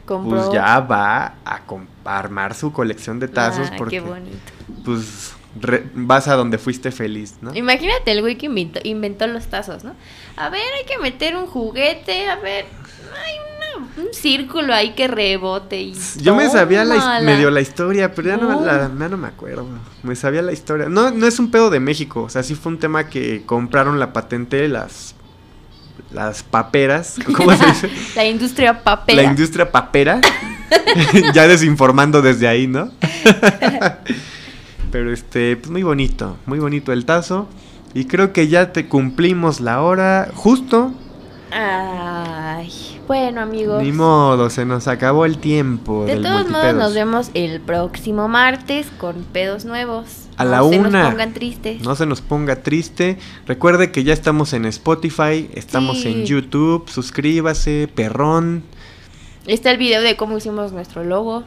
Compró. 0.07 0.37
pues 0.37 0.51
ya 0.53 0.79
va 0.79 1.35
a, 1.45 1.61
a 2.05 2.17
armar 2.17 2.55
su 2.55 2.71
colección 2.73 3.19
de 3.19 3.27
tazos 3.27 3.67
Ah, 3.71 3.75
porque 3.77 3.97
qué 3.97 4.01
bonito. 4.01 4.37
pues 4.83 5.33
re- 5.61 5.85
vas 5.93 6.27
a 6.27 6.35
donde 6.35 6.57
fuiste 6.57 6.91
feliz, 6.91 7.35
¿no? 7.41 7.53
Imagínate 7.53 8.11
el 8.11 8.21
güey 8.21 8.37
que 8.37 8.47
inventó, 8.47 8.79
inventó 8.83 9.27
los 9.27 9.45
tazos, 9.47 9.83
¿no? 9.83 9.93
A 10.37 10.49
ver, 10.49 10.61
hay 10.79 10.85
que 10.85 10.97
meter 10.99 11.35
un 11.35 11.45
juguete, 11.45 12.27
a 12.29 12.37
ver, 12.37 12.65
hay 12.65 13.35
una- 13.79 13.87
un 14.07 14.13
círculo 14.13 14.73
ahí 14.73 14.93
que 14.93 15.07
rebote 15.07 15.79
y 15.81 15.93
Yo 16.21 16.35
me 16.35 16.49
sabía 16.49 16.83
la, 16.85 17.19
medio 17.21 17.51
la 17.51 17.61
historia, 17.61 18.13
pero 18.15 18.29
ya 18.29 18.37
no, 18.37 18.49
No. 18.59 18.65
la- 18.65 18.89
ya 18.97 19.09
no 19.09 19.17
me 19.17 19.27
acuerdo. 19.27 19.67
Me 20.03 20.15
sabía 20.15 20.41
la 20.41 20.51
historia. 20.53 20.87
No, 20.89 21.11
no 21.11 21.27
es 21.27 21.37
un 21.39 21.51
pedo 21.51 21.69
de 21.69 21.79
México, 21.79 22.23
o 22.23 22.29
sea, 22.29 22.43
sí 22.43 22.55
fue 22.55 22.71
un 22.71 22.79
tema 22.79 23.07
que 23.09 23.43
compraron 23.45 23.99
la 23.99 24.13
patente 24.13 24.67
las 24.69 25.15
las 26.11 26.43
paperas, 26.43 27.17
¿cómo 27.35 27.55
se 27.55 27.65
dice? 27.65 27.89
La 28.15 28.25
industria 28.25 28.83
papera. 28.83 29.21
La 29.21 29.29
industria 29.29 29.71
papera. 29.71 30.21
ya 31.33 31.47
desinformando 31.47 32.21
desde 32.21 32.47
ahí, 32.47 32.67
¿no? 32.67 32.91
Pero 34.91 35.11
este, 35.11 35.55
pues 35.57 35.69
muy 35.69 35.83
bonito, 35.83 36.37
muy 36.45 36.59
bonito 36.59 36.91
el 36.93 37.05
tazo. 37.05 37.47
Y 37.93 38.05
creo 38.05 38.33
que 38.33 38.47
ya 38.47 38.73
te 38.73 38.87
cumplimos 38.87 39.59
la 39.59 39.81
hora 39.81 40.29
justo. 40.33 40.93
Ay, 41.51 42.96
bueno 43.07 43.41
amigos. 43.41 43.81
Ni 43.81 43.91
modo, 43.91 44.49
se 44.49 44.65
nos 44.65 44.87
acabó 44.87 45.25
el 45.25 45.37
tiempo. 45.37 46.05
De 46.05 46.13
del 46.15 46.23
todos 46.23 46.49
modos 46.49 46.73
nos 46.75 46.93
vemos 46.93 47.29
el 47.33 47.61
próximo 47.61 48.27
martes 48.27 48.87
con 48.97 49.23
pedos 49.23 49.65
nuevos. 49.65 50.25
A 50.37 50.43
No 50.45 50.51
la 50.51 50.57
se 50.59 50.79
una. 50.79 50.89
nos 51.03 51.09
pongan 51.11 51.33
tristes. 51.33 51.81
No 51.81 51.95
se 51.95 52.05
nos 52.05 52.21
ponga 52.21 52.57
triste. 52.63 53.17
Recuerde 53.47 53.91
que 53.91 54.03
ya 54.03 54.13
estamos 54.13 54.53
en 54.53 54.65
Spotify, 54.65 55.49
estamos 55.53 56.01
Sí. 56.01 56.09
en 56.09 56.25
YouTube. 56.25 56.87
Suscríbase, 56.89 57.89
perrón. 57.93 58.63
Está 59.47 59.71
el 59.71 59.77
video 59.77 60.01
de 60.01 60.15
cómo 60.17 60.37
hicimos 60.37 60.73
nuestro 60.73 61.03
logo. 61.03 61.43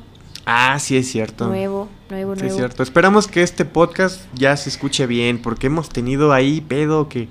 Ah, 0.47 0.79
sí 0.81 0.97
es 0.97 1.09
cierto. 1.11 1.47
Nuevo, 1.47 1.89
nuevo, 2.09 2.35
Sí 2.35 2.41
nuevo. 2.41 2.55
es 2.55 2.57
cierto. 2.57 2.83
Esperamos 2.83 3.29
que 3.29 3.43
este 3.43 3.65
podcast 3.67 4.23
ya 4.35 4.57
se 4.57 4.71
escuche 4.71 5.07
bien, 5.07 5.41
porque 5.41 5.67
hemos 5.69 5.91
tenido 5.91 6.33
ahí 6.33 6.61
pedo 6.63 7.09
que 7.09 7.29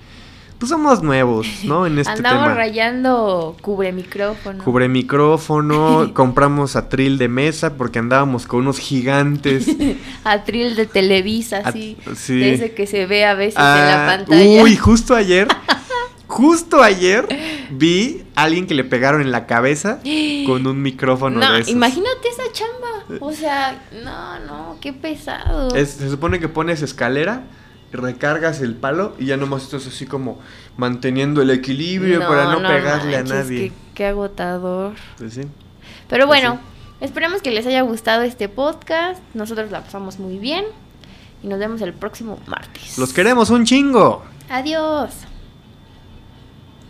pues 0.60 0.70
somos 0.70 1.01
nuevos, 1.01 1.47
¿no? 1.64 1.86
En 1.88 1.97
este 1.97 2.12
Andamos 2.14 2.43
tema. 2.43 2.55
rayando 2.55 3.55
cubre 3.62 3.91
micrófono. 3.91 4.64
Cubre 4.64 4.88
micrófono, 4.89 6.12
compramos 6.14 6.76
atril 6.76 7.18
de 7.18 7.28
mesa 7.30 7.74
porque 7.76 7.99
andábamos 7.99 8.45
con 8.45 8.60
unos 8.62 8.78
gigantes. 8.80 9.68
Atril 10.24 10.76
de 10.76 10.86
Televisa, 10.86 11.62
At- 11.64 11.74
sí. 11.74 11.97
sí. 12.16 12.38
De 12.38 12.53
ese 12.53 12.74
que 12.74 12.86
se 12.88 13.05
ve 13.05 13.26
a 13.26 13.34
veces 13.34 13.55
en 13.55 13.62
Ah, 13.66 14.05
la 14.07 14.18
pantalla. 14.18 14.62
Uy, 14.64 14.76
justo 14.76 15.16
ayer, 15.16 15.47
justo 16.28 16.84
ayer 16.84 17.28
vi 17.72 18.24
a 18.36 18.43
alguien 18.43 18.68
que 18.68 18.74
le 18.76 18.84
pegaron 18.84 19.22
en 19.22 19.32
la 19.32 19.45
cabeza 19.47 19.99
con 20.45 20.68
un 20.68 20.82
micrófono 20.82 21.39
no, 21.39 21.53
de 21.53 21.62
esos. 21.62 21.72
imagínate 21.72 22.28
esa 22.30 22.43
chamba. 22.51 23.18
O 23.22 23.32
sea, 23.32 23.82
no, 24.03 24.39
no, 24.45 24.78
qué 24.82 24.93
pesado. 24.93 25.74
Es- 25.76 25.91
se 25.91 26.10
supone 26.10 26.39
que 26.39 26.47
pones 26.47 26.82
escalera, 26.84 27.43
recargas 27.91 28.61
el 28.61 28.75
palo 28.75 29.15
y 29.17 29.25
ya 29.25 29.37
nomás 29.37 29.63
estás 29.63 29.87
así 29.87 30.05
como 30.05 30.39
manteniendo 30.77 31.41
el 31.41 31.49
equilibrio 31.49 32.19
para 32.19 32.45
no, 32.45 32.57
pegarle 32.59 33.17
manches, 33.17 33.31
a 33.31 33.35
nadie. 33.35 33.59
Qué, 33.69 33.73
qué 33.95 34.05
agotador. 34.05 34.93
Pues 35.17 35.33
sí. 35.33 35.41
Pero 36.07 36.25
Pues 36.27 36.41
bueno, 36.41 36.59
esperemos 37.01 37.41
que 37.41 37.51
les 37.51 37.65
haya 37.65 37.81
gustado 37.81 38.23
este 38.23 38.49
podcast. 38.49 39.21
Nosotros 39.33 39.71
la 39.71 39.81
pasamos 39.81 40.19
muy 40.19 40.37
bien. 40.39 40.65
Y 41.41 41.47
nos 41.47 41.59
vemos 41.59 41.81
el 41.81 41.93
próximo 41.93 42.37
martes. 42.47 42.97
Los 42.97 43.13
queremos 43.13 43.49
un 43.49 43.65
chingo. 43.65 44.23
Adiós. 44.49 45.11